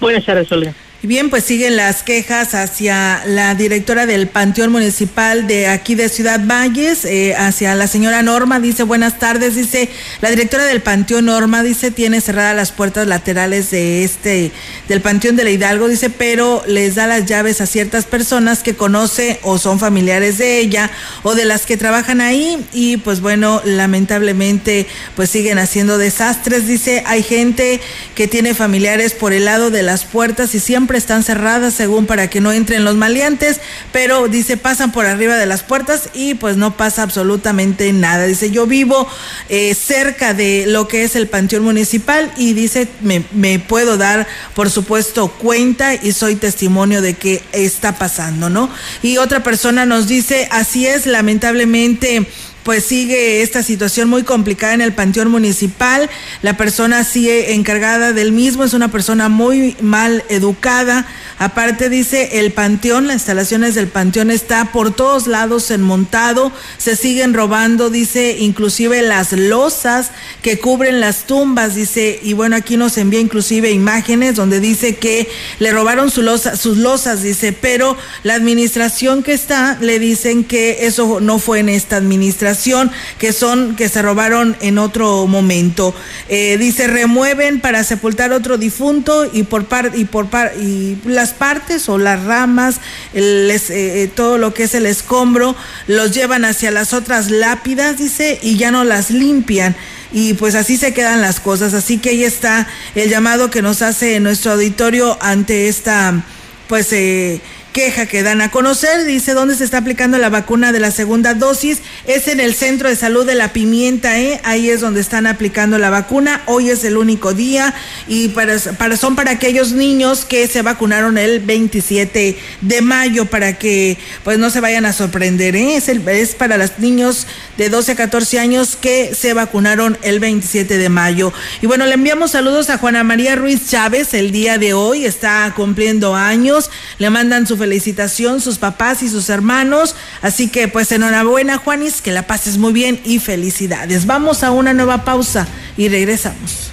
Buenas 0.00 0.24
tardes, 0.24 0.50
Olga. 0.52 0.74
Bien, 1.04 1.30
pues 1.30 1.42
siguen 1.42 1.74
las 1.74 2.04
quejas 2.04 2.54
hacia 2.54 3.24
la 3.26 3.56
directora 3.56 4.06
del 4.06 4.28
Panteón 4.28 4.70
Municipal 4.70 5.48
de 5.48 5.66
aquí 5.66 5.96
de 5.96 6.08
Ciudad 6.08 6.40
Valles, 6.46 7.04
eh, 7.04 7.34
hacia 7.36 7.74
la 7.74 7.88
señora 7.88 8.22
Norma, 8.22 8.60
dice 8.60 8.84
buenas 8.84 9.18
tardes, 9.18 9.56
dice 9.56 9.88
la 10.20 10.30
directora 10.30 10.64
del 10.64 10.80
Panteón 10.80 11.24
Norma, 11.24 11.64
dice 11.64 11.90
tiene 11.90 12.20
cerradas 12.20 12.54
las 12.54 12.70
puertas 12.70 13.08
laterales 13.08 13.72
de 13.72 14.04
este, 14.04 14.52
del 14.86 15.00
Panteón 15.00 15.34
de 15.34 15.42
la 15.42 15.50
Hidalgo, 15.50 15.88
dice, 15.88 16.08
pero 16.08 16.62
les 16.68 16.94
da 16.94 17.08
las 17.08 17.26
llaves 17.26 17.60
a 17.60 17.66
ciertas 17.66 18.04
personas 18.04 18.60
que 18.60 18.76
conoce 18.76 19.40
o 19.42 19.58
son 19.58 19.80
familiares 19.80 20.38
de 20.38 20.60
ella 20.60 20.88
o 21.24 21.34
de 21.34 21.46
las 21.46 21.66
que 21.66 21.76
trabajan 21.76 22.20
ahí 22.20 22.64
y 22.72 22.98
pues 22.98 23.20
bueno, 23.20 23.60
lamentablemente 23.64 24.86
pues 25.16 25.30
siguen 25.30 25.58
haciendo 25.58 25.98
desastres, 25.98 26.68
dice, 26.68 27.02
hay 27.08 27.24
gente 27.24 27.80
que 28.14 28.28
tiene 28.28 28.54
familiares 28.54 29.14
por 29.14 29.32
el 29.32 29.46
lado 29.46 29.72
de 29.72 29.82
las 29.82 30.04
puertas 30.04 30.54
y 30.54 30.60
siempre 30.60 30.91
están 30.96 31.22
cerradas 31.22 31.74
según 31.74 32.06
para 32.06 32.28
que 32.28 32.40
no 32.40 32.52
entren 32.52 32.84
los 32.84 32.96
maleantes, 32.96 33.60
pero 33.92 34.28
dice 34.28 34.56
pasan 34.56 34.92
por 34.92 35.06
arriba 35.06 35.36
de 35.36 35.46
las 35.46 35.62
puertas 35.62 36.10
y 36.14 36.34
pues 36.34 36.56
no 36.56 36.76
pasa 36.76 37.02
absolutamente 37.02 37.92
nada. 37.92 38.26
Dice 38.26 38.50
yo 38.50 38.66
vivo 38.66 39.08
eh, 39.48 39.74
cerca 39.74 40.34
de 40.34 40.64
lo 40.66 40.88
que 40.88 41.04
es 41.04 41.16
el 41.16 41.28
panteón 41.28 41.64
municipal 41.64 42.32
y 42.36 42.52
dice 42.52 42.88
me, 43.00 43.24
me 43.32 43.58
puedo 43.58 43.96
dar 43.96 44.26
por 44.54 44.70
supuesto 44.70 45.28
cuenta 45.28 45.94
y 45.94 46.12
soy 46.12 46.36
testimonio 46.36 47.02
de 47.02 47.14
que 47.14 47.42
está 47.52 47.98
pasando, 47.98 48.50
¿no? 48.50 48.70
Y 49.02 49.18
otra 49.18 49.42
persona 49.42 49.86
nos 49.86 50.06
dice 50.06 50.48
así 50.50 50.86
es, 50.86 51.06
lamentablemente 51.06 52.26
pues 52.62 52.84
sigue 52.84 53.42
esta 53.42 53.62
situación 53.62 54.08
muy 54.08 54.22
complicada 54.22 54.74
en 54.74 54.80
el 54.80 54.92
panteón 54.92 55.30
municipal. 55.30 56.08
La 56.42 56.56
persona 56.56 57.04
sigue 57.04 57.54
encargada 57.54 58.12
del 58.12 58.32
mismo, 58.32 58.64
es 58.64 58.74
una 58.74 58.90
persona 58.90 59.28
muy 59.28 59.76
mal 59.80 60.24
educada, 60.28 61.06
Aparte 61.42 61.88
dice, 61.88 62.38
el 62.38 62.52
panteón, 62.52 63.08
las 63.08 63.16
instalaciones 63.16 63.74
del 63.74 63.88
panteón 63.88 64.30
está 64.30 64.66
por 64.66 64.94
todos 64.94 65.26
lados 65.26 65.72
enmontado, 65.72 66.52
se 66.78 66.94
siguen 66.94 67.34
robando, 67.34 67.90
dice, 67.90 68.36
inclusive 68.38 69.02
las 69.02 69.32
losas 69.32 70.12
que 70.40 70.60
cubren 70.60 71.00
las 71.00 71.24
tumbas, 71.24 71.74
dice, 71.74 72.20
y 72.22 72.32
bueno, 72.34 72.54
aquí 72.54 72.76
nos 72.76 72.96
envía 72.96 73.18
inclusive 73.18 73.72
imágenes 73.72 74.36
donde 74.36 74.60
dice 74.60 74.94
que 74.94 75.28
le 75.58 75.72
robaron 75.72 76.12
su 76.12 76.22
losa, 76.22 76.54
sus 76.54 76.78
losas, 76.78 77.22
dice, 77.22 77.52
pero 77.52 77.96
la 78.22 78.34
administración 78.34 79.24
que 79.24 79.32
está 79.32 79.76
le 79.80 79.98
dicen 79.98 80.44
que 80.44 80.86
eso 80.86 81.18
no 81.20 81.40
fue 81.40 81.58
en 81.58 81.68
esta 81.68 81.96
administración, 81.96 82.92
que 83.18 83.32
son, 83.32 83.74
que 83.74 83.88
se 83.88 84.00
robaron 84.00 84.56
en 84.60 84.78
otro 84.78 85.26
momento. 85.26 85.92
Eh, 86.28 86.56
dice, 86.56 86.86
remueven 86.86 87.58
para 87.58 87.82
sepultar 87.82 88.32
otro 88.32 88.58
difunto 88.58 89.28
y 89.32 89.42
por 89.42 89.64
par, 89.64 89.90
y 89.96 90.04
por 90.04 90.26
par, 90.28 90.52
y 90.60 90.98
las 91.04 91.31
partes 91.32 91.88
o 91.88 91.98
las 91.98 92.24
ramas, 92.24 92.80
el, 93.12 93.50
es, 93.50 93.70
eh, 93.70 94.10
todo 94.14 94.38
lo 94.38 94.54
que 94.54 94.64
es 94.64 94.74
el 94.74 94.86
escombro, 94.86 95.56
los 95.86 96.12
llevan 96.12 96.44
hacia 96.44 96.70
las 96.70 96.92
otras 96.92 97.30
lápidas, 97.30 97.98
dice, 97.98 98.38
y 98.42 98.56
ya 98.56 98.70
no 98.70 98.84
las 98.84 99.10
limpian 99.10 99.76
y 100.12 100.34
pues 100.34 100.54
así 100.54 100.76
se 100.76 100.92
quedan 100.92 101.20
las 101.20 101.40
cosas. 101.40 101.74
Así 101.74 101.98
que 101.98 102.10
ahí 102.10 102.24
está 102.24 102.68
el 102.94 103.08
llamado 103.08 103.50
que 103.50 103.62
nos 103.62 103.82
hace 103.82 104.20
nuestro 104.20 104.52
auditorio 104.52 105.16
ante 105.20 105.68
esta 105.68 106.22
pues 106.68 106.92
eh, 106.92 107.40
queja 107.72 108.06
que 108.06 108.22
dan 108.22 108.40
a 108.40 108.50
conocer. 108.50 109.04
Dice 109.04 109.34
dónde 109.34 109.56
se 109.56 109.64
está 109.64 109.78
aplicando 109.78 110.18
la 110.18 110.28
vacuna 110.28 110.72
de 110.72 110.80
la 110.80 110.90
segunda 110.90 111.34
dosis. 111.34 111.78
Es 112.06 112.28
en 112.28 112.40
el 112.40 112.54
centro 112.54 112.88
de 112.88 112.96
salud 112.96 113.26
de 113.26 113.34
la 113.34 113.52
pimienta, 113.52 114.18
¿eh? 114.20 114.40
ahí 114.44 114.70
es 114.70 114.80
donde 114.80 115.00
están 115.00 115.26
aplicando 115.26 115.78
la 115.78 115.90
vacuna. 115.90 116.42
Hoy 116.46 116.70
es 116.70 116.84
el 116.84 116.96
único 116.96 117.32
día 117.34 117.74
y 118.06 118.28
para, 118.28 118.58
son 118.96 119.16
para 119.16 119.32
aquellos 119.32 119.72
niños 119.72 120.24
que 120.24 120.46
se 120.46 120.62
vacunaron 120.62 121.18
el 121.18 121.40
27 121.40 122.38
de 122.60 122.82
mayo 122.82 123.26
para 123.26 123.58
que 123.58 123.98
pues 124.24 124.38
no 124.38 124.50
se 124.50 124.60
vayan 124.60 124.86
a 124.86 124.92
sorprender. 124.92 125.56
¿eh? 125.56 125.76
Es, 125.76 125.88
el, 125.88 126.06
es 126.08 126.34
para 126.34 126.58
los 126.58 126.78
niños 126.78 127.26
de 127.56 127.68
12 127.68 127.92
a 127.92 127.96
14 127.96 128.38
años 128.38 128.76
que 128.76 129.14
se 129.14 129.34
vacunaron 129.34 129.98
el 130.02 130.20
27 130.20 130.76
de 130.76 130.88
mayo. 130.88 131.32
Y 131.60 131.66
bueno, 131.66 131.86
le 131.86 131.94
enviamos 131.94 132.32
saludos 132.32 132.70
a 132.70 132.78
Juana 132.78 133.04
María 133.04 133.36
Ruiz 133.36 133.68
Chávez 133.68 134.14
el 134.14 134.30
día 134.32 134.58
de 134.58 134.74
hoy. 134.74 135.04
Está 135.04 135.52
cumpliendo 135.56 136.14
años. 136.14 136.70
Le 136.98 137.10
mandan 137.10 137.46
su 137.46 137.56
felicitación 137.62 138.40
sus 138.40 138.58
papás 138.58 139.04
y 139.04 139.08
sus 139.08 139.30
hermanos. 139.30 139.94
Así 140.20 140.48
que 140.48 140.66
pues 140.66 140.90
enhorabuena 140.90 141.58
Juanis, 141.58 142.02
que 142.02 142.10
la 142.10 142.26
pases 142.26 142.58
muy 142.58 142.72
bien 142.72 143.00
y 143.04 143.20
felicidades. 143.20 144.04
Vamos 144.06 144.42
a 144.42 144.50
una 144.50 144.74
nueva 144.74 145.04
pausa 145.04 145.46
y 145.76 145.88
regresamos. 145.88 146.72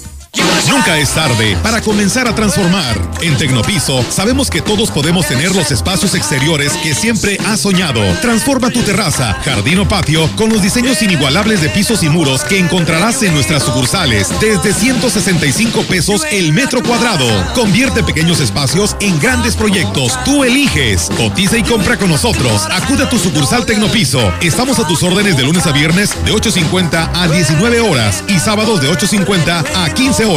Nunca 0.69 0.97
es 0.97 1.09
tarde 1.09 1.57
para 1.61 1.81
comenzar 1.81 2.27
a 2.27 2.35
transformar. 2.35 2.95
En 3.21 3.37
Tecnopiso 3.37 4.03
sabemos 4.09 4.49
que 4.49 4.61
todos 4.61 4.89
podemos 4.89 5.27
tener 5.27 5.53
los 5.55 5.71
espacios 5.71 6.15
exteriores 6.15 6.73
que 6.83 6.95
siempre 6.95 7.37
has 7.45 7.61
soñado. 7.61 8.01
Transforma 8.21 8.69
tu 8.69 8.81
terraza, 8.81 9.33
jardín 9.43 9.79
o 9.79 9.87
patio 9.87 10.29
con 10.35 10.49
los 10.49 10.61
diseños 10.61 11.01
inigualables 11.01 11.61
de 11.61 11.69
pisos 11.69 12.03
y 12.03 12.09
muros 12.09 12.43
que 12.43 12.57
encontrarás 12.57 13.21
en 13.23 13.33
nuestras 13.33 13.63
sucursales 13.63 14.29
desde 14.39 14.73
165 14.73 15.83
pesos 15.83 16.23
el 16.31 16.53
metro 16.53 16.81
cuadrado. 16.81 17.27
Convierte 17.53 18.03
pequeños 18.03 18.39
espacios 18.39 18.95
en 19.01 19.19
grandes 19.19 19.55
proyectos. 19.55 20.17
Tú 20.23 20.43
eliges. 20.43 21.09
Cotiza 21.17 21.57
y 21.57 21.63
compra 21.63 21.97
con 21.97 22.09
nosotros. 22.09 22.63
Acude 22.71 23.03
a 23.03 23.09
tu 23.09 23.19
sucursal 23.19 23.65
Tecnopiso. 23.65 24.31
Estamos 24.41 24.79
a 24.79 24.87
tus 24.87 25.03
órdenes 25.03 25.37
de 25.37 25.43
lunes 25.43 25.67
a 25.67 25.71
viernes 25.71 26.11
de 26.25 26.31
8.50 26.31 27.11
a 27.13 27.27
19 27.27 27.81
horas 27.81 28.23
y 28.27 28.39
sábados 28.39 28.81
de 28.81 28.89
8.50 28.89 29.63
a 29.75 29.93
15 29.93 30.25
horas. 30.25 30.30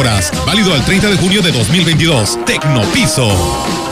Válido 0.45 0.73
al 0.73 0.83
30 0.83 1.09
de 1.09 1.17
junio 1.17 1.41
de 1.41 1.53
2022. 1.53 2.43
Tecnopiso. 2.45 3.84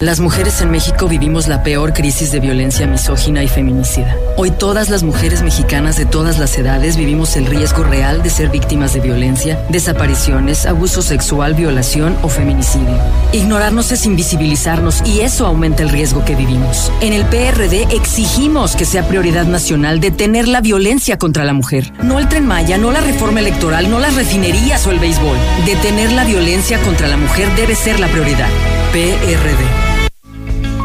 Las 0.00 0.18
mujeres 0.18 0.60
en 0.60 0.72
México 0.72 1.06
vivimos 1.06 1.46
la 1.46 1.62
peor 1.62 1.92
crisis 1.92 2.32
de 2.32 2.40
violencia 2.40 2.84
misógina 2.84 3.44
y 3.44 3.48
feminicida. 3.48 4.16
Hoy 4.36 4.50
todas 4.50 4.90
las 4.90 5.04
mujeres 5.04 5.42
mexicanas 5.42 5.96
de 5.96 6.04
todas 6.04 6.40
las 6.40 6.58
edades 6.58 6.96
vivimos 6.96 7.36
el 7.36 7.46
riesgo 7.46 7.84
real 7.84 8.20
de 8.20 8.28
ser 8.28 8.48
víctimas 8.48 8.92
de 8.92 8.98
violencia, 8.98 9.64
desapariciones, 9.68 10.66
abuso 10.66 11.00
sexual, 11.00 11.54
violación 11.54 12.16
o 12.22 12.28
feminicidio. 12.28 12.98
Ignorarnos 13.32 13.92
es 13.92 14.04
invisibilizarnos 14.04 15.00
y 15.06 15.20
eso 15.20 15.46
aumenta 15.46 15.84
el 15.84 15.90
riesgo 15.90 16.24
que 16.24 16.34
vivimos. 16.34 16.90
En 17.00 17.12
el 17.12 17.24
PRD 17.26 17.86
exigimos 17.94 18.74
que 18.74 18.86
sea 18.86 19.06
prioridad 19.06 19.46
nacional 19.46 20.00
detener 20.00 20.48
la 20.48 20.60
violencia 20.60 21.18
contra 21.18 21.44
la 21.44 21.52
mujer. 21.52 21.92
No 22.02 22.18
el 22.18 22.28
tren 22.28 22.48
Maya, 22.48 22.78
no 22.78 22.90
la 22.90 23.00
reforma 23.00 23.38
electoral, 23.38 23.88
no 23.88 24.00
las 24.00 24.16
refinerías 24.16 24.84
o 24.88 24.90
el 24.90 24.98
béisbol. 24.98 25.38
Detener 25.66 26.10
la 26.10 26.24
violencia 26.24 26.82
contra 26.82 27.06
la 27.06 27.16
mujer 27.16 27.48
debe 27.54 27.76
ser 27.76 28.00
la 28.00 28.08
prioridad. 28.08 28.48
PRD. 28.92 29.93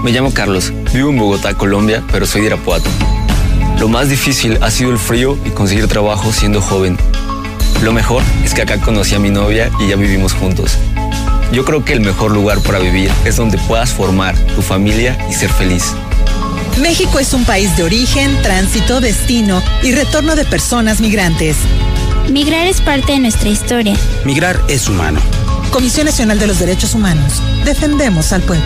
Me 0.03 0.11
llamo 0.11 0.33
Carlos, 0.33 0.71
vivo 0.93 1.09
en 1.09 1.17
Bogotá, 1.17 1.55
Colombia, 1.55 2.01
pero 2.11 2.25
soy 2.25 2.41
de 2.41 2.47
Irapuato. 2.47 2.89
Lo 3.79 3.89
más 3.89 4.07
difícil 4.07 4.57
ha 4.61 4.71
sido 4.71 4.91
el 4.91 4.97
frío 4.97 5.37
y 5.45 5.49
conseguir 5.49 5.87
trabajo 5.87 6.31
siendo 6.31 6.61
joven. 6.61 6.97
Lo 7.83 7.91
mejor 7.91 8.23
es 8.43 8.53
que 8.53 8.61
acá 8.61 8.79
conocí 8.79 9.15
a 9.15 9.19
mi 9.19 9.29
novia 9.29 9.69
y 9.77 9.89
ya 9.89 9.97
vivimos 9.97 10.33
juntos. 10.33 10.77
Yo 11.51 11.65
creo 11.65 11.83
que 11.83 11.93
el 11.93 11.99
mejor 11.99 12.31
lugar 12.31 12.61
para 12.61 12.79
vivir 12.79 13.11
es 13.25 13.35
donde 13.35 13.57
puedas 13.57 13.91
formar 13.91 14.37
tu 14.55 14.61
familia 14.61 15.17
y 15.29 15.33
ser 15.33 15.49
feliz. 15.49 15.93
México 16.79 17.19
es 17.19 17.33
un 17.33 17.43
país 17.43 17.75
de 17.75 17.83
origen, 17.83 18.41
tránsito, 18.41 19.01
destino 19.01 19.61
y 19.83 19.91
retorno 19.91 20.35
de 20.35 20.45
personas 20.45 21.01
migrantes. 21.01 21.57
Migrar 22.31 22.67
es 22.67 22.79
parte 22.79 23.13
de 23.13 23.19
nuestra 23.19 23.49
historia. 23.49 23.95
Migrar 24.23 24.61
es 24.69 24.87
humano. 24.87 25.19
Comisión 25.71 26.05
Nacional 26.05 26.39
de 26.39 26.47
los 26.47 26.59
Derechos 26.59 26.93
Humanos. 26.93 27.41
Defendemos 27.65 28.31
al 28.31 28.43
pueblo. 28.43 28.65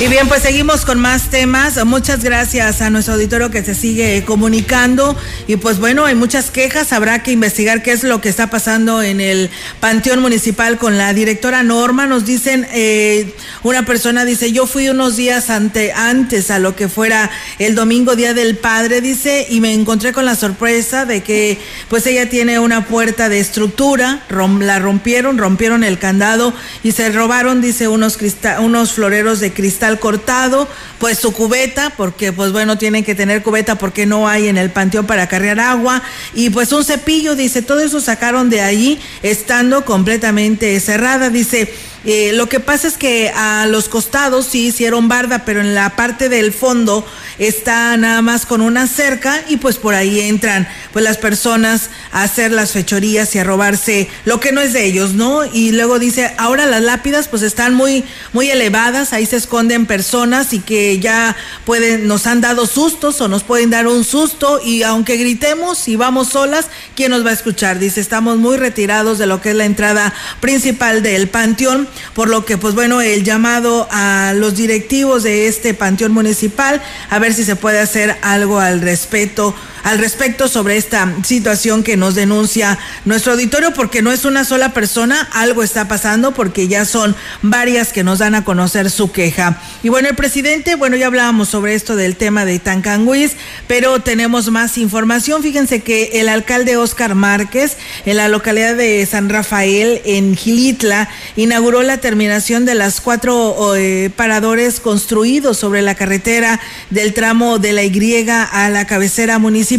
Y 0.00 0.08
bien, 0.08 0.28
pues 0.28 0.40
seguimos 0.40 0.86
con 0.86 0.98
más 0.98 1.28
temas. 1.28 1.84
Muchas 1.84 2.24
gracias 2.24 2.80
a 2.80 2.88
nuestro 2.88 3.12
auditorio 3.12 3.50
que 3.50 3.62
se 3.62 3.74
sigue 3.74 4.24
comunicando. 4.24 5.14
Y 5.46 5.56
pues 5.56 5.78
bueno, 5.78 6.06
hay 6.06 6.14
muchas 6.14 6.50
quejas. 6.50 6.94
Habrá 6.94 7.22
que 7.22 7.32
investigar 7.32 7.82
qué 7.82 7.92
es 7.92 8.02
lo 8.02 8.22
que 8.22 8.30
está 8.30 8.48
pasando 8.48 9.02
en 9.02 9.20
el 9.20 9.50
Panteón 9.78 10.22
Municipal 10.22 10.78
con 10.78 10.96
la 10.96 11.12
directora 11.12 11.62
Norma. 11.62 12.06
Nos 12.06 12.24
dicen, 12.24 12.66
eh, 12.72 13.34
una 13.62 13.84
persona 13.84 14.24
dice, 14.24 14.52
yo 14.52 14.66
fui 14.66 14.88
unos 14.88 15.16
días 15.16 15.50
ante, 15.50 15.92
antes 15.92 16.50
a 16.50 16.58
lo 16.58 16.74
que 16.74 16.88
fuera 16.88 17.30
el 17.58 17.74
domingo 17.74 18.16
Día 18.16 18.32
del 18.32 18.56
Padre, 18.56 19.02
dice, 19.02 19.48
y 19.50 19.60
me 19.60 19.74
encontré 19.74 20.14
con 20.14 20.24
la 20.24 20.34
sorpresa 20.34 21.04
de 21.04 21.22
que 21.22 21.58
pues 21.90 22.06
ella 22.06 22.26
tiene 22.30 22.58
una 22.58 22.86
puerta 22.86 23.28
de 23.28 23.38
estructura, 23.38 24.22
la 24.30 24.78
rompieron, 24.78 25.36
rompieron 25.36 25.84
el 25.84 25.98
candado 25.98 26.54
y 26.82 26.92
se 26.92 27.10
robaron, 27.10 27.60
dice, 27.60 27.86
unos, 27.86 28.16
unos 28.60 28.92
floreros 28.92 29.40
de 29.40 29.52
cristal 29.52 29.89
cortado, 29.98 30.68
pues 30.98 31.18
su 31.18 31.32
cubeta, 31.32 31.92
porque 31.96 32.32
pues 32.32 32.52
bueno, 32.52 32.78
tienen 32.78 33.04
que 33.04 33.14
tener 33.14 33.42
cubeta 33.42 33.76
porque 33.76 34.06
no 34.06 34.28
hay 34.28 34.48
en 34.48 34.56
el 34.56 34.70
panteón 34.70 35.06
para 35.06 35.26
cargar 35.26 35.58
agua, 35.58 36.02
y 36.34 36.50
pues 36.50 36.72
un 36.72 36.84
cepillo, 36.84 37.34
dice, 37.34 37.62
todo 37.62 37.80
eso 37.80 38.00
sacaron 38.00 38.50
de 38.50 38.60
ahí 38.60 39.00
estando 39.22 39.84
completamente 39.84 40.78
cerrada, 40.80 41.30
dice, 41.30 41.72
eh, 42.04 42.32
lo 42.32 42.48
que 42.48 42.60
pasa 42.60 42.88
es 42.88 42.96
que 42.96 43.30
a 43.34 43.66
los 43.66 43.90
costados 43.90 44.46
sí 44.46 44.68
hicieron 44.68 45.08
barda, 45.08 45.44
pero 45.44 45.60
en 45.60 45.74
la 45.74 45.96
parte 45.96 46.30
del 46.30 46.52
fondo 46.52 47.06
está 47.38 47.94
nada 47.98 48.22
más 48.22 48.46
con 48.46 48.62
una 48.62 48.86
cerca 48.86 49.42
y 49.48 49.58
pues 49.58 49.76
por 49.76 49.94
ahí 49.94 50.20
entran 50.20 50.66
pues 50.92 51.04
las 51.04 51.18
personas 51.18 51.90
a 52.12 52.22
hacer 52.22 52.52
las 52.52 52.72
fechorías 52.72 53.34
y 53.34 53.38
a 53.38 53.44
robarse 53.44 54.08
lo 54.24 54.40
que 54.40 54.52
no 54.52 54.62
es 54.62 54.72
de 54.72 54.86
ellos, 54.86 55.12
¿no? 55.12 55.44
Y 55.44 55.72
luego 55.72 55.98
dice, 55.98 56.32
ahora 56.38 56.64
las 56.64 56.82
lápidas 56.82 57.28
pues 57.28 57.42
están 57.42 57.74
muy 57.74 58.04
muy 58.32 58.50
elevadas, 58.50 59.12
ahí 59.12 59.26
se 59.26 59.36
esconden 59.36 59.84
personas 59.84 60.54
y 60.54 60.60
que 60.60 61.00
ya 61.00 61.36
pueden 61.66 62.06
nos 62.06 62.26
han 62.26 62.40
dado 62.40 62.66
sustos 62.66 63.20
o 63.20 63.28
nos 63.28 63.42
pueden 63.42 63.68
dar 63.68 63.86
un 63.86 64.04
susto 64.04 64.60
y 64.64 64.84
aunque 64.84 65.18
gritemos 65.18 65.86
y 65.86 65.96
vamos 65.96 66.28
solas, 66.28 66.68
¿quién 66.94 67.10
nos 67.10 67.26
va 67.26 67.30
a 67.30 67.34
escuchar? 67.34 67.78
Dice, 67.78 68.00
estamos 68.00 68.38
muy 68.38 68.56
retirados 68.56 69.18
de 69.18 69.26
lo 69.26 69.42
que 69.42 69.50
es 69.50 69.56
la 69.56 69.66
entrada 69.66 70.14
principal 70.40 71.02
del 71.02 71.28
panteón 71.28 71.89
por 72.14 72.28
lo 72.28 72.44
que 72.44 72.58
pues 72.58 72.74
bueno, 72.74 73.00
el 73.00 73.24
llamado 73.24 73.88
a 73.90 74.32
los 74.34 74.56
directivos 74.56 75.22
de 75.22 75.48
este 75.48 75.74
panteón 75.74 76.12
municipal 76.12 76.82
a 77.08 77.18
ver 77.18 77.34
si 77.34 77.44
se 77.44 77.56
puede 77.56 77.80
hacer 77.80 78.16
algo 78.22 78.60
al 78.60 78.80
respecto 78.80 79.54
al 79.82 79.98
respecto 79.98 80.48
sobre 80.48 80.76
esta 80.76 81.12
situación 81.24 81.82
que 81.82 81.96
nos 81.96 82.14
denuncia 82.14 82.78
nuestro 83.04 83.32
auditorio, 83.32 83.72
porque 83.72 84.02
no 84.02 84.12
es 84.12 84.24
una 84.24 84.44
sola 84.44 84.72
persona, 84.72 85.28
algo 85.32 85.62
está 85.62 85.88
pasando, 85.88 86.32
porque 86.32 86.68
ya 86.68 86.84
son 86.84 87.16
varias 87.42 87.92
que 87.92 88.04
nos 88.04 88.18
dan 88.18 88.34
a 88.34 88.44
conocer 88.44 88.90
su 88.90 89.12
queja. 89.12 89.60
Y 89.82 89.88
bueno, 89.88 90.08
el 90.08 90.16
presidente, 90.16 90.74
bueno, 90.74 90.96
ya 90.96 91.06
hablábamos 91.06 91.48
sobre 91.48 91.74
esto 91.74 91.96
del 91.96 92.16
tema 92.16 92.44
de 92.44 92.58
Tancanguis, 92.58 93.32
pero 93.66 94.00
tenemos 94.00 94.50
más 94.50 94.78
información. 94.78 95.42
Fíjense 95.42 95.80
que 95.80 96.20
el 96.20 96.28
alcalde 96.28 96.76
Oscar 96.76 97.14
Márquez, 97.14 97.76
en 98.04 98.16
la 98.16 98.28
localidad 98.28 98.76
de 98.76 99.06
San 99.06 99.28
Rafael, 99.28 100.02
en 100.04 100.36
Gilitla, 100.36 101.08
inauguró 101.36 101.82
la 101.82 101.98
terminación 101.98 102.64
de 102.64 102.74
las 102.74 103.00
cuatro 103.00 103.74
eh, 103.76 104.10
paradores 104.14 104.80
construidos 104.80 105.56
sobre 105.56 105.82
la 105.82 105.94
carretera 105.94 106.60
del 106.90 107.14
tramo 107.14 107.58
de 107.58 107.72
la 107.72 107.84
Y 107.84 108.00
a 108.28 108.70
la 108.70 108.86
cabecera 108.86 109.38
municipal 109.38 109.69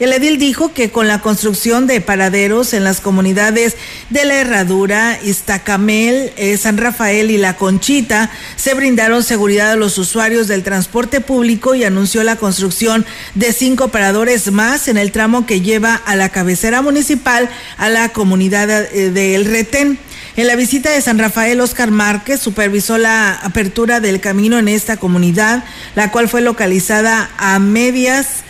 el 0.00 0.12
edil 0.12 0.38
dijo 0.38 0.74
que 0.74 0.90
con 0.90 1.06
la 1.06 1.20
construcción 1.20 1.86
de 1.86 2.00
paraderos 2.00 2.74
en 2.74 2.82
las 2.82 3.00
comunidades 3.00 3.76
de 4.10 4.24
La 4.24 4.34
Herradura, 4.34 5.20
Iztacamel, 5.22 6.32
eh, 6.36 6.56
San 6.56 6.78
Rafael 6.78 7.30
y 7.30 7.38
La 7.38 7.56
Conchita, 7.56 8.28
se 8.56 8.74
brindaron 8.74 9.22
seguridad 9.22 9.70
a 9.70 9.76
los 9.76 9.96
usuarios 9.96 10.48
del 10.48 10.64
transporte 10.64 11.20
público 11.20 11.76
y 11.76 11.84
anunció 11.84 12.24
la 12.24 12.34
construcción 12.34 13.06
de 13.36 13.52
cinco 13.52 13.88
paradores 13.88 14.50
más 14.50 14.88
en 14.88 14.96
el 14.96 15.12
tramo 15.12 15.46
que 15.46 15.60
lleva 15.60 15.94
a 15.94 16.16
la 16.16 16.28
cabecera 16.28 16.82
municipal 16.82 17.48
a 17.78 17.88
la 17.88 18.08
comunidad 18.08 18.68
eh, 18.70 19.10
de 19.10 19.36
El 19.36 19.44
Retén. 19.44 19.98
En 20.36 20.48
la 20.48 20.56
visita 20.56 20.90
de 20.90 21.00
San 21.00 21.20
Rafael, 21.20 21.60
Oscar 21.60 21.92
Márquez 21.92 22.40
supervisó 22.40 22.98
la 22.98 23.34
apertura 23.34 24.00
del 24.00 24.20
camino 24.20 24.58
en 24.58 24.66
esta 24.66 24.96
comunidad, 24.96 25.62
la 25.94 26.10
cual 26.10 26.28
fue 26.28 26.40
localizada 26.40 27.30
a 27.38 27.60
medias 27.60 28.42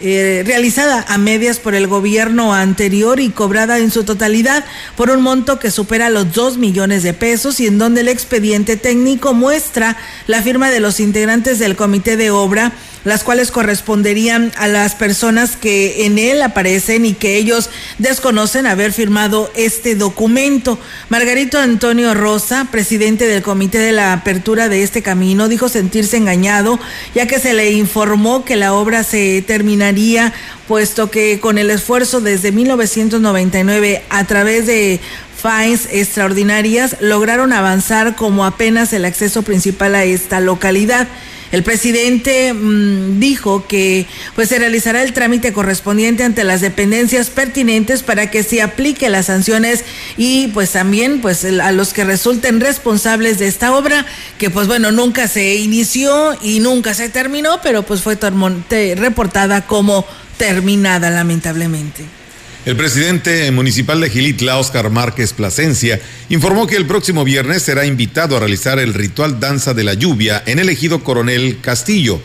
eh, 0.00 0.42
realizada 0.46 1.04
a 1.08 1.18
medias 1.18 1.58
por 1.58 1.74
el 1.74 1.86
gobierno 1.86 2.54
anterior 2.54 3.20
y 3.20 3.28
cobrada 3.28 3.78
en 3.78 3.90
su 3.90 4.04
totalidad 4.04 4.64
por 4.96 5.10
un 5.10 5.22
monto 5.22 5.58
que 5.58 5.70
supera 5.70 6.08
los 6.08 6.32
2 6.32 6.56
millones 6.56 7.02
de 7.02 7.12
pesos 7.12 7.60
y 7.60 7.66
en 7.66 7.78
donde 7.78 8.00
el 8.00 8.08
expediente 8.08 8.76
técnico 8.76 9.34
muestra 9.34 9.96
la 10.26 10.42
firma 10.42 10.70
de 10.70 10.80
los 10.80 11.00
integrantes 11.00 11.58
del 11.58 11.76
comité 11.76 12.16
de 12.16 12.30
obra 12.30 12.72
las 13.04 13.24
cuales 13.24 13.50
corresponderían 13.50 14.52
a 14.56 14.68
las 14.68 14.94
personas 14.94 15.56
que 15.56 16.06
en 16.06 16.18
él 16.18 16.42
aparecen 16.42 17.04
y 17.04 17.14
que 17.14 17.36
ellos 17.36 17.70
desconocen 17.98 18.66
haber 18.66 18.92
firmado 18.92 19.50
este 19.54 19.94
documento. 19.94 20.78
Margarito 21.08 21.58
Antonio 21.58 22.14
Rosa, 22.14 22.68
presidente 22.70 23.26
del 23.26 23.42
comité 23.42 23.78
de 23.78 23.92
la 23.92 24.12
apertura 24.12 24.68
de 24.68 24.82
este 24.82 25.02
camino, 25.02 25.48
dijo 25.48 25.68
sentirse 25.68 26.16
engañado 26.16 26.78
ya 27.14 27.26
que 27.26 27.38
se 27.38 27.54
le 27.54 27.72
informó 27.72 28.44
que 28.44 28.56
la 28.56 28.74
obra 28.74 29.04
se 29.04 29.42
terminaría 29.46 30.32
puesto 30.68 31.10
que 31.10 31.40
con 31.40 31.58
el 31.58 31.70
esfuerzo 31.70 32.20
desde 32.20 32.52
1999 32.52 34.02
a 34.08 34.24
través 34.24 34.66
de 34.66 35.00
fines 35.40 35.88
extraordinarias 35.90 36.96
lograron 37.00 37.52
avanzar 37.52 38.14
como 38.14 38.44
apenas 38.44 38.92
el 38.92 39.04
acceso 39.04 39.42
principal 39.42 39.94
a 39.94 40.04
esta 40.04 40.40
localidad. 40.40 41.08
El 41.52 41.64
presidente 41.64 42.52
mm, 42.52 43.18
dijo 43.18 43.66
que 43.66 44.06
pues 44.34 44.48
se 44.48 44.58
realizará 44.58 45.02
el 45.02 45.12
trámite 45.12 45.52
correspondiente 45.52 46.22
ante 46.22 46.44
las 46.44 46.60
dependencias 46.60 47.30
pertinentes 47.30 48.02
para 48.02 48.30
que 48.30 48.42
se 48.42 48.62
aplique 48.62 49.08
las 49.08 49.26
sanciones 49.26 49.84
y 50.16 50.48
pues 50.48 50.70
también 50.70 51.20
pues 51.20 51.44
a 51.44 51.72
los 51.72 51.92
que 51.92 52.04
resulten 52.04 52.60
responsables 52.60 53.38
de 53.38 53.48
esta 53.48 53.74
obra 53.76 54.06
que 54.38 54.50
pues 54.50 54.68
bueno 54.68 54.92
nunca 54.92 55.26
se 55.26 55.56
inició 55.56 56.36
y 56.40 56.60
nunca 56.60 56.94
se 56.94 57.08
terminó 57.08 57.60
pero 57.62 57.82
pues 57.82 58.02
fue 58.02 58.16
reportada 58.94 59.66
como 59.66 60.06
terminada 60.36 61.10
lamentablemente. 61.10 62.19
El 62.66 62.76
presidente 62.76 63.50
municipal 63.52 64.02
de 64.02 64.10
Gilitla, 64.10 64.58
Oscar 64.58 64.90
Márquez 64.90 65.32
Plasencia, 65.32 65.98
informó 66.28 66.66
que 66.66 66.76
el 66.76 66.86
próximo 66.86 67.24
viernes 67.24 67.62
será 67.62 67.86
invitado 67.86 68.36
a 68.36 68.40
realizar 68.40 68.78
el 68.78 68.92
ritual 68.92 69.40
Danza 69.40 69.72
de 69.72 69.82
la 69.82 69.94
Lluvia 69.94 70.42
en 70.44 70.58
el 70.58 70.68
ejido 70.68 71.02
Coronel 71.02 71.58
Castillo. 71.62 72.20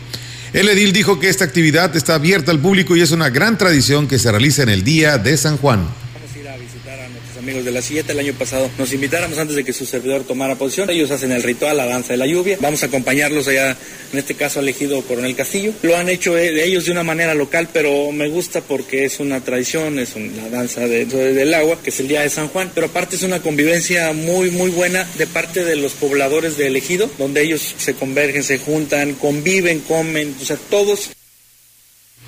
El 0.52 0.68
edil 0.68 0.92
dijo 0.92 1.18
que 1.18 1.30
esta 1.30 1.44
actividad 1.44 1.96
está 1.96 2.16
abierta 2.16 2.50
al 2.50 2.60
público 2.60 2.94
y 2.94 3.00
es 3.00 3.12
una 3.12 3.30
gran 3.30 3.56
tradición 3.56 4.08
que 4.08 4.18
se 4.18 4.30
realiza 4.30 4.62
en 4.62 4.68
el 4.68 4.84
Día 4.84 5.16
de 5.16 5.38
San 5.38 5.56
Juan 5.56 5.86
amigos 7.46 7.64
de 7.64 7.70
la 7.70 7.80
Silleta. 7.80 8.12
El 8.12 8.18
año 8.18 8.34
pasado 8.34 8.68
nos 8.76 8.92
invitáramos 8.92 9.38
antes 9.38 9.54
de 9.54 9.62
que 9.62 9.72
su 9.72 9.86
servidor 9.86 10.24
tomara 10.24 10.56
posición. 10.56 10.90
Ellos 10.90 11.12
hacen 11.12 11.30
el 11.30 11.44
ritual, 11.44 11.76
la 11.76 11.86
danza 11.86 12.12
de 12.12 12.16
la 12.16 12.26
lluvia. 12.26 12.58
Vamos 12.60 12.82
a 12.82 12.86
acompañarlos 12.86 13.46
allá, 13.46 13.76
en 14.12 14.18
este 14.18 14.34
caso 14.34 14.58
elegido 14.58 15.00
Coronel 15.02 15.36
Castillo. 15.36 15.72
Lo 15.82 15.96
han 15.96 16.08
hecho 16.08 16.36
eh, 16.36 16.64
ellos 16.64 16.86
de 16.86 16.90
una 16.90 17.04
manera 17.04 17.34
local, 17.34 17.68
pero 17.72 18.10
me 18.10 18.28
gusta 18.28 18.62
porque 18.62 19.04
es 19.04 19.20
una 19.20 19.44
tradición, 19.44 20.00
es 20.00 20.16
una 20.16 20.48
danza 20.48 20.88
del 20.88 21.54
agua, 21.54 21.78
que 21.80 21.90
es 21.90 22.00
el 22.00 22.08
Día 22.08 22.22
de 22.22 22.30
San 22.30 22.48
Juan. 22.48 22.72
Pero 22.74 22.88
aparte 22.88 23.14
es 23.14 23.22
una 23.22 23.40
convivencia 23.40 24.12
muy, 24.12 24.50
muy 24.50 24.70
buena 24.70 25.06
de 25.16 25.28
parte 25.28 25.62
de 25.62 25.76
los 25.76 25.92
pobladores 25.92 26.56
de 26.56 26.66
elegido, 26.66 27.08
donde 27.16 27.42
ellos 27.42 27.76
se 27.78 27.94
convergen, 27.94 28.42
se 28.42 28.58
juntan, 28.58 29.14
conviven, 29.14 29.78
comen, 29.80 30.34
o 30.42 30.44
sea, 30.44 30.56
todos. 30.68 31.10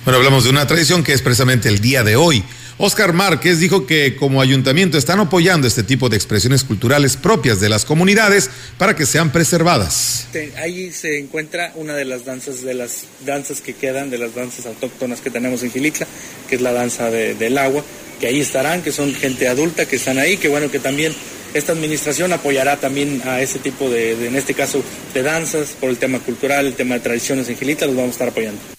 Bueno, 0.09 0.17
hablamos 0.17 0.45
de 0.45 0.49
una 0.49 0.65
tradición 0.65 1.03
que 1.03 1.13
es 1.13 1.21
precisamente 1.21 1.69
el 1.69 1.81
día 1.81 2.03
de 2.03 2.15
hoy. 2.15 2.43
Oscar 2.79 3.13
Márquez 3.13 3.59
dijo 3.59 3.85
que 3.85 4.15
como 4.15 4.41
ayuntamiento 4.41 4.97
están 4.97 5.19
apoyando 5.19 5.67
este 5.67 5.83
tipo 5.83 6.09
de 6.09 6.15
expresiones 6.15 6.63
culturales 6.63 7.15
propias 7.15 7.59
de 7.59 7.69
las 7.69 7.85
comunidades 7.85 8.49
para 8.79 8.95
que 8.95 9.05
sean 9.05 9.31
preservadas. 9.31 10.25
Ahí 10.57 10.91
se 10.91 11.19
encuentra 11.19 11.73
una 11.75 11.93
de 11.93 12.05
las 12.05 12.25
danzas, 12.25 12.63
de 12.63 12.73
las 12.73 13.03
danzas 13.23 13.61
que 13.61 13.75
quedan, 13.75 14.09
de 14.09 14.17
las 14.17 14.33
danzas 14.33 14.65
autóctonas 14.65 15.21
que 15.21 15.29
tenemos 15.29 15.61
en 15.61 15.69
Gilitla, 15.69 16.07
que 16.49 16.55
es 16.55 16.61
la 16.61 16.71
danza 16.71 17.11
del 17.11 17.55
agua, 17.59 17.83
que 18.19 18.25
ahí 18.25 18.39
estarán, 18.39 18.81
que 18.81 18.91
son 18.91 19.13
gente 19.13 19.47
adulta 19.47 19.85
que 19.85 19.97
están 19.97 20.17
ahí, 20.17 20.37
que 20.37 20.47
bueno, 20.47 20.71
que 20.71 20.79
también 20.79 21.13
esta 21.53 21.73
administración 21.73 22.33
apoyará 22.33 22.77
también 22.77 23.21
a 23.25 23.41
ese 23.41 23.59
tipo 23.59 23.87
de, 23.91 24.15
de 24.15 24.29
en 24.29 24.35
este 24.35 24.55
caso, 24.55 24.83
de 25.13 25.21
danzas 25.21 25.75
por 25.79 25.91
el 25.91 25.97
tema 25.97 26.17
cultural, 26.17 26.65
el 26.65 26.73
tema 26.73 26.95
de 26.95 27.01
tradiciones 27.01 27.47
en 27.47 27.57
Gilitla, 27.57 27.85
los 27.85 27.95
vamos 27.95 28.09
a 28.09 28.13
estar 28.13 28.29
apoyando. 28.29 28.78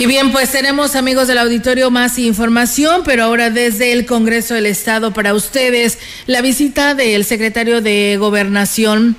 Y 0.00 0.06
bien, 0.06 0.30
pues 0.30 0.52
tenemos 0.52 0.94
amigos 0.94 1.26
del 1.26 1.38
auditorio 1.38 1.90
más 1.90 2.20
información, 2.20 3.02
pero 3.04 3.24
ahora 3.24 3.50
desde 3.50 3.92
el 3.92 4.06
Congreso 4.06 4.54
del 4.54 4.66
Estado 4.66 5.12
para 5.12 5.34
ustedes 5.34 5.98
la 6.26 6.40
visita 6.40 6.94
del 6.94 7.24
secretario 7.24 7.80
de 7.80 8.16
Gobernación 8.16 9.16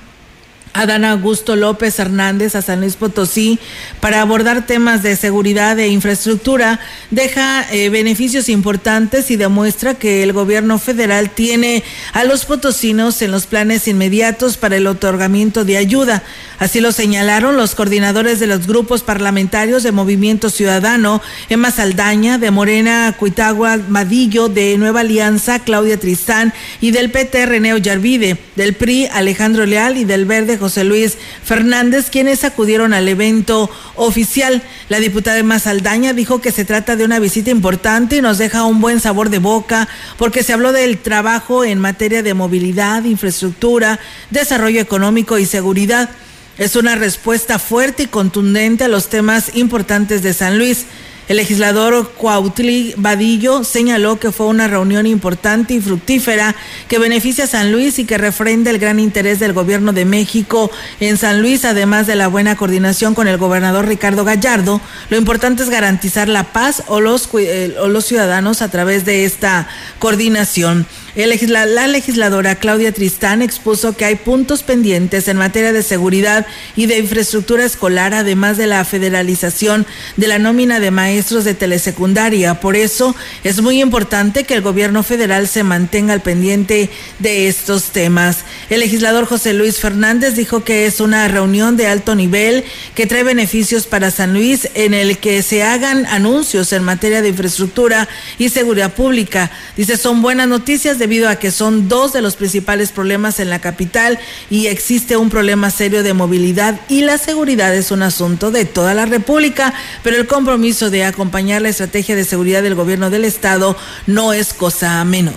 Adán 0.72 1.04
Augusto 1.04 1.56
López 1.56 1.98
Hernández 1.98 2.54
a 2.54 2.62
San 2.62 2.80
Luis 2.80 2.96
Potosí 2.96 3.58
para 4.00 4.20
abordar 4.20 4.66
temas 4.66 5.02
de 5.02 5.16
seguridad 5.16 5.78
e 5.78 5.88
infraestructura 5.88 6.80
deja 7.10 7.66
eh, 7.72 7.88
beneficios 7.88 8.48
importantes 8.48 9.30
y 9.30 9.36
demuestra 9.36 9.94
que 9.94 10.22
el 10.22 10.32
gobierno 10.32 10.78
federal 10.78 11.30
tiene 11.30 11.82
a 12.12 12.24
los 12.24 12.44
potosinos 12.44 13.20
en 13.22 13.30
los 13.32 13.46
planes 13.46 13.88
inmediatos 13.88 14.56
para 14.56 14.76
el 14.76 14.86
otorgamiento 14.86 15.64
de 15.64 15.76
ayuda. 15.76 16.22
Así 16.58 16.80
lo 16.80 16.92
señalaron 16.92 17.56
los 17.56 17.74
coordinadores 17.74 18.38
de 18.38 18.46
los 18.46 18.66
grupos 18.66 19.02
parlamentarios 19.02 19.82
de 19.82 19.92
Movimiento 19.92 20.50
Ciudadano, 20.50 21.22
Emma 21.48 21.70
Saldaña, 21.70 22.38
de 22.38 22.50
Morena, 22.50 23.14
Cuitagua, 23.18 23.78
Madillo, 23.88 24.48
de 24.48 24.76
Nueva 24.76 25.00
Alianza, 25.00 25.60
Claudia 25.60 25.98
Tristán 25.98 26.52
y 26.80 26.90
del 26.90 27.10
PT 27.10 27.46
Reneo 27.46 27.78
Yarvide, 27.78 28.38
del 28.56 28.74
PRI 28.74 29.06
Alejandro 29.06 29.66
Leal 29.66 29.96
y 29.96 30.04
del 30.04 30.26
Verde 30.26 30.58
José 30.60 30.84
Luis 30.84 31.16
Fernández, 31.42 32.10
quienes 32.10 32.44
acudieron 32.44 32.92
al 32.92 33.08
evento 33.08 33.70
oficial. 33.96 34.62
La 34.88 35.00
diputada 35.00 35.38
Emma 35.38 35.58
Saldaña 35.58 36.12
dijo 36.12 36.40
que 36.40 36.52
se 36.52 36.64
trata 36.64 36.94
de 36.94 37.04
una 37.04 37.18
visita 37.18 37.50
importante 37.50 38.18
y 38.18 38.20
nos 38.20 38.38
deja 38.38 38.64
un 38.64 38.80
buen 38.80 39.00
sabor 39.00 39.30
de 39.30 39.38
boca 39.38 39.88
porque 40.18 40.42
se 40.42 40.52
habló 40.52 40.72
del 40.72 40.98
trabajo 40.98 41.64
en 41.64 41.78
materia 41.80 42.22
de 42.22 42.34
movilidad, 42.34 43.04
infraestructura, 43.04 43.98
desarrollo 44.30 44.80
económico 44.80 45.38
y 45.38 45.46
seguridad. 45.46 46.10
Es 46.58 46.76
una 46.76 46.94
respuesta 46.94 47.58
fuerte 47.58 48.02
y 48.02 48.06
contundente 48.06 48.84
a 48.84 48.88
los 48.88 49.08
temas 49.08 49.56
importantes 49.56 50.22
de 50.22 50.34
San 50.34 50.58
Luis. 50.58 50.84
El 51.30 51.36
legislador 51.36 52.10
Cuautli 52.16 52.92
Vadillo 52.96 53.62
señaló 53.62 54.18
que 54.18 54.32
fue 54.32 54.46
una 54.46 54.66
reunión 54.66 55.06
importante 55.06 55.74
y 55.74 55.80
fructífera 55.80 56.56
que 56.88 56.98
beneficia 56.98 57.44
a 57.44 57.46
San 57.46 57.70
Luis 57.70 58.00
y 58.00 58.04
que 58.04 58.18
refrenda 58.18 58.68
el 58.68 58.80
gran 58.80 58.98
interés 58.98 59.38
del 59.38 59.52
gobierno 59.52 59.92
de 59.92 60.04
México 60.04 60.72
en 60.98 61.16
San 61.18 61.40
Luis, 61.40 61.64
además 61.64 62.08
de 62.08 62.16
la 62.16 62.26
buena 62.26 62.56
coordinación 62.56 63.14
con 63.14 63.28
el 63.28 63.38
gobernador 63.38 63.86
Ricardo 63.86 64.24
Gallardo. 64.24 64.80
Lo 65.08 65.18
importante 65.18 65.62
es 65.62 65.70
garantizar 65.70 66.28
la 66.28 66.52
paz 66.52 66.82
o 66.88 67.00
los, 67.00 67.28
eh, 67.38 67.76
o 67.78 67.86
los 67.86 68.06
ciudadanos 68.06 68.60
a 68.60 68.68
través 68.68 69.04
de 69.04 69.24
esta 69.24 69.68
coordinación 70.00 70.84
la 71.14 71.86
legisladora 71.88 72.54
Claudia 72.54 72.92
Tristán 72.92 73.42
expuso 73.42 73.96
que 73.96 74.04
hay 74.04 74.14
puntos 74.14 74.62
pendientes 74.62 75.26
en 75.28 75.36
materia 75.36 75.72
de 75.72 75.82
seguridad 75.82 76.46
y 76.76 76.86
de 76.86 76.98
infraestructura 76.98 77.64
escolar, 77.64 78.14
además 78.14 78.56
de 78.56 78.66
la 78.66 78.84
federalización 78.84 79.86
de 80.16 80.28
la 80.28 80.38
nómina 80.38 80.78
de 80.78 80.90
maestros 80.90 81.44
de 81.44 81.54
telesecundaria. 81.54 82.60
Por 82.60 82.76
eso 82.76 83.16
es 83.42 83.60
muy 83.60 83.80
importante 83.80 84.44
que 84.44 84.54
el 84.54 84.62
gobierno 84.62 85.02
federal 85.02 85.48
se 85.48 85.64
mantenga 85.64 86.12
al 86.12 86.20
pendiente 86.20 86.90
de 87.18 87.48
estos 87.48 87.86
temas. 87.86 88.38
El 88.68 88.80
legislador 88.80 89.26
José 89.26 89.52
Luis 89.52 89.78
Fernández 89.78 90.36
dijo 90.36 90.62
que 90.62 90.86
es 90.86 91.00
una 91.00 91.26
reunión 91.26 91.76
de 91.76 91.88
alto 91.88 92.14
nivel 92.14 92.64
que 92.94 93.06
trae 93.06 93.24
beneficios 93.24 93.86
para 93.86 94.10
San 94.10 94.32
Luis 94.32 94.68
en 94.74 94.94
el 94.94 95.18
que 95.18 95.42
se 95.42 95.64
hagan 95.64 96.06
anuncios 96.06 96.72
en 96.72 96.84
materia 96.84 97.20
de 97.20 97.30
infraestructura 97.30 98.08
y 98.38 98.48
seguridad 98.50 98.94
pública. 98.94 99.50
Dice, 99.76 99.96
son 99.96 100.22
buenas 100.22 100.46
noticias 100.46 100.99
debido 101.00 101.28
a 101.28 101.34
que 101.34 101.50
son 101.50 101.88
dos 101.88 102.12
de 102.12 102.22
los 102.22 102.36
principales 102.36 102.92
problemas 102.92 103.40
en 103.40 103.50
la 103.50 103.60
capital 103.60 104.20
y 104.48 104.68
existe 104.68 105.16
un 105.16 105.30
problema 105.30 105.70
serio 105.70 106.04
de 106.04 106.14
movilidad 106.14 106.80
y 106.88 107.00
la 107.00 107.18
seguridad 107.18 107.74
es 107.74 107.90
un 107.90 108.04
asunto 108.04 108.52
de 108.52 108.64
toda 108.64 108.94
la 108.94 109.06
República, 109.06 109.74
pero 110.04 110.16
el 110.16 110.28
compromiso 110.28 110.90
de 110.90 111.04
acompañar 111.04 111.62
la 111.62 111.70
estrategia 111.70 112.14
de 112.14 112.24
seguridad 112.24 112.62
del 112.62 112.76
gobierno 112.76 113.10
del 113.10 113.24
Estado 113.24 113.76
no 114.06 114.32
es 114.32 114.52
cosa 114.52 115.04
menor. 115.04 115.34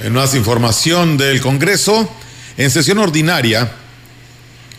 En 0.00 0.12
más 0.12 0.36
información 0.36 1.16
del 1.16 1.40
Congreso, 1.40 2.08
en 2.56 2.70
sesión 2.70 2.98
ordinaria 2.98 3.72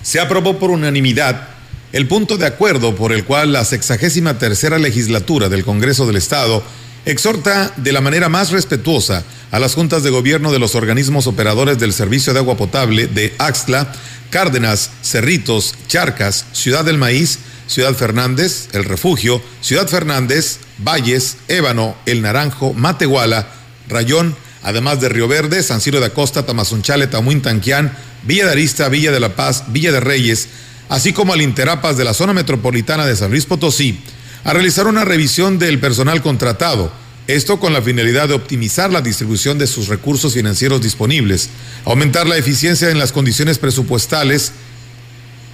se 0.01 0.21
aprobó 0.21 0.57
por 0.59 0.69
unanimidad 0.69 1.49
el 1.91 2.07
punto 2.07 2.38
de 2.38 2.45
acuerdo 2.45 2.95
por 2.95 3.13
el 3.13 3.23
cual 3.23 3.53
la 3.53 3.65
sexagésima 3.65 4.38
tercera 4.38 4.78
legislatura 4.78 5.49
del 5.49 5.65
Congreso 5.65 6.05
del 6.05 6.17
Estado 6.17 6.63
exhorta 7.06 7.72
de 7.78 7.91
la 7.91 8.01
manera 8.01 8.30
más 8.30 8.51
respetuosa 8.51 9.24
a 9.51 9.60
las 9.60 9.76
juntas 9.76 10.03
de 10.03 10.10
gobierno 10.10 10.51
de 10.51 10.60
los 10.60 10.76
organismos 10.76 11.28
operadores 11.28 11.78
del 11.78 11.93
servicio 11.93 12.34
de 12.34 12.39
agua 12.39 12.58
potable 12.58 13.08
de 13.08 13.34
Axtla, 13.38 13.93
Cárdenas, 14.32 14.89
Cerritos, 15.01 15.76
Charcas, 15.88 16.45
Ciudad 16.51 16.84
del 16.84 16.97
Maíz, 16.97 17.39
Ciudad 17.68 17.93
Fernández, 17.95 18.68
El 18.74 18.84
Refugio, 18.84 19.41
Ciudad 19.62 19.88
Fernández, 19.88 20.60
Valles, 20.80 21.38
Ébano, 21.47 21.95
El 22.06 22.22
Naranjo, 22.22 22.74
Matehuala, 22.74 23.47
Rayón, 23.88 24.36
además 24.64 24.99
de 24.99 25.10
Río 25.10 25.28
Verde, 25.28 25.64
San 25.64 25.82
Ciro 25.82 25.99
de 25.99 26.08
Acosta, 26.08 26.45
Tamazunchale, 26.45 27.08
Tamuín, 27.08 27.41
Tanquián, 27.41 27.95
Villa 28.24 28.45
de 28.45 28.51
Arista, 28.51 28.89
Villa 28.89 29.12
de 29.12 29.20
la 29.20 29.36
Paz, 29.36 29.66
Villa 29.68 29.91
de 29.91 29.99
Reyes, 29.99 30.47
así 30.89 31.14
como 31.14 31.34
al 31.34 31.41
Interapas 31.41 31.97
de 31.97 32.03
la 32.03 32.14
zona 32.14 32.34
metropolitana 32.34 33.06
de 33.06 33.16
San 33.16 33.32
Luis 33.32 33.45
Potosí, 33.45 33.99
a 34.45 34.53
realizar 34.53 34.85
una 34.87 35.03
revisión 35.03 35.57
del 35.57 35.79
personal 35.79 36.21
contratado, 36.21 36.91
esto 37.27 37.59
con 37.59 37.73
la 37.73 37.81
finalidad 37.81 38.27
de 38.27 38.35
optimizar 38.35 38.93
la 38.93 39.01
distribución 39.01 39.57
de 39.57 39.65
sus 39.65 39.87
recursos 39.87 40.35
financieros 40.35 40.81
disponibles, 40.81 41.49
aumentar 41.83 42.27
la 42.27 42.37
eficiencia 42.37 42.91
en 42.91 42.99
las 42.99 43.11
condiciones 43.11 43.57
presupuestales 43.57 44.51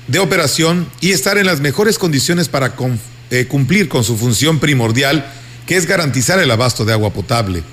de 0.08 0.20
operación 0.20 0.90
y 1.00 1.12
estar 1.12 1.38
en 1.38 1.46
las 1.46 1.62
mejores 1.62 1.98
condiciones 1.98 2.50
para 2.50 2.76
eh, 3.30 3.46
cumplir 3.46 3.88
con 3.88 4.04
su 4.04 4.18
función 4.18 4.60
primordial, 4.60 5.26
que 5.66 5.78
es 5.78 5.86
garantizar 5.86 6.40
el 6.40 6.52
abasto 6.52 6.84
de 6.84 6.92
agua 6.92 7.14
potable. 7.14 7.64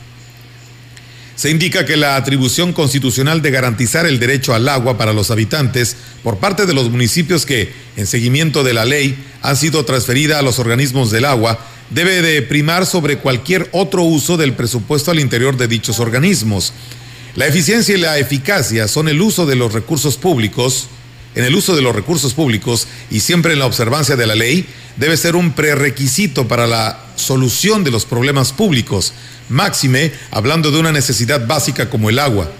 Se 1.38 1.50
indica 1.50 1.86
que 1.86 1.96
la 1.96 2.16
atribución 2.16 2.72
constitucional 2.72 3.42
de 3.42 3.52
garantizar 3.52 4.06
el 4.06 4.18
derecho 4.18 4.54
al 4.54 4.68
agua 4.68 4.98
para 4.98 5.12
los 5.12 5.30
habitantes 5.30 5.94
por 6.24 6.38
parte 6.38 6.66
de 6.66 6.74
los 6.74 6.90
municipios 6.90 7.46
que, 7.46 7.72
en 7.96 8.08
seguimiento 8.08 8.64
de 8.64 8.74
la 8.74 8.84
ley, 8.84 9.16
han 9.40 9.56
sido 9.56 9.84
transferida 9.84 10.40
a 10.40 10.42
los 10.42 10.58
organismos 10.58 11.12
del 11.12 11.24
agua, 11.24 11.64
debe 11.90 12.22
de 12.22 12.42
primar 12.42 12.86
sobre 12.86 13.18
cualquier 13.18 13.68
otro 13.70 14.02
uso 14.02 14.36
del 14.36 14.54
presupuesto 14.54 15.12
al 15.12 15.20
interior 15.20 15.56
de 15.56 15.68
dichos 15.68 16.00
organismos. 16.00 16.72
La 17.36 17.46
eficiencia 17.46 17.94
y 17.94 18.00
la 18.00 18.18
eficacia 18.18 18.88
son 18.88 19.08
el 19.08 19.20
uso 19.20 19.46
de 19.46 19.54
los 19.54 19.72
recursos 19.72 20.16
públicos, 20.16 20.88
en 21.38 21.44
el 21.44 21.54
uso 21.54 21.76
de 21.76 21.82
los 21.82 21.94
recursos 21.94 22.34
públicos 22.34 22.88
y 23.10 23.20
siempre 23.20 23.52
en 23.52 23.60
la 23.60 23.66
observancia 23.66 24.16
de 24.16 24.26
la 24.26 24.34
ley, 24.34 24.66
debe 24.96 25.16
ser 25.16 25.36
un 25.36 25.52
prerequisito 25.52 26.48
para 26.48 26.66
la 26.66 26.98
solución 27.14 27.84
de 27.84 27.92
los 27.92 28.04
problemas 28.04 28.52
públicos, 28.52 29.12
máxime 29.48 30.12
hablando 30.32 30.72
de 30.72 30.80
una 30.80 30.90
necesidad 30.90 31.46
básica 31.46 31.88
como 31.88 32.10
el 32.10 32.18
agua. 32.18 32.50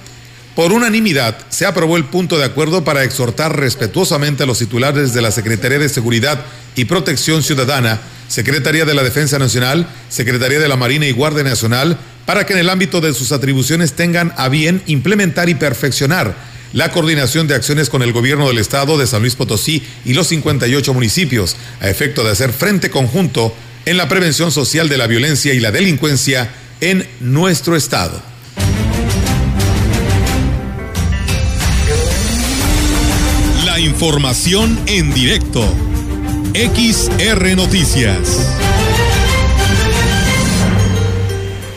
Por 0.55 0.70
unanimidad, 0.70 1.37
se 1.49 1.66
aprobó 1.66 1.97
el 1.97 2.05
punto 2.05 2.39
de 2.39 2.45
acuerdo 2.45 2.85
para 2.85 3.03
exhortar 3.03 3.59
respetuosamente 3.59 4.45
a 4.45 4.47
los 4.47 4.61
titulares 4.61 5.12
de 5.12 5.22
la 5.22 5.33
Secretaría 5.33 5.81
de 5.81 5.89
Seguridad 5.89 6.45
y 6.76 6.85
Protección 6.85 7.43
Ciudadana, 7.43 8.01
Secretaría 8.29 8.85
de 8.85 8.95
la 8.95 9.03
Defensa 9.03 9.41
Nacional, 9.41 9.89
Secretaría 10.09 10.61
de 10.61 10.68
la 10.68 10.76
Marina 10.76 11.07
y 11.07 11.12
Guardia 11.12 11.43
Nacional, 11.43 11.99
para 12.26 12.47
que 12.47 12.53
en 12.53 12.61
el 12.61 12.70
ámbito 12.70 13.01
de 13.01 13.12
sus 13.12 13.33
atribuciones 13.33 13.95
tengan 13.95 14.33
a 14.37 14.49
bien 14.49 14.83
implementar 14.87 15.49
y 15.49 15.57
perfeccionar 15.57 16.57
la 16.73 16.91
coordinación 16.93 17.47
de 17.47 17.55
acciones 17.55 17.89
con 17.91 18.03
el 18.03 18.12
gobierno 18.12 18.49
del 18.49 18.59
estado 18.59 18.99
de 18.99 19.07
San 19.07 19.21
Luis 19.21 19.35
Potosí 19.35 19.83
y 20.05 20.14
los 20.14 20.29
58 20.29 20.95
municipios, 20.95 21.57
a 21.81 21.89
efecto 21.89 22.25
de 22.25 22.31
hacer 22.31 22.53
frente 22.53 22.91
conjunto 22.91 23.55
en 23.85 23.97
la 23.97 24.09
prevención 24.09 24.53
social 24.53 24.89
de 24.89 24.99
la 24.99 25.07
violencia 25.07 25.55
y 25.55 25.61
la 25.61 25.71
delincuencia 25.71 26.51
en 26.81 27.07
nuestro 27.21 27.77
estado. 27.77 28.23
La 33.64 33.81
información 33.81 34.79
en 34.87 35.12
directo. 35.14 35.64
XR 36.55 37.57
Noticias. 37.57 38.47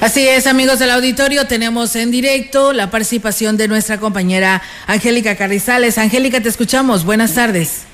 Así 0.01 0.27
es, 0.27 0.47
amigos 0.47 0.79
del 0.79 0.89
auditorio, 0.89 1.45
tenemos 1.45 1.95
en 1.95 2.09
directo 2.09 2.73
la 2.73 2.89
participación 2.89 3.55
de 3.55 3.67
nuestra 3.67 3.99
compañera 3.99 4.59
Angélica 4.87 5.35
Carrizales. 5.35 5.99
Angélica, 5.99 6.41
te 6.41 6.49
escuchamos. 6.49 7.05
Buenas 7.05 7.35
tardes. 7.35 7.87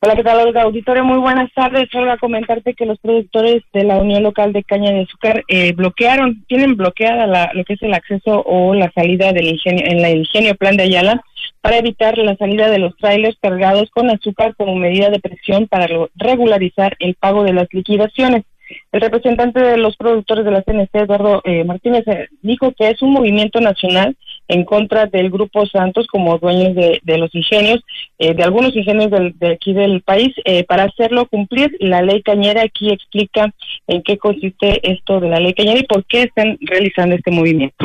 Hola, 0.00 0.14
¿qué 0.14 0.22
tal, 0.22 0.46
Olga? 0.46 0.64
Auditorio, 0.64 1.06
muy 1.06 1.18
buenas 1.18 1.50
tardes. 1.54 1.88
Olga, 1.94 2.18
comentarte 2.18 2.74
que 2.74 2.84
los 2.84 2.98
productores 2.98 3.62
de 3.72 3.84
la 3.84 3.96
Unión 3.96 4.22
Local 4.22 4.52
de 4.52 4.62
Caña 4.62 4.92
de 4.92 5.04
Azúcar 5.04 5.44
eh, 5.48 5.72
bloquearon, 5.72 6.44
tienen 6.46 6.76
bloqueada 6.76 7.26
la, 7.26 7.52
lo 7.54 7.64
que 7.64 7.72
es 7.72 7.82
el 7.82 7.94
acceso 7.94 8.42
o 8.44 8.74
la 8.74 8.92
salida 8.92 9.32
del 9.32 9.46
ingenio, 9.46 9.86
en 9.86 10.02
la 10.02 10.10
ingenio 10.10 10.56
Plan 10.56 10.76
de 10.76 10.82
Ayala 10.82 11.24
para 11.62 11.78
evitar 11.78 12.18
la 12.18 12.36
salida 12.36 12.68
de 12.68 12.78
los 12.78 12.94
trailers 12.98 13.38
cargados 13.40 13.88
con 13.90 14.10
azúcar 14.10 14.54
como 14.56 14.76
medida 14.76 15.08
de 15.08 15.20
presión 15.20 15.66
para 15.68 15.88
regularizar 16.16 16.96
el 16.98 17.14
pago 17.14 17.44
de 17.44 17.54
las 17.54 17.66
liquidaciones. 17.72 18.44
El 18.92 19.00
representante 19.00 19.60
de 19.60 19.76
los 19.76 19.96
productores 19.96 20.44
de 20.44 20.50
la 20.50 20.62
CNC, 20.62 20.90
Eduardo 20.92 21.42
eh, 21.44 21.64
Martínez, 21.64 22.06
eh, 22.06 22.28
dijo 22.42 22.72
que 22.72 22.88
es 22.88 23.02
un 23.02 23.12
movimiento 23.12 23.60
nacional 23.60 24.16
en 24.48 24.64
contra 24.64 25.06
del 25.06 25.30
Grupo 25.30 25.66
Santos 25.66 26.06
como 26.06 26.38
dueños 26.38 26.74
de, 26.74 27.18
los 27.18 27.34
ingenios, 27.34 27.80
eh, 28.18 28.34
de 28.34 28.42
algunos 28.42 28.74
ingenios 28.74 29.10
de 29.10 29.52
aquí 29.52 29.74
del 29.74 30.00
país, 30.02 30.34
para 30.66 30.84
hacerlo 30.84 31.26
cumplir 31.26 31.76
la 31.80 32.00
ley 32.00 32.22
cañera. 32.22 32.62
Aquí 32.62 32.90
explica 32.90 33.52
en 33.86 34.02
qué 34.02 34.16
consiste 34.16 34.80
esto 34.90 35.20
de 35.20 35.28
la 35.28 35.40
ley 35.40 35.52
cañera 35.52 35.80
y 35.80 35.86
por 35.86 36.04
qué 36.06 36.22
están 36.22 36.56
realizando 36.62 37.14
este 37.14 37.30
movimiento. 37.30 37.76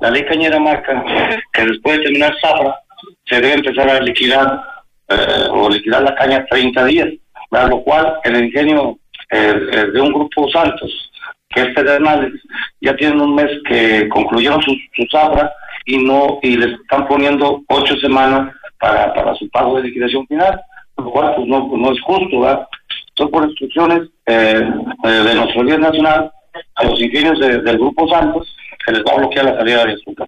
La 0.00 0.10
ley 0.10 0.24
cañera 0.24 0.58
marca 0.58 1.04
que 1.52 1.66
después 1.66 1.98
de 1.98 2.04
terminar 2.04 2.34
Zafra, 2.40 2.76
se 3.26 3.36
debe 3.36 3.54
empezar 3.54 3.88
a 3.88 4.00
liquidar 4.00 4.62
eh, 5.08 5.46
o 5.50 5.68
liquidar 5.68 6.02
la 6.02 6.14
caña 6.14 6.44
30 6.46 6.84
días, 6.86 7.08
lo 7.50 7.82
cual 7.82 8.14
el 8.24 8.44
ingenio 8.44 8.98
eh, 9.32 9.68
eh, 9.72 9.86
de 9.92 10.00
un 10.00 10.12
grupo 10.12 10.48
Santos, 10.50 10.90
que 11.48 11.62
es 11.62 11.68
Pedernales, 11.74 12.32
ya 12.80 12.94
tienen 12.96 13.20
un 13.20 13.34
mes 13.34 13.50
que 13.68 14.08
concluyeron 14.08 14.62
su, 14.62 14.72
su 14.94 15.06
y 15.86 15.98
no 15.98 16.38
y 16.42 16.56
les 16.56 16.72
están 16.80 17.06
poniendo 17.08 17.62
ocho 17.68 17.96
semanas 17.96 18.54
para, 18.78 19.12
para 19.14 19.34
su 19.34 19.48
pago 19.50 19.76
de 19.76 19.84
liquidación 19.88 20.26
final, 20.26 20.60
lo 20.96 21.10
cual 21.10 21.34
pues 21.36 21.48
no, 21.48 21.68
no 21.76 21.92
es 21.92 22.00
justo, 22.02 22.40
¿verdad? 22.40 22.66
Por 23.30 23.44
instrucciones 23.44 24.08
eh, 24.26 24.60
eh, 25.04 25.08
de 25.08 25.34
nuestro 25.34 25.62
líder 25.62 25.80
nacional 25.80 26.32
a 26.74 26.84
los 26.84 27.00
ingenios 27.00 27.38
de- 27.38 27.60
del 27.62 27.78
Grupo 27.78 28.08
Santos, 28.08 28.54
se 28.84 28.92
les 28.92 29.02
va 29.04 29.12
a 29.12 29.18
bloquear 29.18 29.44
la 29.44 29.56
salida 29.56 29.84
de 29.84 29.92
azúcar. 29.92 30.26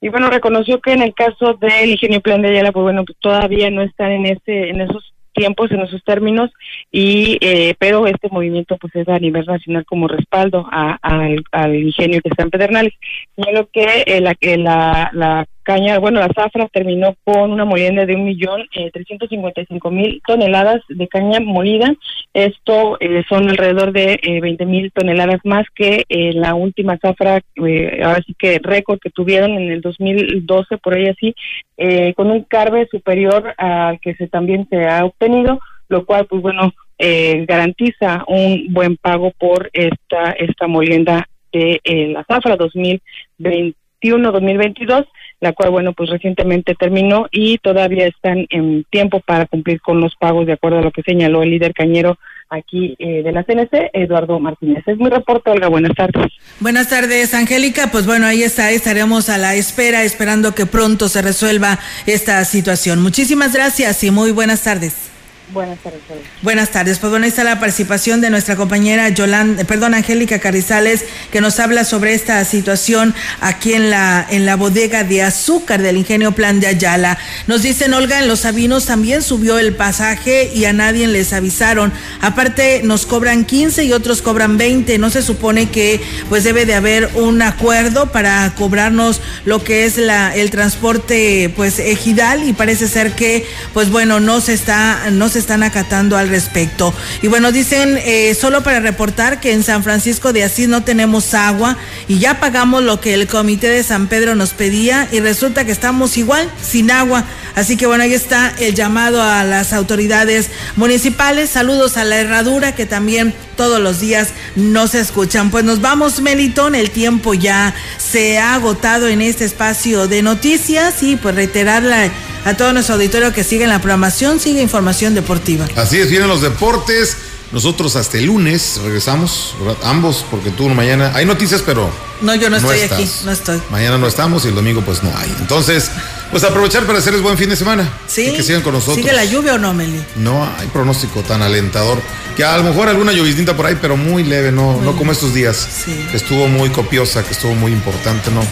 Y 0.00 0.08
bueno, 0.08 0.30
reconoció 0.30 0.80
que 0.80 0.92
en 0.92 1.02
el 1.02 1.12
caso 1.12 1.54
del 1.54 1.90
ingenio 1.90 2.20
Plan 2.20 2.40
de 2.40 2.48
Ayala, 2.50 2.72
pues 2.72 2.84
bueno, 2.84 3.04
pues 3.04 3.18
todavía 3.20 3.68
no 3.70 3.82
están 3.82 4.12
en 4.12 4.26
ese, 4.26 4.70
en 4.70 4.80
esos 4.80 5.12
tiempos, 5.32 5.70
en 5.70 5.80
esos 5.80 6.02
términos, 6.04 6.50
y 6.90 7.38
eh, 7.40 7.74
pero 7.78 8.06
este 8.06 8.28
movimiento 8.30 8.76
pues 8.78 8.94
es 8.96 9.08
a 9.08 9.18
nivel 9.18 9.44
nacional 9.46 9.84
como 9.84 10.08
respaldo 10.08 10.66
a- 10.70 10.98
al, 11.02 11.74
ingenio 11.74 12.20
que 12.22 12.28
está 12.30 12.42
en 12.42 12.50
Pedernales. 12.50 12.94
Señaló 13.36 13.68
que 13.72 14.04
eh, 14.06 14.20
la, 14.20 14.34
la, 14.40 15.10
la 15.12 15.46
caña, 15.68 15.98
bueno, 15.98 16.20
la 16.20 16.30
zafra 16.34 16.66
terminó 16.72 17.14
con 17.24 17.52
una 17.52 17.66
molienda 17.66 18.06
de 18.06 18.14
un 18.14 18.24
millón 18.24 18.66
eh, 18.72 18.90
trescientos 18.90 19.28
cincuenta 19.28 19.60
y 19.60 19.66
cinco 19.66 19.90
mil 19.90 20.22
toneladas 20.26 20.80
de 20.88 21.06
caña 21.08 21.40
molida. 21.40 21.94
Esto 22.32 22.96
eh, 23.00 23.22
son 23.28 23.50
alrededor 23.50 23.92
de 23.92 24.18
eh, 24.22 24.40
20 24.40 24.64
mil 24.64 24.90
toneladas 24.92 25.40
más 25.44 25.66
que 25.74 26.06
eh, 26.08 26.32
la 26.32 26.54
última 26.54 26.96
zafra, 26.96 27.42
eh, 27.66 28.00
ahora 28.02 28.22
sí 28.26 28.34
que 28.38 28.58
récord 28.62 28.98
que 28.98 29.10
tuvieron 29.10 29.58
en 29.58 29.70
el 29.70 29.82
2012, 29.82 30.78
por 30.78 30.94
ahí 30.94 31.08
así, 31.08 31.34
eh, 31.76 32.14
con 32.14 32.30
un 32.30 32.44
carbe 32.44 32.88
superior 32.90 33.52
al 33.58 34.00
que 34.00 34.14
se 34.14 34.26
también 34.26 34.66
se 34.70 34.86
ha 34.86 35.04
obtenido, 35.04 35.60
lo 35.90 36.06
cual, 36.06 36.24
pues 36.26 36.40
bueno, 36.40 36.72
eh, 36.98 37.44
garantiza 37.46 38.24
un 38.26 38.68
buen 38.70 38.96
pago 38.96 39.32
por 39.38 39.68
esta 39.74 40.32
esta 40.32 40.66
molienda 40.66 41.28
de 41.52 41.78
eh, 41.84 42.08
la 42.08 42.24
zafra 42.24 42.56
2021-2022, 42.56 45.06
la 45.40 45.52
cual, 45.52 45.70
bueno, 45.70 45.92
pues 45.92 46.10
recientemente 46.10 46.74
terminó 46.74 47.28
y 47.30 47.58
todavía 47.58 48.06
están 48.06 48.46
en 48.50 48.84
tiempo 48.90 49.20
para 49.20 49.46
cumplir 49.46 49.80
con 49.80 50.00
los 50.00 50.14
pagos, 50.16 50.46
de 50.46 50.54
acuerdo 50.54 50.78
a 50.78 50.82
lo 50.82 50.90
que 50.90 51.02
señaló 51.02 51.42
el 51.42 51.50
líder 51.50 51.74
cañero 51.74 52.18
aquí 52.50 52.96
eh, 52.98 53.22
de 53.22 53.32
la 53.32 53.44
CNC, 53.44 53.90
Eduardo 53.92 54.40
Martínez. 54.40 54.82
Es 54.86 54.98
mi 54.98 55.08
reporte, 55.08 55.50
Olga, 55.50 55.68
buenas 55.68 55.94
tardes. 55.94 56.32
Buenas 56.60 56.88
tardes, 56.88 57.34
Angélica. 57.34 57.90
Pues 57.92 58.06
bueno, 58.06 58.26
ahí 58.26 58.42
está, 58.42 58.70
estaremos 58.70 59.28
a 59.28 59.38
la 59.38 59.54
espera, 59.54 60.02
esperando 60.02 60.54
que 60.54 60.66
pronto 60.66 61.08
se 61.08 61.22
resuelva 61.22 61.78
esta 62.06 62.44
situación. 62.44 63.02
Muchísimas 63.02 63.54
gracias 63.54 64.02
y 64.04 64.10
muy 64.10 64.32
buenas 64.32 64.64
tardes. 64.64 65.17
Buenas 65.50 65.78
tardes. 65.78 66.00
Buenas 66.42 66.68
tardes. 66.70 66.98
Pues 66.98 67.10
bueno, 67.10 67.24
ahí 67.24 67.30
está 67.30 67.42
la 67.42 67.58
participación 67.58 68.20
de 68.20 68.28
nuestra 68.28 68.54
compañera 68.56 69.08
Yolanda, 69.08 69.64
perdón, 69.64 69.94
Angélica 69.94 70.38
Carrizales, 70.38 71.04
que 71.32 71.40
nos 71.40 71.58
habla 71.58 71.84
sobre 71.84 72.12
esta 72.12 72.44
situación 72.44 73.14
aquí 73.40 73.72
en 73.72 73.88
la, 73.88 74.26
en 74.28 74.44
la 74.44 74.56
bodega 74.56 75.04
de 75.04 75.22
azúcar 75.22 75.80
del 75.80 75.96
ingenio 75.96 76.32
Plan 76.32 76.60
de 76.60 76.66
Ayala. 76.66 77.18
Nos 77.46 77.62
dicen, 77.62 77.94
Olga, 77.94 78.18
en 78.18 78.28
Los 78.28 78.40
Sabinos 78.40 78.84
también 78.84 79.22
subió 79.22 79.58
el 79.58 79.74
pasaje 79.74 80.50
y 80.54 80.66
a 80.66 80.74
nadie 80.74 81.06
les 81.06 81.32
avisaron. 81.32 81.92
Aparte, 82.20 82.82
nos 82.84 83.06
cobran 83.06 83.46
15 83.46 83.84
y 83.84 83.92
otros 83.92 84.20
cobran 84.20 84.58
20. 84.58 84.98
No 84.98 85.08
se 85.08 85.22
supone 85.22 85.70
que 85.70 86.00
pues 86.28 86.44
debe 86.44 86.66
de 86.66 86.74
haber 86.74 87.10
un 87.14 87.40
acuerdo 87.40 88.12
para 88.12 88.52
cobrarnos 88.54 89.22
lo 89.46 89.64
que 89.64 89.86
es 89.86 89.96
la, 89.96 90.34
el 90.36 90.50
transporte 90.50 91.52
pues 91.56 91.78
ejidal 91.78 92.46
y 92.46 92.52
parece 92.52 92.86
ser 92.86 93.12
que 93.12 93.46
pues 93.72 93.90
bueno, 93.90 94.20
no 94.20 94.42
se 94.42 94.52
está, 94.52 95.10
no 95.10 95.28
se 95.28 95.37
están 95.38 95.62
acatando 95.62 96.16
al 96.16 96.28
respecto. 96.28 96.94
Y 97.22 97.28
bueno, 97.28 97.52
dicen 97.52 97.98
eh, 98.04 98.34
solo 98.34 98.62
para 98.62 98.80
reportar 98.80 99.40
que 99.40 99.52
en 99.52 99.62
San 99.62 99.82
Francisco 99.82 100.32
de 100.32 100.44
Asís 100.44 100.68
no 100.68 100.82
tenemos 100.82 101.34
agua 101.34 101.76
y 102.08 102.18
ya 102.18 102.40
pagamos 102.40 102.82
lo 102.82 103.00
que 103.00 103.14
el 103.14 103.26
comité 103.26 103.68
de 103.68 103.82
San 103.82 104.08
Pedro 104.08 104.34
nos 104.34 104.50
pedía 104.50 105.08
y 105.12 105.20
resulta 105.20 105.64
que 105.64 105.72
estamos 105.72 106.16
igual, 106.16 106.50
sin 106.62 106.90
agua. 106.90 107.24
Así 107.54 107.76
que 107.76 107.86
bueno, 107.86 108.04
ahí 108.04 108.14
está 108.14 108.54
el 108.58 108.74
llamado 108.74 109.22
a 109.22 109.44
las 109.44 109.72
autoridades 109.72 110.50
municipales. 110.76 111.50
Saludos 111.50 111.96
a 111.96 112.04
la 112.04 112.18
herradura 112.18 112.74
que 112.74 112.86
también 112.86 113.34
todos 113.56 113.80
los 113.80 114.00
días 114.00 114.28
nos 114.54 114.94
escuchan. 114.94 115.50
Pues 115.50 115.64
nos 115.64 115.80
vamos, 115.80 116.20
Melitón. 116.20 116.74
El 116.74 116.90
tiempo 116.90 117.34
ya 117.34 117.74
se 117.98 118.38
ha 118.38 118.54
agotado 118.54 119.08
en 119.08 119.20
este 119.20 119.44
espacio 119.44 120.06
de 120.06 120.22
noticias 120.22 121.02
y 121.02 121.16
pues 121.16 121.34
reiterarle 121.34 122.12
a 122.44 122.54
todo 122.54 122.72
nuestro 122.72 122.94
auditorio 122.94 123.32
que 123.32 123.44
sigue 123.44 123.64
en 123.64 123.70
la 123.70 123.80
programación, 123.80 124.40
sigue 124.40 124.62
información 124.62 125.14
deportiva. 125.28 125.66
Así 125.76 125.98
es, 125.98 126.08
vienen 126.10 126.28
los 126.28 126.40
deportes. 126.40 127.16
Nosotros 127.52 127.96
hasta 127.96 128.18
el 128.18 128.26
lunes 128.26 128.78
regresamos, 128.84 129.54
¿verdad? 129.58 129.76
ambos, 129.84 130.22
porque 130.30 130.50
tú 130.50 130.68
mañana 130.68 131.12
hay 131.14 131.24
noticias, 131.24 131.62
pero 131.64 131.90
No, 132.20 132.34
yo 132.34 132.50
no, 132.50 132.58
estoy 132.58 132.80
estás. 132.80 132.98
aquí, 132.98 133.10
no 133.24 133.32
estoy. 133.32 133.62
Mañana 133.70 133.96
no 133.96 134.06
estamos 134.06 134.44
y 134.44 134.48
el 134.48 134.54
domingo 134.54 134.82
pues 134.82 135.02
no 135.02 135.10
hay. 135.16 135.34
Entonces, 135.40 135.90
pues 136.30 136.44
aprovechar 136.44 136.84
para 136.84 136.98
hacerles 136.98 137.22
buen 137.22 137.38
fin 137.38 137.48
de 137.48 137.56
semana. 137.56 137.90
Sí. 138.06 138.28
Y 138.28 138.36
que 138.36 138.42
sigan 138.42 138.60
con 138.60 138.74
nosotros. 138.74 138.96
¿Sigue 138.96 139.14
la 139.14 139.24
lluvia 139.24 139.54
o 139.54 139.58
no, 139.58 139.72
Meli? 139.72 139.98
No 140.16 140.44
hay 140.58 140.66
pronóstico 140.66 141.22
tan 141.22 141.40
alentador. 141.40 142.02
Que 142.36 142.44
a 142.44 142.56
lo 142.58 142.64
mejor 142.64 142.88
alguna 142.88 143.12
lloviznita 143.12 143.56
por 143.56 143.64
ahí, 143.64 143.78
pero 143.80 143.96
muy 143.96 144.24
leve, 144.24 144.52
no, 144.52 144.78
no 144.82 144.94
como 144.96 145.12
estos 145.12 145.32
días. 145.32 145.68
Que 146.10 146.18
estuvo 146.18 146.48
muy 146.48 146.68
copiosa, 146.68 147.22
que 147.24 147.32
estuvo 147.32 147.54
muy 147.54 147.72
importante, 147.72 148.30
¿no? 148.30 148.42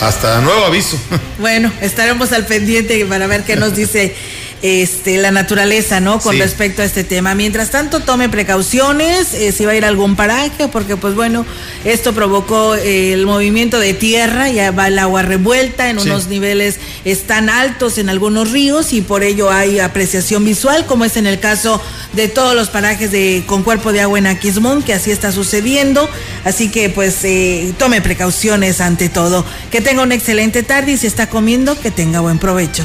Hasta 0.00 0.40
nuevo 0.40 0.64
aviso. 0.66 0.96
Bueno, 1.38 1.70
estaremos 1.82 2.32
al 2.32 2.46
pendiente 2.46 3.04
para 3.04 3.26
ver 3.26 3.44
qué 3.44 3.56
nos 3.56 3.76
dice 3.76 4.16
este 4.62 5.18
la 5.18 5.30
naturaleza, 5.30 6.00
¿no? 6.00 6.18
Con 6.18 6.34
Sí. 6.34 6.40
respecto 6.40 6.82
a 6.82 6.84
este 6.84 7.04
tema. 7.04 7.34
Mientras 7.34 7.70
tanto, 7.70 8.00
tome 8.00 8.28
precauciones, 8.28 9.34
eh, 9.34 9.52
si 9.52 9.64
va 9.64 9.72
a 9.72 9.76
ir 9.76 9.84
a 9.84 9.88
algún 9.88 10.16
paraje, 10.16 10.68
porque 10.68 10.96
pues 10.96 11.14
bueno, 11.14 11.44
esto 11.84 12.14
provocó 12.14 12.74
eh, 12.74 13.12
el 13.12 13.26
movimiento 13.26 13.78
de 13.78 13.94
tierra, 13.94 14.48
ya 14.50 14.70
va 14.70 14.88
el 14.88 14.98
agua 14.98 15.22
revuelta 15.22 15.90
en 15.90 16.00
Sí. 16.00 16.06
unos 16.08 16.28
niveles 16.28 16.76
están 17.04 17.48
altos 17.50 17.98
en 17.98 18.08
algunos 18.08 18.50
ríos 18.50 18.92
y 18.92 19.02
por 19.02 19.22
ello 19.22 19.50
hay 19.50 19.78
apreciación 19.78 20.44
visual, 20.44 20.86
como 20.86 21.04
es 21.04 21.16
en 21.16 21.26
el 21.26 21.38
caso 21.38 21.80
de 22.14 22.28
todos 22.28 22.54
los 22.54 22.68
parajes 22.70 23.10
de 23.12 23.44
con 23.46 23.62
cuerpo 23.62 23.92
de 23.92 24.00
agua 24.00 24.18
en 24.18 24.26
Aquismón, 24.26 24.82
que 24.82 24.94
así 24.94 25.10
está 25.10 25.32
sucediendo. 25.32 26.08
Así 26.44 26.70
que 26.70 26.88
pues 26.88 27.18
eh, 27.24 27.72
tome 27.78 28.00
precauciones 28.00 28.80
ante 28.80 29.08
todo. 29.08 29.44
Que 29.70 29.80
tenga 29.80 30.02
una 30.02 30.14
excelente 30.14 30.62
tarde 30.62 30.92
y 30.92 30.96
si 30.96 31.06
está 31.06 31.28
comiendo, 31.28 31.78
que 31.78 31.90
tenga 31.90 32.20
buen 32.20 32.38
provecho. 32.38 32.84